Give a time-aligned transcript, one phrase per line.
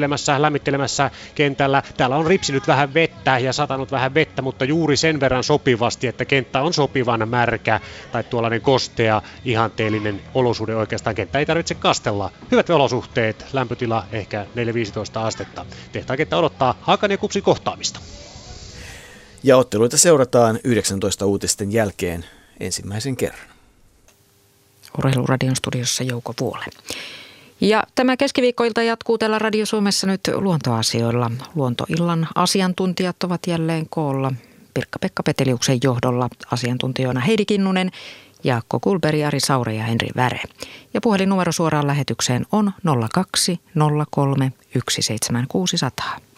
[0.00, 1.82] lämmittelemässä, lämmittelemässä kentällä.
[1.96, 6.24] Täällä on ripsinyt vähän vettä ja satanut vähän vettä, mutta juuri sen verran sopivasti, että
[6.24, 7.80] kenttä on sopivan märkä
[8.12, 11.14] tai tuollainen kostea, ihanteellinen olosuhde oikeastaan.
[11.14, 12.30] Kenttä ei tarvitse kastella.
[12.50, 14.46] Hyvät olosuhteet, lämpötila ehkä
[15.16, 15.66] 4-15 astetta.
[15.92, 18.00] Tehtaan kenttä odottaa Hakan ja Kupsin kohtaamista.
[19.42, 22.24] Ja otteluita seurataan 19 uutisten jälkeen
[22.60, 23.48] ensimmäisen kerran.
[24.98, 26.64] Urheiluradion studiossa Jouko Vuole.
[27.60, 31.30] Ja tämä keskiviikkoilta jatkuu täällä Radio Suomessa nyt luontoasioilla.
[31.54, 34.32] Luontoillan asiantuntijat ovat jälleen koolla.
[34.74, 37.90] Pirkka-Pekka Peteliuksen johdolla asiantuntijoina Heidi Kinnunen,
[38.44, 40.40] Jaakko Kulberi, Ari Saure ja Henri Väre.
[40.94, 42.72] Ja puhelinnumero suoraan lähetykseen on
[43.10, 43.60] 02
[44.10, 44.52] 03
[44.90, 46.33] 17600.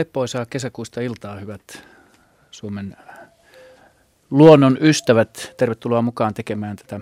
[0.00, 1.86] Leppoisaa kesäkuista iltaa, hyvät
[2.50, 2.96] Suomen
[4.30, 5.54] luonnon ystävät.
[5.56, 7.00] Tervetuloa mukaan tekemään tätä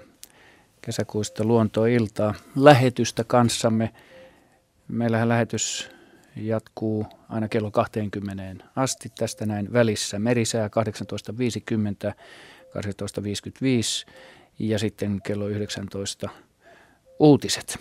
[0.82, 3.92] kesäkuista luontoiltaa lähetystä kanssamme.
[4.88, 5.90] Meillähän lähetys
[6.36, 9.12] jatkuu aina kello 20 asti.
[9.18, 14.12] Tästä näin välissä merisää 18.50, 18.55
[14.58, 16.28] ja sitten kello 19
[17.18, 17.78] uutiset.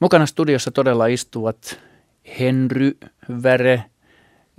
[0.00, 1.89] Mukana studiossa todella istuvat
[2.38, 2.92] Henry
[3.42, 3.84] Väre,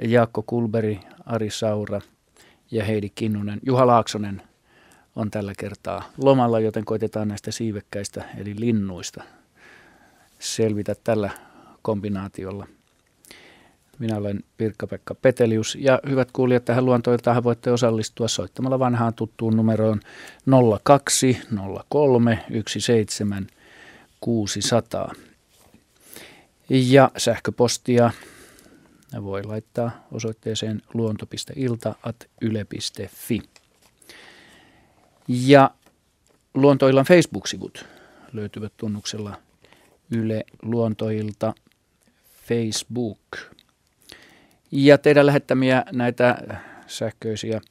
[0.07, 2.01] Jaakko Kulberi, Ari Saura
[2.71, 3.59] ja Heidi Kinnunen.
[3.65, 4.41] Juha Laaksonen
[5.15, 9.23] on tällä kertaa lomalla, joten koitetaan näistä siivekkäistä eli linnuista
[10.39, 11.29] selvitä tällä
[11.81, 12.67] kombinaatiolla.
[13.99, 19.99] Minä olen Pirkka-Pekka Petelius ja hyvät kuulijat tähän luontoiltaan voitte osallistua soittamalla vanhaan tuttuun numeroon
[20.83, 21.37] 02
[21.89, 23.53] 03 17
[24.19, 25.13] 600.
[26.73, 28.11] Ja sähköpostia
[29.23, 33.41] voi laittaa osoitteeseen luonto.ilta.yle.fi.
[35.27, 35.71] Ja
[36.53, 37.85] Luontoillan Facebook-sivut
[38.33, 39.37] löytyvät tunnuksella
[40.11, 41.53] Yle Luontoilta
[42.47, 43.37] Facebook.
[44.71, 47.61] Ja teidän lähettämiä näitä sähköisiä ö,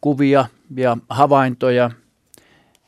[0.00, 0.46] kuvia
[0.76, 1.90] ja havaintoja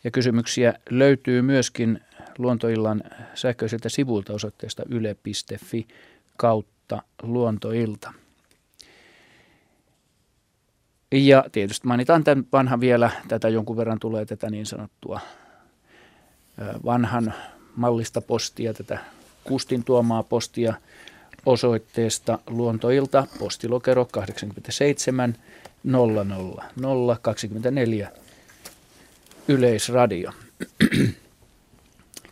[0.05, 2.01] ja kysymyksiä löytyy myöskin
[2.39, 3.03] Luontoillan
[3.35, 5.89] sähköisiltä sivuilta osoitteesta yle.fi
[6.37, 8.13] kautta luontoilta.
[11.13, 15.21] Ja tietysti mainitaan tämän vanhan vielä, tätä jonkun verran tulee tätä niin sanottua
[16.85, 17.35] vanhan
[17.77, 18.99] mallista postia, tätä
[19.45, 20.75] Kustin tuomaa postia
[21.47, 25.37] osoitteesta luontoilta postilokero 87
[25.85, 28.13] 000 024
[29.49, 30.33] Yleisradio.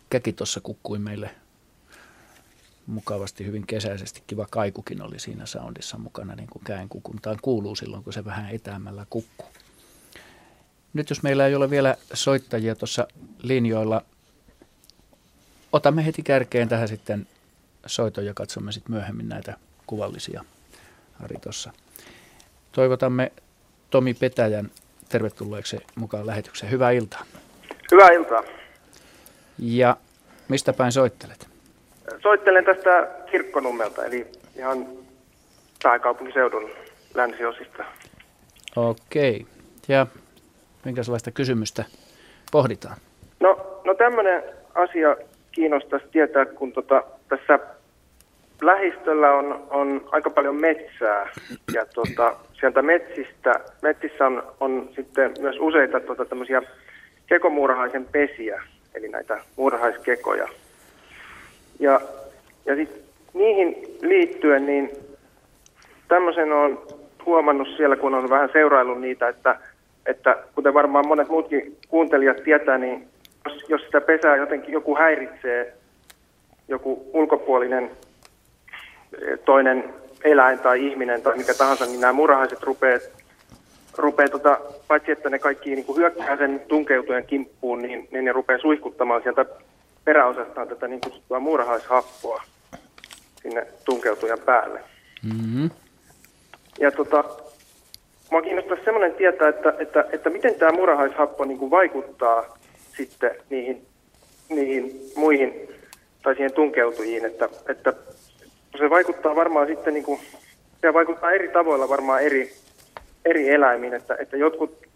[0.09, 1.29] Käki tuossa kukkui meille
[2.87, 4.23] mukavasti, hyvin kesäisesti.
[4.27, 9.05] Kiva kaikukin oli siinä soundissa mukana, niin kuin käenkukuntaan kuuluu silloin, kun se vähän etäämällä
[9.09, 9.47] kukkuu.
[10.93, 13.07] Nyt jos meillä ei ole vielä soittajia tuossa
[13.41, 14.01] linjoilla,
[15.73, 17.27] otamme heti kärkeen tähän sitten
[17.85, 19.57] soiton ja katsomme sitten myöhemmin näitä
[19.87, 20.45] kuvallisia
[21.23, 21.71] Ari tuossa.
[22.71, 23.31] Toivotamme
[23.89, 24.71] Tomi Petäjän
[25.09, 26.71] tervetulleeksi mukaan lähetykseen.
[26.71, 27.25] Hyvää iltaa.
[27.91, 28.56] Hyvää iltaa.
[29.59, 29.97] Ja
[30.49, 31.47] mistä päin soittelet?
[32.23, 34.87] Soittelen tästä Kirkkonummelta, eli ihan
[35.83, 36.69] pääkaupunkiseudun
[37.15, 37.83] länsiosista.
[38.75, 39.45] Okei.
[39.87, 40.07] Ja
[40.85, 41.85] minkälaista kysymystä
[42.51, 42.97] pohditaan?
[43.39, 44.43] No, no tämmöinen
[44.75, 45.17] asia
[45.51, 47.59] kiinnostaisi tietää, kun tota, tässä
[48.61, 51.29] lähistöllä on, on aika paljon metsää
[51.73, 56.61] ja tota, sieltä metsistä, metsissä on, on sitten myös useita tota, tämmöisiä
[57.27, 58.63] kekomuurahaisen pesiä,
[58.97, 60.47] eli näitä muurahaiskekoja.
[61.79, 62.01] Ja,
[62.65, 63.01] ja sitten
[63.33, 64.91] niihin liittyen, niin
[66.07, 66.87] tämmöisen on
[67.25, 69.59] huomannut siellä, kun on vähän seuraillut niitä, että,
[70.05, 73.07] että kuten varmaan monet muutkin kuuntelijat tietää, niin
[73.45, 75.73] jos, jos sitä pesää jotenkin joku häiritsee,
[76.67, 77.91] joku ulkopuolinen
[79.21, 82.99] eh, toinen eläin tai ihminen tai mikä tahansa, niin nämä murahaiset rupeaa
[83.97, 88.31] rupeaa tota, paitsi että ne kaikki niin kuin hyökkää sen tunkeutujan kimppuun, niin, niin ne
[88.31, 89.45] rupeaa suihkuttamaan sieltä
[90.05, 92.43] peräosastaan tätä niin kutsuttua muurahaishappoa
[93.41, 94.79] sinne tunkeutujan päälle.
[95.23, 95.69] Mm-hmm.
[96.79, 97.23] ja tota,
[98.31, 102.57] mua kiinnostaa semmoinen tietää, että, että, että miten tämä murahaishappo niin kuin vaikuttaa
[102.97, 103.85] sitten niihin,
[104.49, 105.69] niihin muihin
[106.23, 107.93] tai siihen tunkeutujiin, että, että
[108.77, 110.19] se vaikuttaa varmaan sitten niin kuin,
[110.81, 112.51] se vaikuttaa eri tavoilla varmaan eri,
[113.29, 114.87] eri eläimiin, että, että jotkut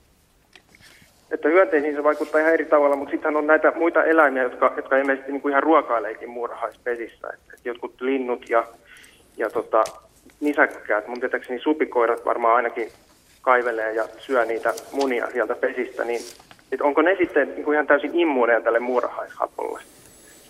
[1.32, 4.98] että hyönteisiin se vaikuttaa ihan eri tavalla, mutta sitten on näitä muita eläimiä, jotka, jotka
[4.98, 7.28] ilmeisesti niin kuin ihan ruokaileekin muurahaispesissä.
[7.34, 8.68] Että, että jotkut linnut ja,
[9.38, 9.84] ja tota,
[10.40, 12.90] nisäkkäät, mun tietääkseni supikoirat varmaan ainakin
[13.42, 16.22] kaivelee ja syö niitä munia sieltä pesistä, niin
[16.72, 19.82] että onko ne sitten niin kuin ihan täysin immuuneja tälle muurahaishapolle?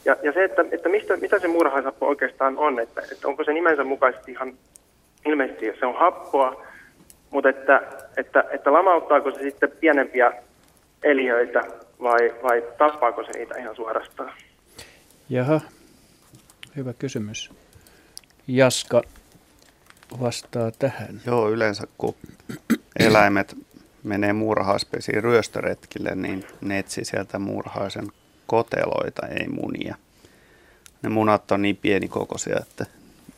[0.06, 3.54] Ja, ja se, että, että mistä, mitä se muurahaishappo oikeastaan on, että, että onko se
[3.54, 4.54] nimensä mukaisesti ihan
[5.26, 6.66] ilmeisesti, se on happoa,
[7.32, 7.82] mutta että,
[8.18, 10.32] että, että lamauttaako se sitten pienempiä
[11.04, 11.62] eliöitä
[12.02, 14.34] vai, vai tappaako se niitä ihan suorastaan?
[15.30, 15.62] Jaha,
[16.76, 17.52] hyvä kysymys.
[18.48, 19.02] Jaska
[20.22, 21.22] vastaa tähän.
[21.26, 22.16] Joo, yleensä kun
[23.00, 23.56] eläimet
[24.04, 28.08] menee muurahaispesiin ryöstöretkille, niin ne etsii sieltä muurahaisen
[28.48, 29.96] koteloita, ei munia.
[31.02, 32.86] Ne munat on niin pienikokoisia, että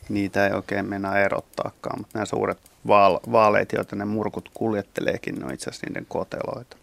[0.08, 5.44] niitä ei oikein mennä erottaakaan, mutta nämä suuret vaal- vaaleet, joita ne murkut kuljetteleekin, ne
[5.46, 6.76] on itse asiassa niiden koteloita.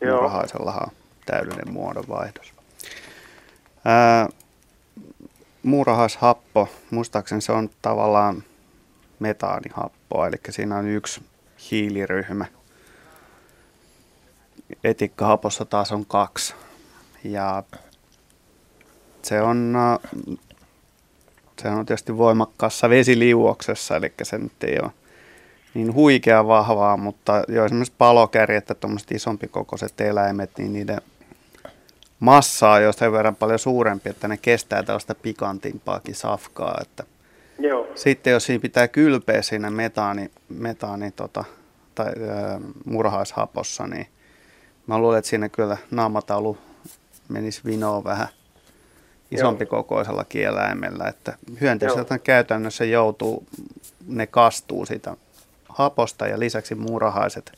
[0.00, 0.16] Joo.
[0.16, 0.94] Muurahaisellahan on
[1.26, 2.52] täydellinen muodonvaihdos.
[3.84, 4.28] Ää,
[5.62, 8.42] muurahaishappo, muistaakseni se on tavallaan
[9.18, 11.22] metaanihappoa, eli siinä on yksi
[11.70, 12.46] hiiliryhmä.
[14.84, 16.54] Etikkahapossa taas on kaksi.
[17.24, 17.62] Ja
[19.22, 19.76] se on,
[21.62, 24.90] se on tietysti voimakkaassa vesiliuoksessa, eli se nyt ei ole
[25.74, 31.00] niin huikea vahvaa, mutta jo esimerkiksi palokärjet ja tuommoiset isompi kokoiset eläimet, niin niiden
[32.20, 36.78] massaa on jo sen verran paljon suurempi, että ne kestää tällaista pikantimpaakin safkaa.
[36.82, 37.04] Että
[37.58, 37.88] Joo.
[37.94, 41.44] Sitten jos siinä pitää kylpeä siinä metaani, metaani tota,
[41.94, 44.06] tai äh, murhaishapossa, niin
[44.86, 46.58] mä luulen, että siinä kyllä naamataulu
[47.28, 48.28] menisi vinoon vähän
[49.30, 53.46] isompi kokoisella kieläimellä, että hyönteiseltä käytännössä joutuu,
[54.06, 55.16] ne kastuu siitä
[55.74, 57.52] haposta ja lisäksi muurahaiset,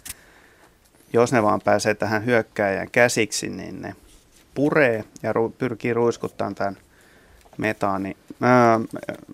[1.12, 3.96] jos ne vaan pääsee tähän hyökkääjän käsiksi, niin ne
[4.54, 6.76] puree ja ru- pyrkii ruiskuttamaan tämän
[7.58, 8.80] metaani, ää,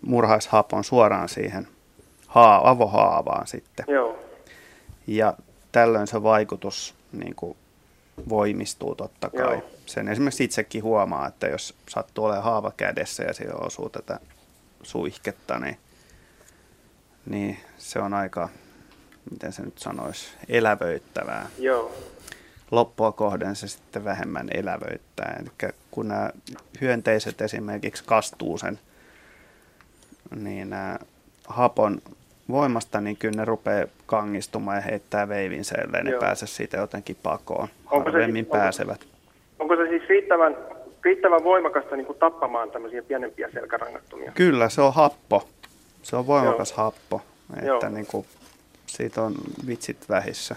[0.02, 1.68] murhaishapon suoraan siihen
[2.26, 3.84] haa, avohaavaan sitten.
[3.88, 4.18] Joo.
[5.06, 5.34] Ja
[5.72, 7.56] tällöin se vaikutus niin kuin,
[8.28, 9.54] voimistuu totta kai.
[9.54, 9.70] Joo.
[9.86, 14.20] Sen esimerkiksi itsekin huomaa, että jos sattuu olemaan haava kädessä ja siellä osuu tätä
[14.82, 15.76] suihketta, niin,
[17.26, 18.48] niin se on aika,
[19.30, 21.46] miten se nyt sanoisi, elävöittävää.
[21.58, 21.92] Joo.
[22.70, 25.36] Loppua kohden se sitten vähemmän elävöittää.
[25.40, 26.30] Eli kun nämä
[26.80, 28.78] hyönteiset esimerkiksi kastuu sen
[30.36, 30.98] niin nämä
[31.48, 32.02] hapon
[32.50, 36.20] voimasta, niin kyllä ne rupeaa kangistumaan ja heittää veivinsä, ellei ne Joo.
[36.20, 37.68] pääse siitä jotenkin pakoon.
[37.90, 39.00] Onko se- Harvemmin onko- pääsevät.
[39.58, 40.56] Onko se siis riittävän,
[41.04, 44.32] riittävän voimakasta niin kuin tappamaan tämmöisiä pienempiä selkärangattomia?
[44.34, 45.48] Kyllä, se on happo.
[46.02, 46.84] Se on voimakas Joo.
[46.84, 47.22] happo.
[47.64, 47.74] Joo.
[47.74, 48.26] Että niin kuin,
[48.88, 49.34] siitä on
[49.66, 50.56] vitsit vähissä.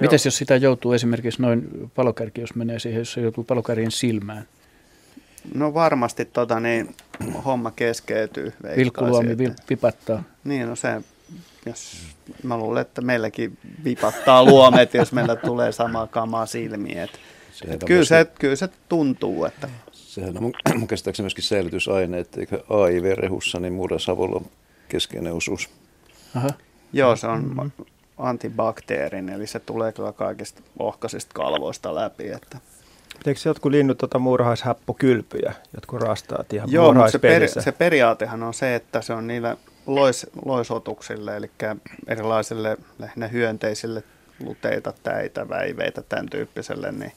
[0.00, 4.46] Mitäs jos sitä joutuu esimerkiksi noin palokärki, jos menee siihen, jos se joutuu palokärjen silmään?
[5.54, 6.94] No varmasti tota, niin,
[7.44, 8.52] homma keskeytyy.
[8.76, 9.36] Vilkkuluomi
[9.70, 10.22] vipattaa.
[10.44, 11.02] Niin, no se,
[11.66, 11.96] jos,
[12.42, 16.98] mä luulen, että meilläkin vipattaa luomet, jos meillä tulee sama kama silmiin.
[16.98, 17.10] Et,
[17.68, 22.40] et kyllä, se, kyllä se tuntuu, että Sehän on mun, mun käsittääkseni myöskin säilytysaine, että
[22.40, 24.46] eikö AIV-rehussa niin murasavolla on
[24.88, 25.68] keskeinen osuus.
[26.34, 26.48] Aha.
[26.92, 27.70] Joo, se on mm-hmm.
[28.18, 32.28] antibakteerinen, eli se tulee kyllä kaikista ohkaisista kalvoista läpi.
[32.28, 32.58] Että.
[33.26, 38.54] Eikö jotkut linnut tota muurahaishäppokylpyjä, jotkut rastaat ihan Joo, mutta se, peri, se periaatehan on
[38.54, 39.56] se, että se on niille
[39.86, 41.50] lois, loisotuksille, eli
[42.06, 44.02] erilaisille lähinnä hyönteisille
[44.44, 47.12] luteita, täitä, väiveitä, tämän tyyppiselle, niin,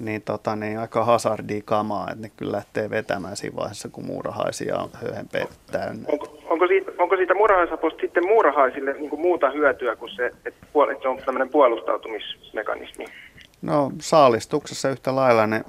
[0.00, 4.76] niin, tota, niin aika hazardia kamaa, että ne kyllä lähtee vetämään siinä vaiheessa, kun muurahaisia
[4.78, 6.04] on höyhenpeet täynnä.
[6.12, 10.66] Onko, onko, siitä, onko siitä muurahaishaposta sitten muurahaisille niin kuin muuta hyötyä kuin se, että,
[10.74, 13.04] puol- että se on tämmöinen puolustautumismekanismi?
[13.62, 15.64] No saalistuksessa yhtä lailla ne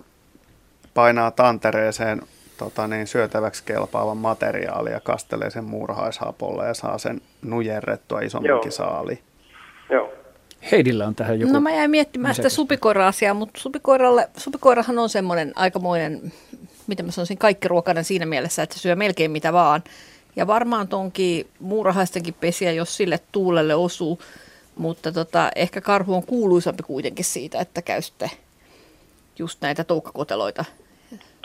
[0.93, 2.21] painaa tantereeseen
[2.57, 8.71] tota niin, syötäväksi kelpaavan materiaalia ja kastelee sen muurahaishapolle ja saa sen nujerrettua isommankin Joo.
[8.71, 9.19] saali.
[9.89, 10.13] Joo.
[10.71, 11.53] Heidillä on tähän joku...
[11.53, 16.33] No mä jäin miettimään sitä supikoira-asiaa, mutta supikoiralle, supikoirahan on semmoinen aikamoinen,
[16.87, 19.83] mitä mä sanoisin, kaikkiruokainen siinä mielessä, että se syö melkein mitä vaan.
[20.35, 24.19] Ja varmaan tonkin muurahaistenkin pesiä, jos sille tuulelle osuu,
[24.75, 28.29] mutta tota, ehkä karhu on kuuluisampi kuitenkin siitä, että käy sitten
[29.39, 30.65] just näitä toukkakoteloita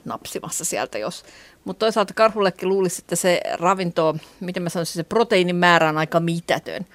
[0.04, 1.24] napsimassa sieltä, jos.
[1.64, 6.20] Mutta toisaalta karhullekin luulisi, että se ravinto, miten mä sanoisin, se proteiinin määrä on aika
[6.20, 6.86] mitätön.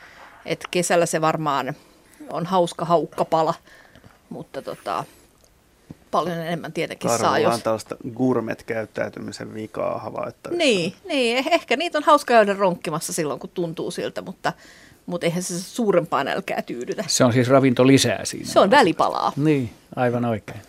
[0.46, 1.76] Että kesällä se varmaan
[2.30, 3.54] on hauska haukkapala,
[4.30, 5.04] mutta tota,
[6.12, 7.40] paljon enemmän tietenkin Karhulla saa.
[7.40, 7.64] Jos...
[7.64, 10.58] tällaista gourmet-käyttäytymisen vikaa havaittavissa.
[10.64, 14.54] Niin, niin, eh- ehkä niitä on hauska käydä ronkkimassa silloin, kun tuntuu siltä, mutta,
[15.06, 17.04] mutta eihän se suurempaa nälkää tyydytä.
[17.08, 18.46] Se on siis ravinto lisää siinä.
[18.46, 19.34] Se on välipalaa.
[19.36, 20.62] Niin, aivan oikein.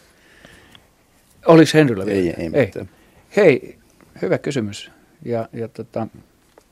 [1.46, 2.20] Oliko Henryllä vielä?
[2.20, 2.88] Ei, ei mitään.
[3.36, 3.78] Hei,
[4.22, 4.90] hyvä kysymys.
[5.24, 6.06] Ja, ja tota,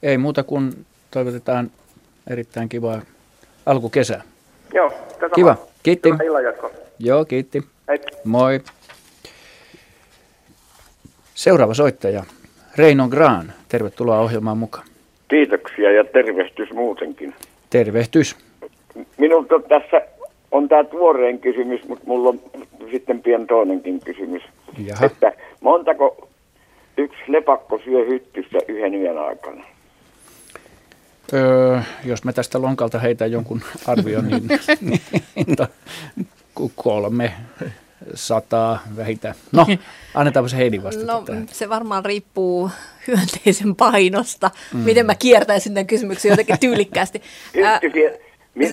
[0.02, 1.70] ei muuta kuin toivotetaan
[2.26, 3.02] erittäin kivaa
[3.66, 4.22] alkukesää.
[4.74, 5.68] Joo, tässä Kiva, vaan.
[5.82, 6.10] kiitti.
[6.10, 6.70] Hyvää.
[6.98, 7.62] Joo, kiitti.
[7.88, 7.98] Hei.
[8.24, 8.60] Moi.
[11.34, 12.22] Seuraava soittaja,
[12.76, 13.52] Reino Graan.
[13.68, 14.86] Tervetuloa ohjelmaan mukaan.
[15.28, 17.34] Kiitoksia ja tervehdys muutenkin.
[17.70, 18.36] Tervehtys.
[19.18, 20.02] Minulta tässä
[20.50, 22.40] on tämä tuoreen kysymys, mutta mulla on
[22.90, 24.42] sitten pian toinenkin kysymys.
[24.86, 25.06] Jaha.
[25.06, 26.28] Että montako
[26.96, 29.64] yksi lepakko syö hyttyssä yhden yön aikana?
[31.32, 34.42] Öö, jos mä tästä lonkalta heitän jonkun arvion, niin,
[35.36, 35.66] niin to,
[36.74, 37.32] kolme
[38.14, 39.34] sataa vähintään.
[39.52, 39.66] No,
[40.14, 41.46] annetaanpa se Heidi vastata No tähän.
[41.48, 42.70] se varmaan riippuu
[43.08, 44.50] hyönteisen painosta.
[44.74, 44.80] Mm.
[44.80, 47.22] Miten mä kiertäisin tämän kysymyksen jotenkin tyylikkäästi.
[47.64, 47.80] Ää,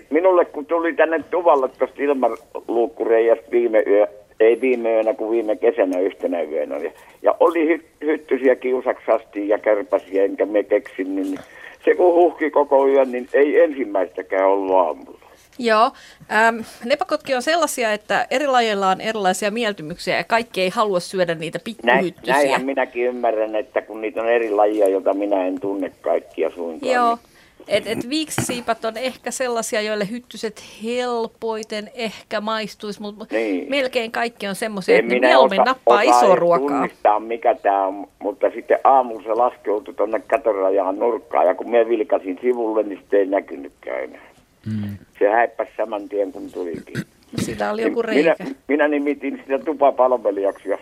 [0.10, 4.08] minulle kun tuli tänne tuvalle tuosta ilmaluukkureijasta viime yö,
[4.40, 6.78] ei viime yönä kuin viime kesänä yhtenä yönä.
[6.78, 11.40] Ja, ja oli hy, hyttysiä kiusaksi asti ja kärpäsiä, enkä me keksin, niin
[11.88, 15.18] se kun huhki koko yön, niin ei ensimmäistäkään ollut aamulla.
[15.60, 15.92] Joo.
[16.32, 21.36] Ähm, lepakotkin on sellaisia, että eri lajeilla on erilaisia mieltymyksiä ja kaikki ei halua syödä
[21.36, 22.34] niitä Näin, pikkuhyttysiä.
[22.34, 26.92] näinhän minäkin ymmärrän, että kun niitä on eri lajia, joita minä en tunne kaikkia suinkaan.
[26.94, 27.16] Joo.
[27.16, 27.37] niin-
[27.68, 33.70] Et, et viiksisiipat on ehkä sellaisia, joille hyttyset helpoiten ehkä maistuisi, mutta Niin.
[33.70, 36.68] melkein kaikki on semmoisia, että ne minä mieluummin nappaa isoa ruokaa.
[36.68, 41.88] tunnistaa, mikä tämä on, mutta sitten aamulla se laskeutui tuonne katorajaan nurkkaan, ja kun me
[41.90, 44.28] vilkasin sivulle, niin sitten ei näkynytkään enää.
[44.66, 44.98] Mm.
[45.20, 46.96] Se häippäsi saman tien, kun tulikin.
[47.40, 48.36] Sitä oli joku minä, reikä.
[48.68, 50.78] minä nimitin sitä tupapalvelijaksi, ja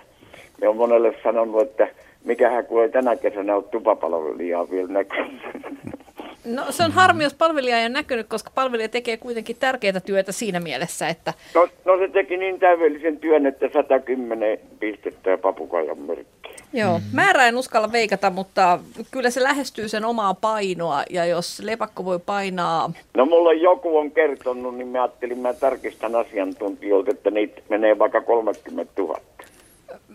[0.61, 1.87] me on monelle sanonut, että
[2.25, 5.41] mikähän kun ei tänä kesänä ole tupapalvelijaa vielä näkynyt.
[6.45, 10.31] No se on harmi, jos palvelija ei ole näkynyt, koska palvelija tekee kuitenkin tärkeää työtä
[10.31, 15.99] siinä mielessä, että No, no se teki niin täydellisen työn, että 110 pistettä ja papukajan
[15.99, 16.55] merkki.
[16.73, 18.79] Joo, määrä en uskalla veikata, mutta
[19.11, 24.11] kyllä se lähestyy sen omaa painoa ja jos lepakko voi painaa, No mulla joku on
[24.11, 29.19] kertonut, niin mä ajattelin, mä tarkistan asiantuntijoilta, että niitä menee vaikka 30 000.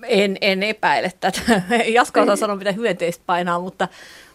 [0.07, 1.41] en, en epäile tätä.
[1.87, 3.89] Jaska osaa sanoa, mitä hyönteistä painaa, mutta,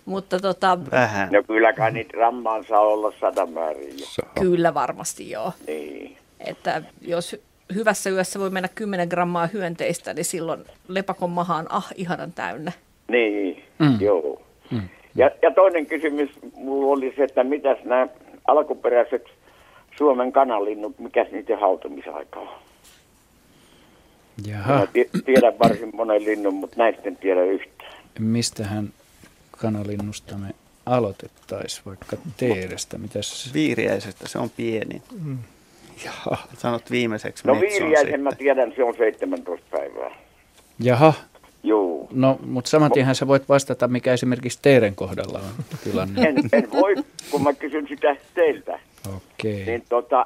[0.05, 1.29] mutta tota, Vähän.
[1.31, 4.05] No kyllä kai niitä rammaan saa olla sata määrin jo.
[4.41, 5.51] kyllä varmasti joo.
[5.67, 6.17] Niin.
[6.39, 11.65] Että jos hy- hyvässä yössä voi mennä 10 grammaa hyönteistä, niin silloin lepakon maha on
[11.69, 12.71] ah ihanan täynnä.
[13.07, 13.97] Niin, Mm.
[14.01, 14.41] joo.
[14.71, 14.89] Mm.
[15.15, 18.07] Ja, ja toinen kysymys mulla oli se, että mitäs nämä
[18.47, 19.23] alkuperäiset
[19.97, 22.47] Suomen kanalinnut, mikäs niiden hautumisaika on?
[24.47, 27.93] Jaha, Mä tie- tiedän varsin monen linnun, mutta näistä en tiedä yhtään.
[28.19, 28.89] mistähän
[29.57, 30.47] kanalinnusta me
[30.85, 33.53] aloitettaisiin, vaikka teerestä, mitäs?
[33.53, 35.01] Viiriäisestä se on pieni.
[36.05, 40.11] Jaha, Sanot viimeiseksi No viiriäisen mä tiedän, se on 17 päivää.
[40.79, 41.13] Jaha.
[41.63, 42.07] Joo.
[42.11, 46.21] no mutta saman tienhän sä voit vastata, mikä esimerkiksi teeren kohdalla on tilanne.
[46.21, 46.95] En, en voi,
[47.31, 48.79] kun mä kysyn sitä teiltä.
[49.15, 49.65] Okei.
[49.65, 50.25] Niin tota,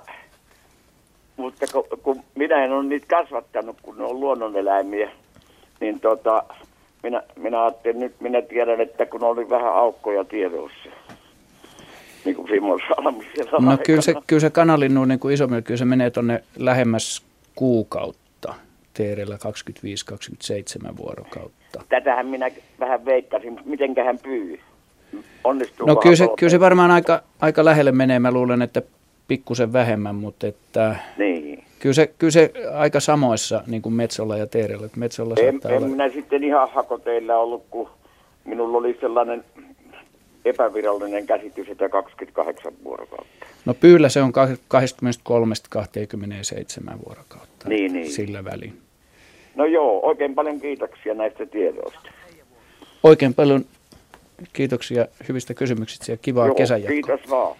[1.38, 5.12] mutta kun, kun minä en ole niitä kasvattanut, kun ne on luonnoneläimiä,
[5.80, 6.44] niin tota,
[7.03, 10.89] minä, minä ajattelin nyt, minä tiedän, että kun oli vähän aukkoja tiedossa,
[12.25, 15.77] niin kuin Simon Salmi siellä No kyllä se, kyllä se kanalinnun niin kuin isommin, kyllä
[15.77, 17.24] se menee tuonne lähemmäs
[17.56, 18.53] kuukautta.
[18.94, 19.38] Teerellä
[20.91, 21.84] 25-27 vuorokautta.
[21.89, 24.60] Tätähän minä vähän veikkasin, mutta mitenköhän pyy?
[25.44, 28.20] Onnistuu No kyllä se, kyllä se varmaan aika, aika lähelle menee.
[28.20, 28.82] Mä luulen, että
[29.27, 31.38] pikkusen vähemmän, mutta että Niin.
[31.80, 34.86] Kyllä se, kyllä se aika samoissa niin kuin Metsolla ja Teerellä.
[34.86, 35.88] Että Metsolla En, en olla...
[35.88, 37.90] minä sitten ihan hakoteilla ollut, kun
[38.46, 39.44] minulla oli sellainen
[40.46, 43.46] epävirallinen käsitys, että 28 vuorokautta.
[43.66, 44.34] No pyyllä se on
[46.94, 47.70] 23-27 vuorokautta.
[47.70, 48.12] Niin, niin.
[48.12, 48.74] Sillä välin.
[49.56, 52.10] No joo, oikein paljon kiitoksia näistä tiedoista.
[53.04, 53.66] Oikein paljon
[54.54, 56.94] kiitoksia hyvistä kysymyksistä ja kivaa joo, kesänjatkoa.
[56.94, 57.56] kiitos vaan.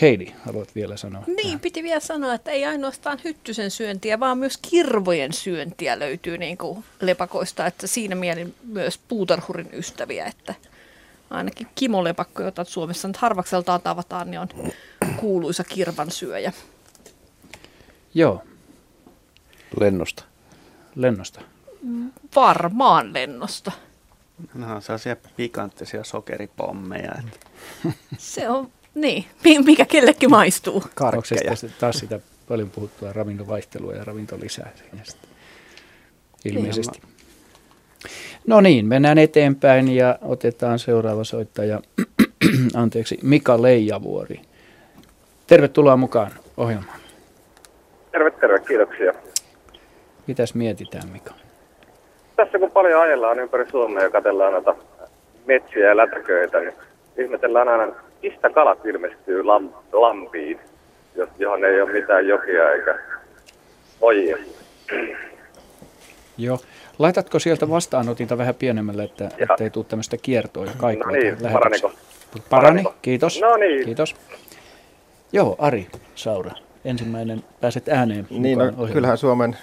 [0.00, 1.24] Heidi, haluat vielä sanoa?
[1.26, 6.58] Niin, piti vielä sanoa, että ei ainoastaan hyttysen syöntiä, vaan myös kirvojen syöntiä löytyy niin
[6.58, 10.54] kuin lepakoista, että siinä mielin myös puutarhurin ystäviä, että
[11.30, 14.48] ainakin kimolepakko, jota Suomessa nyt harvakseltaan tavataan, niin on
[15.16, 16.52] kuuluisa kirvan syöjä.
[18.14, 18.42] Joo,
[19.80, 20.24] Lennosta.
[20.94, 21.40] lennosta.
[22.36, 23.72] Varmaan lennosta.
[24.54, 27.12] No on sellaisia pikanttisia sokeripommeja.
[27.18, 27.46] Että.
[28.18, 30.82] Se on, niin, mikä kellekin maistuu.
[31.00, 35.02] Onko se taas sitä paljon puhuttua ravintovaihtelua ja ravintolisää siinä
[36.44, 37.00] ilmeisesti.
[38.46, 41.80] No niin, mennään eteenpäin ja otetaan seuraava soittaja,
[42.74, 44.40] anteeksi, Mika Leijavuori.
[45.46, 46.98] Tervetuloa mukaan ohjelmaan.
[48.12, 49.12] Terve, terve, kiitoksia.
[50.26, 51.34] Mitäs mietitään, Mika?
[52.36, 54.74] Tässä kun paljon ajellaan ympäri Suomea ja katsellaan noita
[55.46, 56.74] metsiä ja lätäköitä, niin
[57.18, 57.92] ihmetellään aina,
[58.30, 60.60] mistä kalat ilmestyy lam, lampiin,
[61.38, 62.98] johon ei ole mitään jokia eikä
[64.00, 64.36] ojia.
[66.38, 66.58] Joo.
[66.98, 69.28] Laitatko sieltä vastaanotinta vähän pienemmälle, että
[69.60, 71.06] ei tule tämmöistä kiertoa ja kaikua?
[71.06, 71.92] No niin, paraniko?
[72.50, 73.40] Parani, kiitos.
[73.40, 73.84] No niin.
[73.84, 74.16] Kiitos.
[75.32, 76.52] Joo, Ari Saura,
[76.84, 78.26] ensimmäinen pääset ääneen.
[78.30, 79.56] Niin, no, kyllähän Suomen,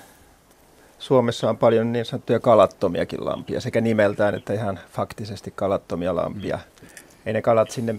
[1.00, 6.60] Suomessa on paljon niin sanottuja kalattomiakin lampia, sekä nimeltään että ihan faktisesti kalattomia lampia.
[6.82, 6.88] Mm.
[7.26, 7.96] Ei ne kalat sinne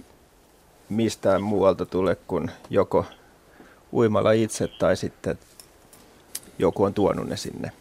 [0.88, 3.06] mistään muualta tule kuin joko
[3.92, 5.38] uimalla itse tai sitten
[6.58, 7.72] joku on tuonut ne sinne.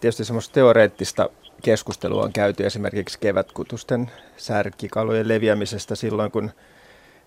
[0.00, 1.28] Tietysti semmoista teoreettista
[1.62, 6.50] keskustelua on käyty esimerkiksi kevätkutusten särkikalojen leviämisestä silloin, kun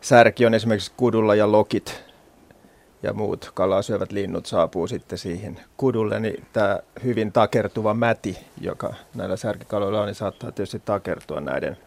[0.01, 2.03] särki on esimerkiksi kudulla ja lokit
[3.03, 8.93] ja muut kalaa syövät linnut saapuu sitten siihen kudulle, niin tämä hyvin takertuva mäti, joka
[9.15, 11.77] näillä särkikaloilla on, niin saattaa tietysti takertua näiden,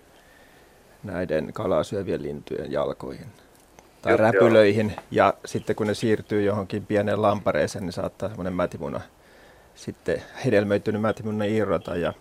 [1.05, 3.27] näiden kalaa syövien lintujen jalkoihin
[4.03, 4.93] tai räpylöihin.
[5.11, 9.01] Ja sitten kun ne siirtyy johonkin pieneen lampareeseen, niin saattaa semmoinen mätimuna
[9.75, 12.13] sitten hedelmöitynyt mätimuna irrota ja,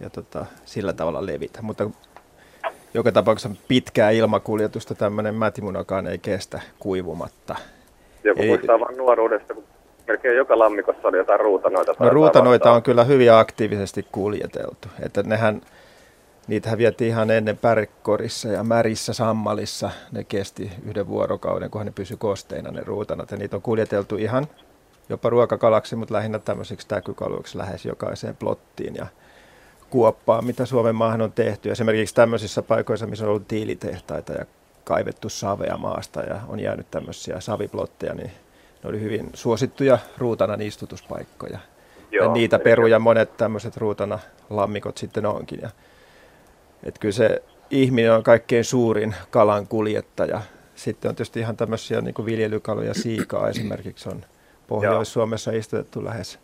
[0.00, 1.62] ja tota, sillä tavalla levitä.
[1.62, 1.90] Mutta
[2.94, 7.54] joka tapauksessa pitkää ilmakuljetusta tämmöinen mätimunakaan ei kestä kuivumatta.
[8.24, 9.64] Joku Eli, muistaa vaan nuoruudesta, kun
[10.06, 11.94] melkein joka lammikossa oli jotain ruutanoita.
[11.98, 14.88] No ruutanoita on kyllä hyvin aktiivisesti kuljeteltu.
[15.04, 15.60] Että nehän,
[16.46, 19.90] niitähän vietiin ihan ennen pärkkorissa ja märissä sammalissa.
[20.12, 23.30] Ne kesti yhden vuorokauden, kunhan ne pysyi kosteina ne ruutanat.
[23.30, 24.46] Ja niitä on kuljeteltu ihan
[25.08, 28.94] jopa ruokakalaksi, mutta lähinnä tämmöisiksi täkykaluiksi lähes jokaiseen plottiin.
[28.94, 29.06] Ja
[29.90, 31.70] kuoppaa, mitä Suomen maahan on tehty.
[31.70, 34.44] Esimerkiksi tämmöisissä paikoissa, missä on ollut tiilitehtaita ja
[34.84, 38.30] kaivettu savea maasta ja on jäänyt tämmöisiä saviplotteja, niin
[38.82, 41.58] ne oli hyvin suosittuja ruutana istutuspaikkoja.
[42.10, 44.18] Joo, ja niitä peruja monet tämmöiset ruutana
[44.50, 45.58] lammikot sitten onkin.
[45.62, 45.70] Ja,
[46.84, 50.40] et kyllä se ihminen on kaikkein suurin kalan kuljettaja.
[50.74, 54.24] Sitten on tietysti ihan tämmöisiä niin kuin viljelykaloja, siikaa esimerkiksi on
[54.66, 56.38] Pohjois-Suomessa istutettu lähes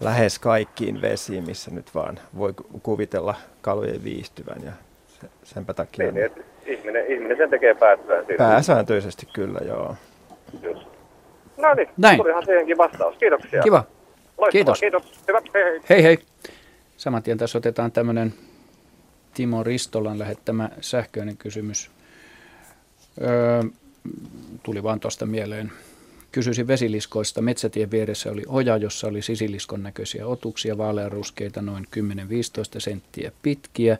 [0.00, 4.58] lähes kaikkiin vesiin, missä nyt vaan voi kuvitella kalojen viihtyvän.
[4.64, 4.72] Ja
[5.44, 6.12] senpä takia...
[6.12, 8.34] Niin, niin ihminen, ihminen sen tekee pääsääntöisesti.
[8.34, 9.96] Pääsääntöisesti kyllä, joo.
[10.62, 10.88] Just.
[11.56, 12.18] No niin, Näin.
[12.18, 13.16] tulihan siihenkin vastaus.
[13.16, 13.62] Kiitoksia.
[13.62, 13.84] Kiva.
[14.38, 14.50] Loistavaa.
[14.50, 14.80] Kiitos.
[14.80, 15.20] Kiitos.
[15.28, 15.40] Hyvä.
[15.54, 15.80] Hei hei.
[15.90, 16.18] Hei hei.
[16.96, 18.34] Saman tien tässä otetaan tämmöinen
[19.38, 21.90] Timo Ristolan lähettämä sähköinen kysymys.
[23.22, 23.62] Öö,
[24.62, 25.72] tuli vaan tuosta mieleen
[26.32, 27.42] kysyisin vesiliskoista.
[27.42, 32.00] Metsätien vieressä oli oja, jossa oli sisiliskon näköisiä otuksia, vaaleanruskeita noin 10-15
[32.78, 33.98] senttiä pitkiä.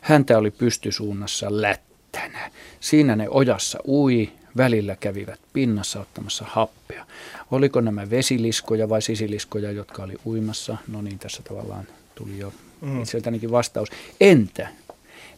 [0.00, 2.50] Häntä oli pystysuunnassa lättänä.
[2.80, 7.06] Siinä ne ojassa ui, välillä kävivät pinnassa ottamassa happea.
[7.50, 10.76] Oliko nämä vesiliskoja vai sisiliskoja, jotka oli uimassa?
[10.88, 13.02] No niin, tässä tavallaan tuli jo mm.
[13.02, 13.88] itseltänikin vastaus.
[14.20, 14.68] Entä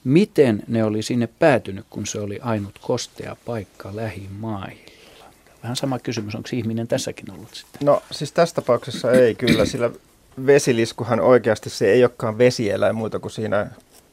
[0.04, 4.86] miten ne oli sinne päätynyt, kun se oli ainut kostea paikka lähimaihin?
[5.62, 7.86] Vähän sama kysymys, onko ihminen tässäkin ollut sitten?
[7.86, 9.90] No siis tässä tapauksessa ei kyllä, sillä
[10.46, 13.70] vesiliskuhan oikeasti se ei olekaan vesieläin muuta kuin siinä,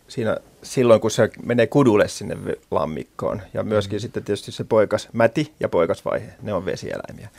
[0.07, 2.37] siinä silloin, kun se menee kudulle sinne
[2.71, 3.41] lammikkoon.
[3.53, 4.01] Ja myöskin mm.
[4.01, 7.29] sitten tietysti se poikas, mäti ja poikasvaihe, ne on vesieläimiä.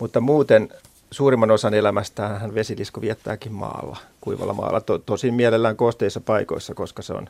[0.00, 0.68] Mutta muuten
[1.14, 4.80] suurimman osan elämästään hän vesilisku viettääkin maalla, kuivalla maalla.
[4.80, 7.28] To, tosin mielellään kosteissa paikoissa, koska se on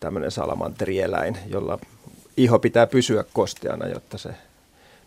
[0.00, 1.78] tämmöinen salamanterieläin, jolla
[2.36, 4.30] iho pitää pysyä kosteana, jotta se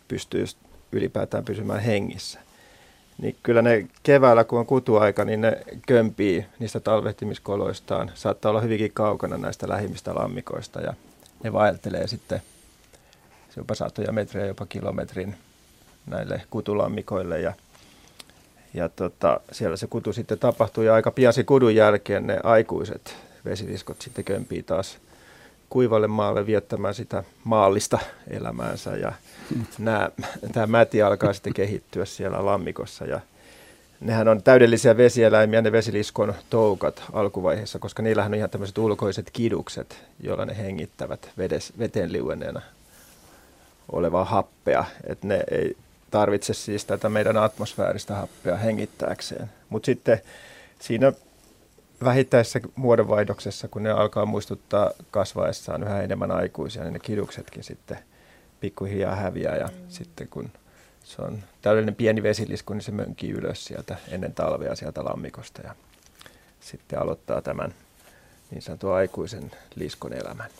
[0.08, 0.44] pystyy
[0.92, 2.40] ylipäätään pysymään hengissä.
[3.22, 8.10] Niin kyllä ne keväällä, kun on kutuaika, niin ne kömpii niistä talvehtimiskoloistaan.
[8.14, 10.94] Saattaa olla hyvinkin kaukana näistä lähimmistä lammikoista ja
[11.42, 12.42] ne vaeltelee sitten
[13.56, 15.36] jopa satoja metriä, jopa kilometrin
[16.06, 17.52] näille kutulammikoille ja,
[18.74, 23.16] ja tota, siellä se kutu sitten tapahtuu ja aika pian se kudun jälkeen ne aikuiset
[23.44, 24.98] vesiliskot sitten kömpii taas
[25.70, 27.98] kuivalle maalle viettämään sitä maallista
[28.30, 28.96] elämäänsä.
[28.96, 29.12] Ja
[29.78, 30.10] nämä,
[30.52, 33.04] tämä mäti alkaa sitten kehittyä siellä lammikossa.
[33.04, 33.20] Ja
[34.00, 39.98] nehän on täydellisiä vesieläimiä, ne vesiliskon toukat alkuvaiheessa, koska niillähän on ihan tämmöiset ulkoiset kidukset,
[40.20, 42.60] joilla ne hengittävät vedes, veteen liuenneena
[43.92, 45.76] olevaa happea, että ne ei
[46.10, 49.50] tarvitse siis tätä meidän atmosfääristä happea hengittääkseen.
[49.68, 50.20] Mutta sitten
[50.78, 51.12] siinä
[52.04, 57.98] vähittäisessä muodonvaihdoksessa, kun ne alkaa muistuttaa kasvaessaan yhä enemmän aikuisia, niin ne kiduksetkin sitten
[58.60, 59.72] pikkuhiljaa häviää ja mm.
[59.88, 60.50] sitten kun
[61.04, 65.74] se on täydellinen pieni vesilisku, niin se mönkii ylös sieltä ennen talvea sieltä lammikosta ja
[66.60, 67.74] sitten aloittaa tämän
[68.50, 70.50] niin sanotun aikuisen liskon elämän.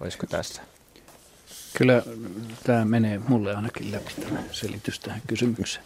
[0.00, 0.62] Olisiko tässä?
[1.78, 2.02] Kyllä
[2.64, 5.84] tämä menee mulle ainakin läpi tämä selitys tähän kysymykseen.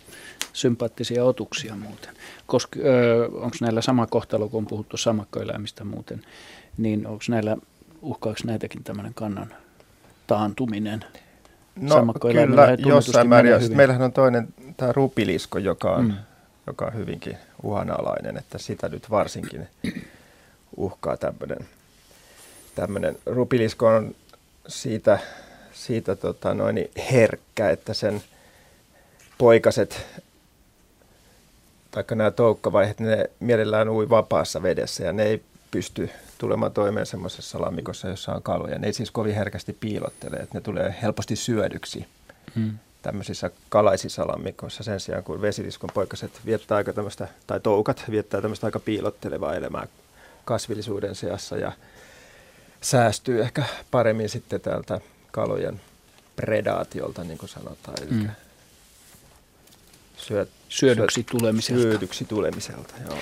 [0.53, 2.14] Sympaattisia otuksia muuten.
[2.46, 2.79] Koska
[3.33, 6.24] onko näillä sama kohtalo, kun on puhuttu samakkoeläimistä muuten,
[6.79, 7.57] niin onko näillä,
[8.03, 9.55] uhkaako näitäkin tämmöinen kannan
[10.26, 11.05] taantuminen?
[11.76, 13.76] No kyllä, jossain määrin.
[13.76, 16.14] Meillähän on toinen, tämä rupilisko, joka on, mm.
[16.66, 19.68] joka on hyvinkin uhanalainen, että sitä nyt varsinkin
[20.76, 21.68] uhkaa tämmöinen.
[22.74, 24.14] Tämmöinen rupilisko on
[24.68, 25.18] siitä,
[25.81, 28.23] siitä tota noin herkkä, että sen
[29.38, 30.07] poikaset,
[31.90, 37.61] taikka nämä toukkavaiheet, ne mielellään ui vapaassa vedessä ja ne ei pysty tulemaan toimeen semmoisessa
[37.61, 38.79] lammikossa, jossa on kaloja.
[38.79, 42.07] Ne ei siis kovin herkästi piilottele, että ne tulee helposti syödyksi
[42.55, 42.79] hmm.
[43.03, 48.66] tämmöisissä kalaisissa lammikoissa sen sijaan, kun vesiliskon poikaset viettää aika tämmöistä, tai toukat viettää tämmöistä
[48.66, 49.87] aika piilottelevaa elämää
[50.45, 51.73] kasvillisuuden seassa ja
[52.81, 55.81] säästyy ehkä paremmin sitten täältä kalojen
[56.37, 58.03] predaatiolta, niin kuin sanotaan.
[58.03, 58.31] Eli mm.
[60.16, 61.83] syöt, syödyksi tulemiselta.
[61.83, 63.19] Syödyksi tulemiselta, joo.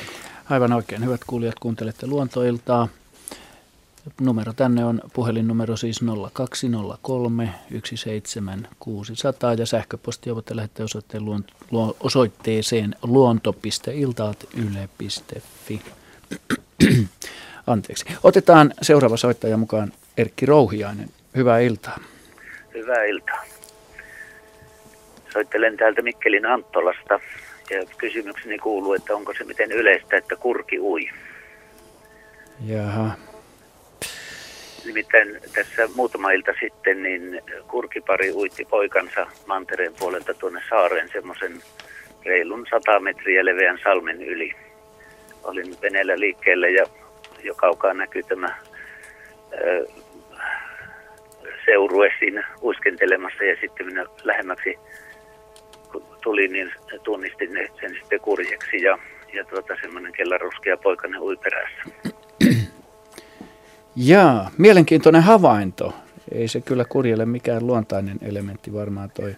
[0.50, 1.04] Aivan oikein.
[1.04, 2.88] Hyvät kuulijat, kuuntelette Luontoiltaa.
[4.20, 6.00] Numero tänne on puhelinnumero siis
[6.32, 11.52] 0203 17600 ja sähköpostia voitte lähettää osoitteen luonto,
[12.00, 15.82] osoitteeseen luonto.iltaat.yle.fi.
[17.66, 18.04] Anteeksi.
[18.22, 21.10] Otetaan seuraava soittaja mukaan Erkki Rouhiainen.
[21.36, 21.98] Hyvää iltaa.
[22.74, 23.44] Hyvää iltaa.
[25.32, 27.20] Soittelen täältä Mikkelin Anttolasta
[27.70, 31.10] ja kysymykseni kuuluu, että onko se miten yleistä, että kurki ui?
[32.66, 33.10] Jaha.
[34.84, 41.62] Nimittäin tässä muutama ilta sitten niin kurkipari uitti poikansa mantereen puolelta tuonne saareen semmoisen
[42.24, 44.52] reilun 100 metriä leveän salmen yli.
[45.44, 46.86] Olin veneellä liikkeellä ja
[47.42, 48.58] jo kaukaa näkyy tämä
[49.52, 49.86] ö,
[51.68, 54.74] seurue siinä uiskentelemassa ja sitten minä lähemmäksi
[55.92, 56.72] kun tuli, niin
[57.04, 57.50] tunnistin
[57.80, 58.98] sen sitten kurjeksi ja,
[59.34, 61.82] ja tuota, semmoinen kellaruskea poikainen ui perässä.
[63.96, 65.94] Jaa, mielenkiintoinen havainto.
[66.32, 69.34] Ei se kyllä kurjelle mikään luontainen elementti varmaan toi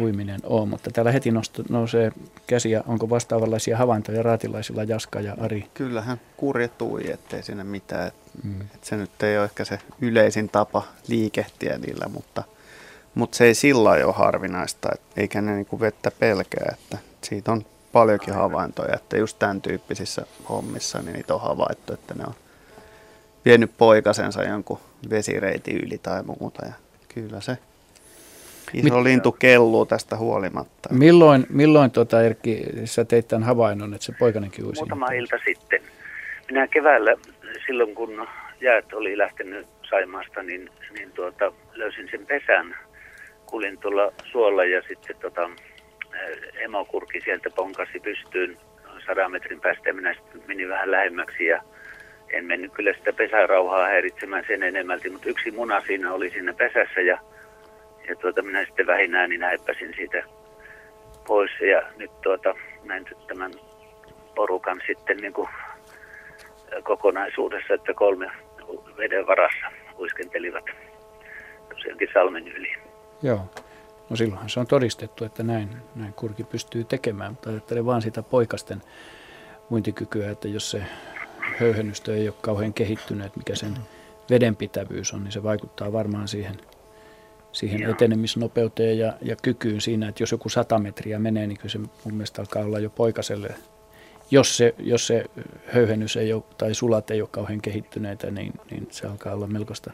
[0.00, 2.12] uiminen ole, mutta täällä heti nosto, nousee
[2.46, 2.82] käsiä.
[2.86, 5.66] Onko vastaavanlaisia havaintoja raatilaisilla Jaska ja Ari?
[5.74, 8.06] Kyllähän kurjetui, ettei sinne mitään.
[8.08, 8.60] Et, mm.
[8.60, 12.42] et se nyt ei ole ehkä se yleisin tapa liikehtiä niillä, mutta,
[13.14, 16.74] mutta se ei sillä ole harvinaista, et, eikä ne niinku vettä pelkää.
[16.78, 22.14] Että siitä on paljonkin havaintoja, että just tämän tyyppisissä hommissa niin niitä on havaittu, että
[22.14, 22.34] ne on
[23.44, 26.66] vienyt poikasensa jonkun vesireitin yli tai muuta.
[26.66, 26.72] Ja
[27.14, 27.58] kyllä se
[28.74, 30.88] Iso Mit, lintu kelluu tästä huolimatta.
[30.92, 34.80] Milloin, milloin tota, Erkki, sä teit tämän havainnon, että se poikanenkin uisi?
[34.80, 35.80] Muutama ilta sitten.
[36.48, 37.14] Minä keväällä,
[37.66, 38.28] silloin kun
[38.60, 42.76] jäät oli lähtenyt Saimaasta, niin, niin tuota, löysin sen pesän.
[43.46, 45.50] Kulin tuolla suolla ja sitten tota,
[46.14, 48.56] eh, emokurki sieltä ponkasi pystyyn
[49.06, 51.62] sadan metrin päästä ja minä sitten menin vähän lähemmäksi ja
[52.32, 57.00] en mennyt kyllä sitä pesärauhaa häiritsemään sen enemmälti, mutta yksi muna siinä oli siinä pesässä
[57.00, 57.18] ja
[58.08, 60.24] ja tuota, minä sitten vähinään niin häippäsin siitä
[61.26, 63.52] pois ja nyt tuota, näin tämän
[64.34, 65.48] porukan sitten niin kuin
[66.82, 68.30] kokonaisuudessa, että kolme
[68.96, 69.66] veden varassa
[69.98, 70.64] uiskentelivat
[71.74, 72.72] tosiaankin salmen yli.
[73.22, 73.50] Joo.
[74.10, 78.22] No silloinhan se on todistettu, että näin, näin kurki pystyy tekemään, mutta ajattelen vaan sitä
[78.22, 78.82] poikasten
[79.68, 80.82] muintikykyä, että jos se
[81.60, 83.74] höyhennystö ei ole kauhean kehittynyt, mikä sen
[84.30, 86.56] vedenpitävyys on, niin se vaikuttaa varmaan siihen–
[87.52, 87.90] siihen Joo.
[87.90, 92.14] etenemisnopeuteen ja, ja kykyyn siinä, että jos joku 100 metriä menee, niin kyllä se mun
[92.14, 93.54] mielestä alkaa olla jo poikaselle.
[94.30, 95.24] Jos se, jos se
[95.66, 99.92] höyhennys ei ole, tai sulat ei ole kauhean kehittyneitä, niin, niin se alkaa olla melkoista,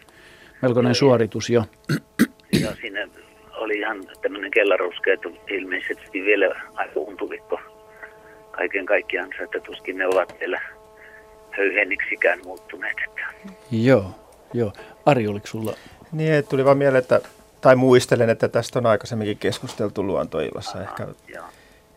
[0.62, 1.64] melkoinen Joo, suoritus jo.
[2.62, 3.08] Joo, siinä
[3.56, 7.60] oli ihan tämmöinen kellaruske, että ilmeisesti vielä aika untuvikko
[8.50, 10.60] kaiken kaikkiaan, että tuskin ne ovat vielä
[11.50, 12.96] höyhenniksikään muuttuneet.
[13.70, 14.10] Joo,
[14.54, 14.72] joo.
[15.06, 15.72] Ari, oliko sulla?
[16.12, 17.20] Niin, tuli vaan mieleen, että
[17.60, 21.08] tai muistelen, että tästä on aikaisemminkin keskusteltu luontoilassa ehkä,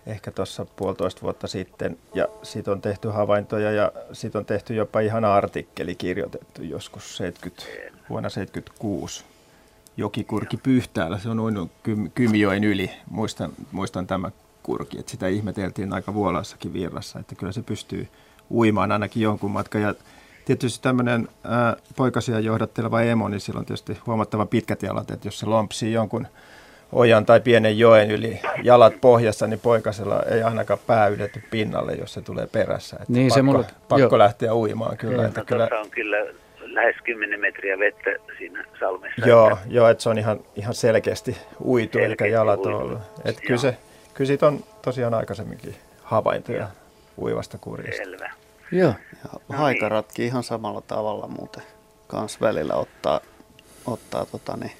[0.05, 1.97] ehkä tuossa puolitoista vuotta sitten.
[2.13, 7.63] Ja siitä on tehty havaintoja ja siitä on tehty jopa ihan artikkeli kirjoitettu joskus 70,
[8.09, 9.23] vuonna 1976.
[9.97, 11.71] Jokikurki Pyhtäällä, se on noin
[12.15, 12.91] Kymijoen yli.
[13.09, 14.31] Muistan, muistan tämän
[14.63, 14.99] kurki.
[14.99, 18.07] Että sitä ihmeteltiin aika vuolaissakin virrassa, että kyllä se pystyy
[18.51, 19.81] uimaan ainakin jonkun matkan.
[19.81, 19.95] Ja
[20.45, 21.27] tietysti tämmöinen
[21.95, 26.27] poikasia johdatteleva emo, niin sillä on tietysti huomattavan pitkät jalat, että jos se lompsii jonkun
[26.91, 32.13] ojan tai pienen joen yli jalat pohjassa, niin poikasella ei ainakaan pää ylety pinnalle, jos
[32.13, 32.97] se tulee perässä.
[33.01, 35.25] Että niin, pakko, se mulle, pakko lähteä uimaan kyllä.
[35.25, 35.69] Että no, kyllä...
[35.79, 36.17] on kyllä
[36.61, 39.27] lähes 10 metriä vettä siinä salmessa.
[39.27, 39.59] Joo, että...
[39.67, 42.77] joo että se on ihan, ihan selkeästi uitu, selkeästi eikä jalat uitu.
[42.77, 42.99] ollut.
[43.25, 43.77] Että kyllä, se,
[44.13, 46.67] kyllä siitä on tosiaan aikaisemminkin havaintoja joo.
[47.17, 48.03] uivasta kurjasta.
[48.03, 48.31] Selvä.
[48.71, 48.93] Joo.
[49.23, 50.27] Ja no haikaratkin niin.
[50.27, 51.63] ihan samalla tavalla muuten
[52.07, 53.21] kans välillä ottaa,
[53.85, 54.77] ottaa tota niin,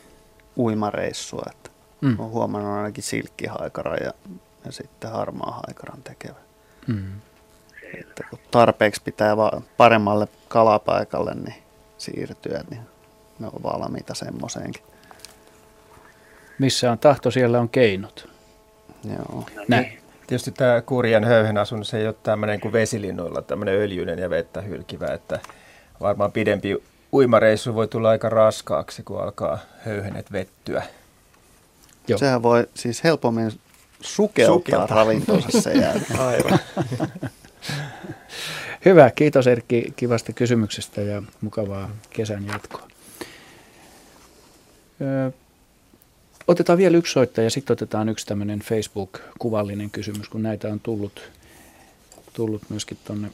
[0.58, 1.44] uimareissua.
[1.52, 1.70] Että
[2.02, 2.20] mm.
[2.20, 4.14] Olen huomannut ainakin silkkihaikara ja,
[4.66, 6.40] ja sitten harmaa haikaran tekevä.
[6.88, 7.22] Mm.
[8.00, 11.64] Että kun tarpeeksi pitää vaan paremmalle kalapaikalle niin
[11.98, 12.82] siirtyä, niin
[13.40, 14.84] ne on valmiita semmoiseenkin.
[16.60, 18.30] Missä on tahto, siellä on keinot.
[19.04, 19.46] Joo.
[19.68, 20.01] Näin.
[20.32, 25.08] Tietysti tämä kurjan höyhen asunnon, ei ole tämmöinen kuin vesilinnoilla, tämmöinen öljyinen ja vettä hylkivä,
[25.08, 25.40] että
[26.02, 30.84] varmaan pidempi uimareissu voi tulla aika raskaaksi, kun alkaa höyhenet vettyä.
[32.08, 32.20] Joo.
[32.20, 33.52] Sehän voi siis helpommin
[34.02, 34.98] sukeltaa, sukeltaa.
[34.98, 36.20] ravintonsa sen jälkeen.
[36.28, 36.60] Aivan.
[38.86, 42.88] Hyvä, kiitos Erkki kivasta kysymyksestä ja mukavaa kesän jatkoa.
[46.52, 51.32] Otetaan vielä yksi soittaja ja sitten otetaan yksi tämmöinen Facebook-kuvallinen kysymys, kun näitä on tullut,
[52.34, 53.28] tullut myöskin tuonne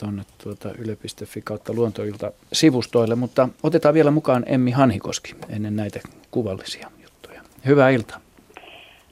[0.00, 6.00] tonne tuota yle.fi kautta luontoilta sivustoille, mutta otetaan vielä mukaan Emmi Hanhikoski ennen näitä
[6.30, 7.42] kuvallisia juttuja.
[7.66, 8.20] Hyvää iltaa.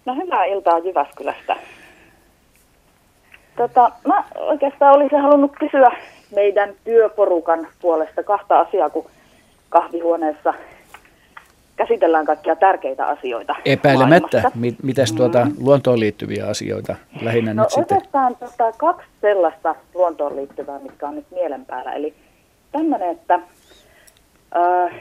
[0.05, 1.57] No hyvää iltaa Jyväskylästä.
[3.57, 5.91] Tota, mä oikeastaan olisin halunnut kysyä
[6.35, 9.11] meidän työporukan puolesta kahta asiaa, kun
[9.69, 10.55] kahvihuoneessa
[11.79, 14.51] käsitellään kaikkia tärkeitä asioita Epäilemättä.
[14.55, 15.55] M- mitäs tuota mm.
[15.61, 17.97] luontoon liittyviä asioita lähinnä no, nyt sitten?
[17.97, 21.93] Oikeastaan tota, kaksi sellaista luontoon liittyvää, mitkä on nyt mielen päällä.
[21.93, 22.15] Eli
[22.73, 24.95] tämmöinen, että äh,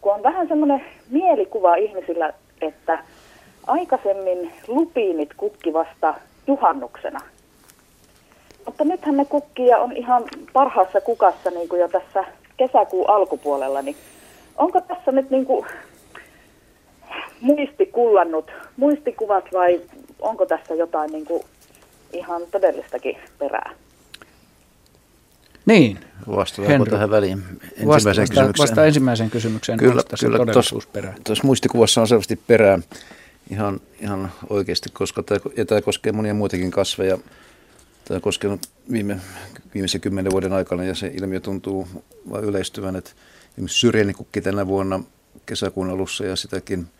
[0.00, 2.98] kun on vähän semmoinen mielikuva ihmisillä, että
[3.66, 6.14] aikaisemmin lupiinit kukki vasta
[6.46, 7.20] juhannuksena.
[8.66, 12.24] Mutta nythän ne kukkia on ihan parhaassa kukassa niin kuin jo tässä
[12.56, 13.96] kesäkuun alkupuolella, niin
[14.56, 15.66] onko tässä nyt niin kuin
[17.40, 19.80] muisti kullannut muistikuvat vai
[20.20, 21.42] onko tässä jotain niin kuin
[22.12, 23.70] ihan todellistakin perää?
[25.66, 25.98] Niin.
[26.28, 26.90] Vastataanko Henry.
[26.90, 28.54] tähän väliin ensimmäiseen vasta, kysymykseen?
[28.58, 29.78] Vasta ensimmäiseen kysymykseen.
[29.78, 32.78] Kyllä, kyllä tuossa muistikuvassa on selvästi perää
[33.50, 37.18] ihan, ihan oikeasti, koska tämä, ja tämä koskee monia muitakin kasveja.
[38.04, 38.60] Tämä on koskenut
[38.92, 39.16] viime,
[39.74, 41.88] viimeisen kymmenen vuoden aikana ja se ilmiö tuntuu
[42.30, 43.10] vain yleistyvän, että
[43.52, 45.00] esimerkiksi syrjänikukki tänä vuonna
[45.46, 46.86] kesäkuun alussa ja sitäkin–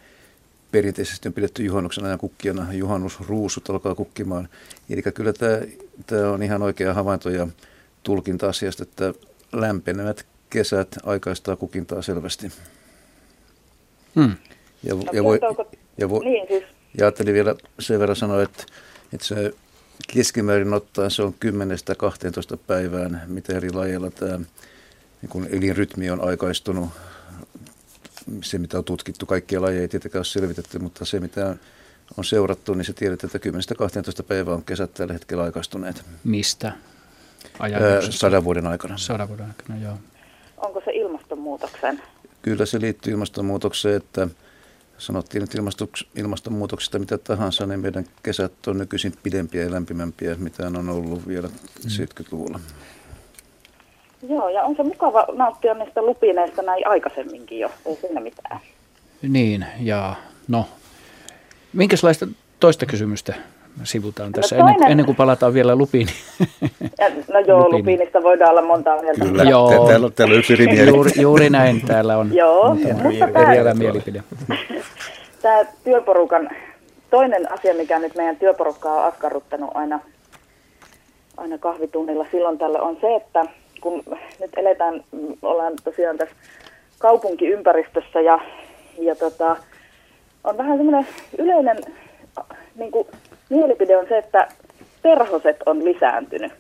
[0.73, 4.49] perinteisesti on pidetty juhannuksen ajan kukkijana, juhannusruusut alkaa kukkimaan.
[4.91, 5.61] Eli kyllä tämä,
[6.07, 7.49] tämä on ihan oikea havainto ja
[8.03, 9.15] tulkinta asiasta, että
[9.53, 12.53] lämpenevät kesät aikaistaa kukintaa selvästi.
[14.15, 14.35] Hmm.
[14.83, 15.41] Ja, no, ja, voi,
[15.99, 16.65] ja, voi, niin, siis.
[16.99, 18.65] ja ajattelin vielä sen verran sanoa, että,
[19.13, 19.53] että se
[20.13, 21.35] keskimäärin ottaen se on
[22.55, 24.39] 10-12 päivään, mitä eri lajeilla tämä
[25.23, 26.89] niin kun elinrytmi on aikaistunut
[28.43, 31.57] se, mitä on tutkittu, kaikkia lajeja ei tietenkään ole selvitetty, mutta se, mitä
[32.17, 33.51] on seurattu, niin se tiedetään, että
[34.23, 36.05] 10-12 päivää on kesät tällä hetkellä aikaistuneet.
[36.25, 36.73] Mistä?
[38.11, 38.99] sadan vuoden aikana.
[38.99, 39.99] Sadan vuoden aikana, joo.
[40.57, 42.03] Onko se ilmastonmuutoksen?
[42.43, 44.29] Kyllä se liittyy ilmastonmuutokseen, että
[44.99, 45.59] sanottiin, että
[46.17, 51.49] ilmastonmuutoksesta mitä tahansa, niin meidän kesät on nykyisin pidempiä ja lämpimämpiä, mitä on ollut vielä
[51.49, 51.55] mm.
[51.85, 52.61] 70-luvulla.
[54.23, 58.61] Joo, ja on se mukava nauttia niistä lupineista näin aikaisemminkin jo, ei siinä mitään.
[59.23, 60.15] Niin, ja
[60.49, 60.67] no,
[61.73, 62.27] minkälaista
[62.61, 63.35] toista kysymystä
[63.85, 64.75] sivutaan tässä, no toinen...
[64.75, 66.09] ennen, ennen kuin palataan vielä lupiin.
[66.99, 67.79] Ja, no joo, Lupiini.
[67.79, 69.25] lupiinista voidaan olla monta mieltä.
[69.25, 69.71] Kyllä, joo.
[69.71, 72.77] Te, täällä, täällä on yksi eri juuri, juuri näin, täällä on joo,
[73.49, 74.23] eriävä mielipide.
[75.43, 76.51] Tämä työporukan
[77.11, 80.01] toinen asia, mikä nyt meidän työporukkaa on askarruttanut aina,
[81.37, 83.45] aina kahvitunnilla silloin tällä on se, että
[83.81, 84.03] kun
[84.41, 85.05] nyt eletään,
[85.43, 86.35] ollaan tosiaan tässä
[86.99, 88.39] kaupunkiympäristössä ja,
[88.99, 89.57] ja tota,
[90.45, 91.07] on vähän semmoinen
[91.39, 91.79] yleinen
[92.75, 93.07] niin kuin,
[93.49, 94.49] mielipide on se, että
[95.03, 96.53] perhoset on lisääntynyt.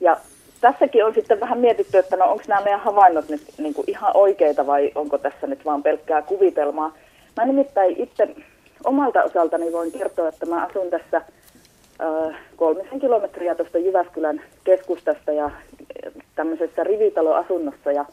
[0.00, 0.16] Ja
[0.60, 4.16] tässäkin on sitten vähän mietitty, että no onko nämä meidän havainnot nyt niin kuin ihan
[4.16, 6.92] oikeita vai onko tässä nyt vaan pelkkää kuvitelmaa.
[7.36, 8.28] Mä nimittäin itse
[8.84, 11.22] omalta osaltani voin kertoa, että mä asun tässä
[12.56, 15.50] kolmisen kilometriä tuosta Jyväskylän keskustasta ja
[16.34, 18.04] tämmöisessä rivitaloasunnossa ja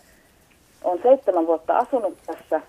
[0.84, 2.62] on seitsemän vuotta asunut tässä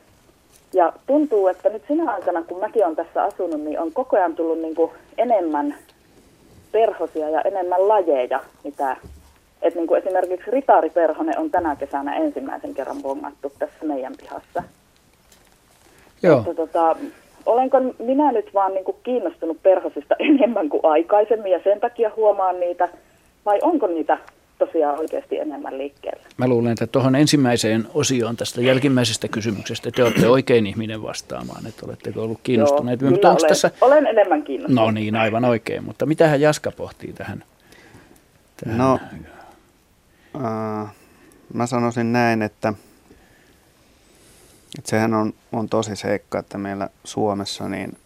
[0.73, 4.35] Ja tuntuu, että nyt sinä aikana, kun mäkin olen tässä asunut, niin on koko ajan
[4.35, 5.75] tullut niin kuin enemmän
[6.73, 8.97] perhosia ja enemmän lajeja, mitä
[9.63, 14.63] et niin kuin esimerkiksi ritaariperhonen on tänä kesänä ensimmäisen kerran bongattu tässä meidän pihassa.
[16.23, 16.39] Joo.
[16.39, 16.97] Että, tota,
[17.47, 22.61] olenko minä nyt vaan niin kuin kiinnostunut perhosista enemmän kuin aikaisemmin ja sen takia huomaan
[22.61, 22.89] niitä,
[23.47, 24.19] vai onko niitä
[24.59, 26.23] tosiaan oikeasti enemmän liikkeellä?
[26.37, 31.87] Mä luulen, että tuohon ensimmäiseen osioon tästä jälkimmäisestä kysymyksestä te olette oikein ihminen vastaamaan, että
[31.87, 33.01] oletteko ollut kiinnostuneet.
[33.01, 33.71] Joo, Mutta olen, tässä...
[33.81, 34.85] olen enemmän kiinnostunut.
[34.85, 37.45] No niin, aivan oikein, mutta mitähän Jaska pohtii tähän?
[38.65, 38.79] tähän?
[38.79, 38.99] No,
[40.37, 40.91] äh,
[41.55, 42.75] mä sanoisin näin, että,
[44.79, 47.99] että sehän on, on tosi seikka, että meillä Suomessa niin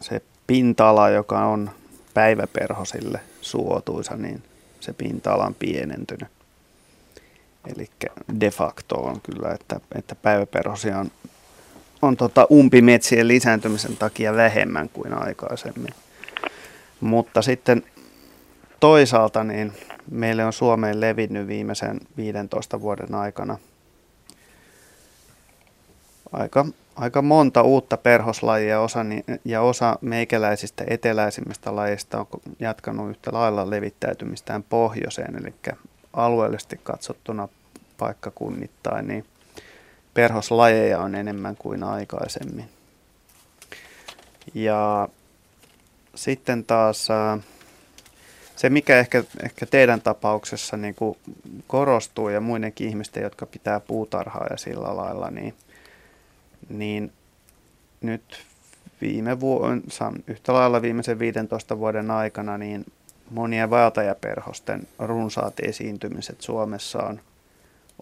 [0.00, 1.70] se pinta-ala, joka on
[2.14, 4.42] päiväperhosille suotuisa, niin
[4.80, 6.28] se pinta-ala on pienentynyt.
[7.76, 7.90] Eli
[8.40, 11.10] de facto on kyllä, että, että päiväperhosia on,
[12.02, 15.94] on tota umpimetsien lisääntymisen takia vähemmän kuin aikaisemmin.
[17.00, 17.82] Mutta sitten
[18.80, 19.72] toisaalta niin
[20.10, 23.58] meille on Suomeen levinnyt viimeisen 15 vuoden aikana
[26.34, 26.66] aika,
[26.96, 29.00] aika monta uutta perhoslajia osa,
[29.44, 32.26] ja osa meikäläisistä eteläisimmistä lajeista on
[32.60, 35.54] jatkanut yhtä lailla levittäytymistään pohjoiseen, eli
[36.12, 37.48] alueellisesti katsottuna
[37.98, 39.24] paikkakunnittain, niin
[40.14, 42.68] perhoslajeja on enemmän kuin aikaisemmin.
[44.54, 45.08] Ja
[46.14, 47.08] sitten taas
[48.56, 51.18] se, mikä ehkä, ehkä teidän tapauksessa niin kuin
[51.66, 55.54] korostuu ja muidenkin ihmisten, jotka pitää puutarhaa ja sillä lailla, niin,
[56.68, 57.12] niin
[58.00, 58.44] nyt
[59.00, 59.82] viime vuonna,
[60.26, 62.84] yhtä lailla viimeisen 15 vuoden aikana, niin
[63.30, 67.20] monien vaeltajaperhosten runsaat esiintymiset Suomessa on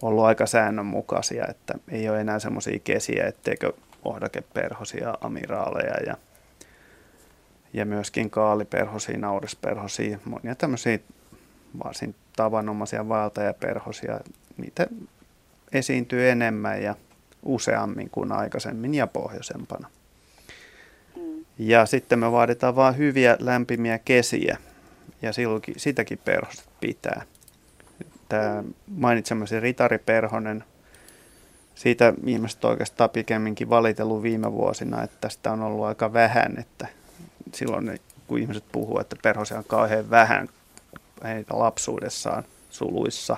[0.01, 3.73] ollut aika säännönmukaisia, että ei ole enää semmoisia kesiä, etteikö
[4.05, 6.17] ohdakeperhosia, amiraaleja ja
[7.73, 10.99] ja myöskin kaaliperhosia, naurisperhosia, monia tämmöisiä
[11.83, 14.19] varsin tavanomaisia vaeltajaperhosia.
[14.57, 14.87] Niitä
[15.71, 16.95] esiintyy enemmän ja
[17.45, 19.87] useammin kuin aikaisemmin ja pohjoisempana.
[21.15, 21.45] Mm.
[21.57, 24.57] Ja sitten me vaaditaan vain hyviä lämpimiä kesiä
[25.21, 27.21] ja silloinkin, sitäkin perhoset pitää.
[28.29, 30.63] Tämä mainitsemasi ritariperhonen,
[31.75, 36.87] siitä ihmiset oikeastaan pikemminkin valitellut viime vuosina, että tästä on ollut aika vähän, että
[37.53, 40.49] silloin kun ihmiset puhuu, että perhosia on kauhean vähän
[41.23, 43.37] heitä lapsuudessaan suluissa,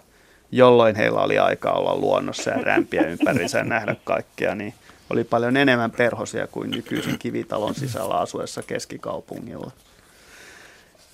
[0.58, 4.74] jolloin heillä oli aikaa olla luonnossa ja rämpiä ympärinsä ja nähdä kaikkea, niin
[5.10, 9.72] oli paljon enemmän perhosia kuin nykyisin kivitalon sisällä asuessa keskikaupungilla.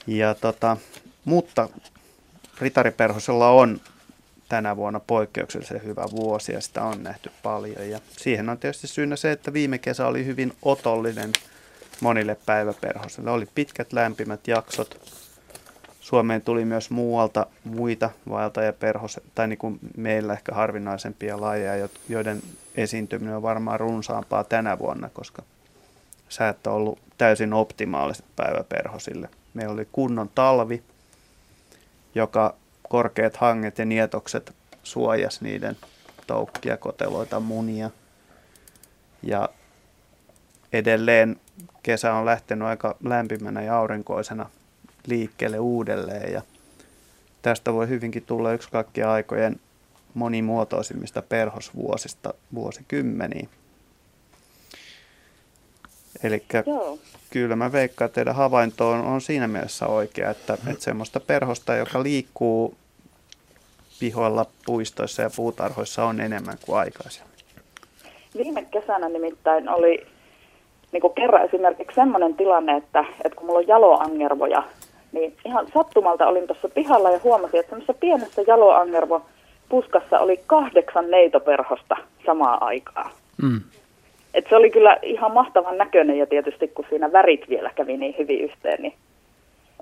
[0.07, 0.77] Ja tota,
[1.25, 1.69] mutta
[2.61, 3.81] ritariperhosella on
[4.49, 7.89] tänä vuonna poikkeuksellisen hyvä vuosi ja sitä on nähty paljon.
[7.89, 11.31] Ja siihen on tietysti syynä se, että viime kesä oli hyvin otollinen–
[12.01, 13.31] monille päiväperhosille.
[13.31, 15.20] Oli pitkät lämpimät jaksot.
[16.01, 22.41] Suomeen tuli myös muualta muita vaeltajaperhos, tai niin kuin meillä ehkä harvinaisempia lajeja, joiden
[22.75, 25.43] esiintyminen on varmaan runsaampaa tänä vuonna, koska
[26.29, 29.29] säät on ollut täysin optimaaliset päiväperhosille.
[29.53, 30.83] Meillä oli kunnon talvi,
[32.15, 32.55] joka
[32.89, 35.77] korkeat hanget ja nietokset suojas niiden
[36.27, 37.89] toukkia, koteloita, munia.
[39.23, 39.49] Ja
[40.73, 41.39] edelleen
[41.83, 44.49] kesä on lähtenyt aika lämpimänä ja aurinkoisena
[45.07, 46.41] liikkeelle uudelleen ja
[47.41, 49.59] tästä voi hyvinkin tulla yksi kaikkien aikojen
[50.13, 53.47] monimuotoisimmista perhosvuosista vuosikymmeniä.
[56.23, 56.43] Eli
[57.29, 61.75] kyllä mä veikkaan, että teidän havainto on, on siinä mielessä oikea, että, että semmoista perhosta,
[61.75, 62.75] joka liikkuu
[63.99, 67.31] pihoilla, puistoissa ja puutarhoissa on enemmän kuin aikaisemmin.
[68.37, 70.07] Viime kesänä nimittäin oli
[70.91, 74.63] niin kuin kerran esimerkiksi sellainen tilanne, että, että kun mulla on jaloangervoja,
[75.11, 79.25] niin ihan sattumalta olin tuossa pihalla ja huomasin, että semmoisessa pienessä jaloangervo
[79.69, 83.11] puskassa oli kahdeksan neitoperhosta samaa aikaa.
[83.41, 83.61] Mm.
[84.33, 88.15] Et se oli kyllä ihan mahtavan näköinen ja tietysti kun siinä värit vielä kävi niin
[88.17, 88.93] hyvin yhteen, niin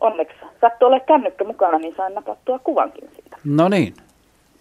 [0.02, 3.38] onneksi sattui ole kännykkä mukana, niin sain napattua kuvankin siitä.
[3.44, 3.94] No niin,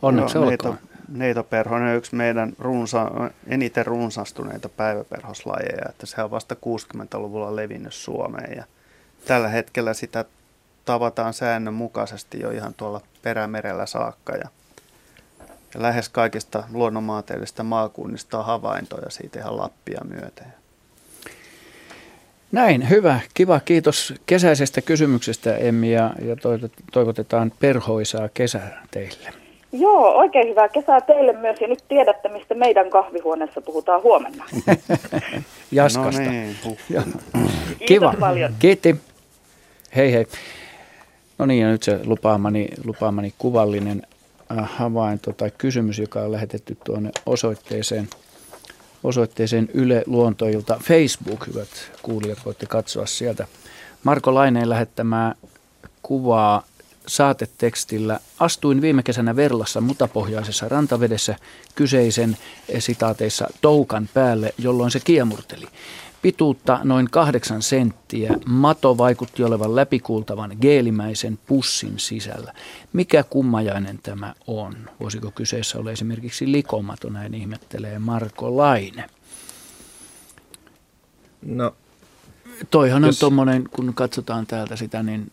[0.03, 0.79] onneksi Joo, olkoon.
[1.17, 3.11] Neitoperhonen on yksi meidän runsa,
[3.49, 8.65] eniten runsastuneita päiväperhoslajeja, että se on vasta 60-luvulla levinnyt Suomeen ja
[9.27, 10.25] tällä hetkellä sitä
[10.89, 14.49] tavataan säännönmukaisesti jo ihan tuolla perämerellä saakka ja,
[15.75, 20.47] ja lähes kaikista luonnonmaantieteellisistä maakunnista on havaintoja siitä ihan Lappia myöten.
[22.53, 23.21] Näin, hyvä.
[23.35, 23.61] Kiva.
[23.61, 26.37] Kiitos kesäisestä kysymyksestä, Emmi, ja, ja
[26.93, 29.33] toivotetaan perhoisaa kesää teille.
[29.73, 34.45] Joo, oikein hyvää kesää teille myös ja nyt tiedätte, mistä meidän kahvihuoneessa puhutaan huomenna.
[35.71, 36.23] Jaskasta.
[36.23, 36.57] No niin.
[37.89, 38.15] Kiva.
[38.21, 38.55] paljon.
[38.59, 38.97] Kiitti.
[39.97, 40.27] Hei hei.
[41.39, 44.03] No niin, ja nyt se lupaamani, lupaamani kuvallinen
[44.59, 48.09] äh, havainto tai kysymys, joka on lähetetty tuonne osoitteeseen,
[49.05, 51.47] osoitteeseen Yle Luontoilta Facebook.
[51.47, 51.69] Hyvät
[52.03, 53.47] kuulijat, voitte katsoa sieltä.
[54.05, 55.35] Marko Laineen lähettämää
[56.03, 56.63] kuvaa
[57.07, 58.21] saatetekstillä.
[58.39, 61.37] Astuin viime kesänä Verlassa mutapohjaisessa rantavedessä
[61.75, 62.37] kyseisen
[62.69, 65.67] eh, sitaateissa toukan päälle, jolloin se kiemurteli.
[66.23, 68.35] Pituutta noin kahdeksan senttiä.
[68.47, 72.53] Mato vaikutti olevan läpikuultavan geelimäisen pussin sisällä.
[72.93, 74.75] Mikä kummajainen tämä on?
[75.01, 79.05] Voisiko kyseessä olla esimerkiksi likomato, näin ihmettelee Marko Laine.
[81.43, 81.75] No,
[82.71, 85.33] Toihan on tuommoinen, kun katsotaan täältä sitä, niin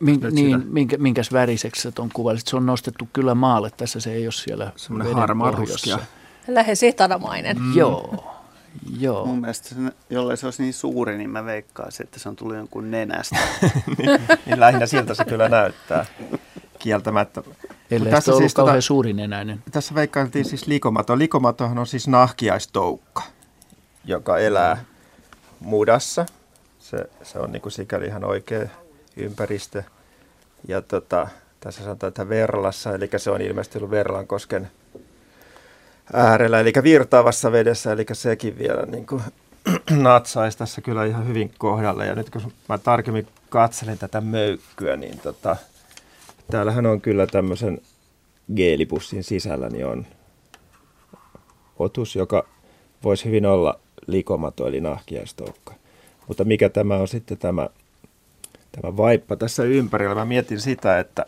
[0.00, 0.72] Min, niin, sitä.
[0.72, 2.46] minkä, minkäs väriseksi sä tuon kuvailit?
[2.46, 3.70] Se on nostettu kyllä maalle.
[3.76, 5.96] Tässä se ei ole siellä Semmoinen veden harmaa pohjassa.
[5.96, 6.06] ruskea.
[6.48, 7.58] Lähes etanamainen.
[7.58, 7.76] Mm.
[7.76, 8.24] Joo,
[8.98, 9.26] joo.
[9.26, 9.74] Mun mielestä se,
[10.10, 13.36] jollei se olisi niin suuri, niin mä veikkaisin, että se on tullut jonkun nenästä.
[14.46, 16.06] niin lähinnä siltä se kyllä näyttää
[16.78, 17.42] kieltämättä.
[17.90, 19.62] Ellei Tässä sitä ollut siis tota- kauhean suurinenäinen.
[19.72, 21.18] Tässä veikkailtiin siis likomato.
[21.18, 23.22] Likomatohan on siis nahkiaistoukka,
[24.04, 24.84] joka elää
[25.60, 26.26] mudassa.
[26.78, 28.68] Se, se on niin kuin sikäli ihan oikea
[29.16, 29.82] ympäristö.
[30.68, 31.28] Ja tota,
[31.60, 34.70] tässä sanotaan, että Verlassa, eli se on ilmeisesti ollut Verlankosken
[36.12, 39.22] äärellä, eli virtaavassa vedessä, eli sekin vielä niin kuin
[39.90, 42.04] natsaisi tässä kyllä ihan hyvin kohdalla.
[42.04, 45.56] Ja nyt kun mä tarkemmin katselen tätä möykkyä, niin tota,
[46.50, 47.80] täällähän on kyllä tämmöisen
[48.56, 50.06] geelipussin sisällä niin on
[51.78, 52.46] otus, joka
[53.04, 55.74] voisi hyvin olla likomato eli nahkiaistoukka.
[56.28, 57.68] Mutta mikä tämä on sitten tämä,
[58.72, 60.14] tämä vaippa tässä ympärillä?
[60.14, 61.26] Mä mietin sitä, että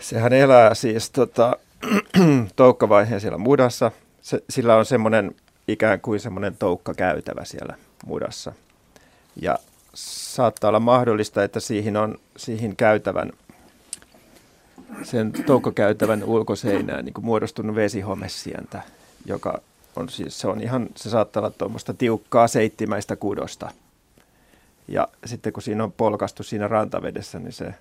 [0.00, 1.56] sehän elää siis tota,
[2.56, 3.90] toukkavaiheen siellä mudassa.
[4.22, 5.34] Se, sillä on semmoinen
[5.68, 7.74] ikään kuin semmoinen toukka käytävä siellä
[8.06, 8.52] mudassa.
[9.36, 9.58] Ja
[9.94, 13.32] saattaa olla mahdollista, että siihen on siihen käytävän
[15.02, 18.82] sen toukkokäytävän ulkoseinään niin kuin muodostunut vesihomesientä,
[19.26, 19.60] joka
[19.96, 23.70] on siis, se on ihan, se saattaa olla tuommoista tiukkaa seittimäistä kudosta.
[24.88, 27.74] Ja sitten kun siinä on polkastu siinä rantavedessä, niin se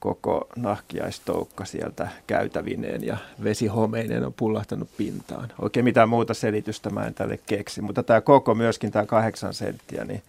[0.00, 5.52] koko nahkiaistoukka sieltä käytävineen ja vesihomeineen on pullahtanut pintaan.
[5.62, 10.04] Oikein mitään muuta selitystä mä en tälle keksi, mutta tämä koko myöskin tämä kahdeksan senttiä,
[10.04, 10.22] niin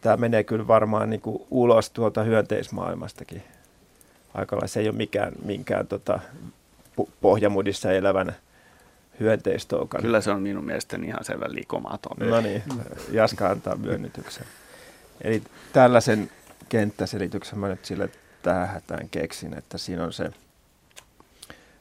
[0.00, 3.42] tämä menee kyllä varmaan niin kuin ulos tuolta hyönteismaailmastakin
[4.34, 4.68] aika lailla.
[4.68, 6.20] Se ei ole mikään, minkään tota,
[7.20, 8.36] pohjamudissa elävän
[9.20, 10.02] hyönteistoukan.
[10.02, 12.28] Kyllä se on minun mielestäni ihan selvä likomaton.
[12.30, 12.62] No niin,
[13.12, 14.46] Jaska antaa myönnytyksen.
[15.20, 15.42] Eli
[15.72, 16.30] tällaisen
[16.68, 18.10] kenttäselityksen mä nyt sille
[18.86, 20.30] tähän keksin, että siinä on se,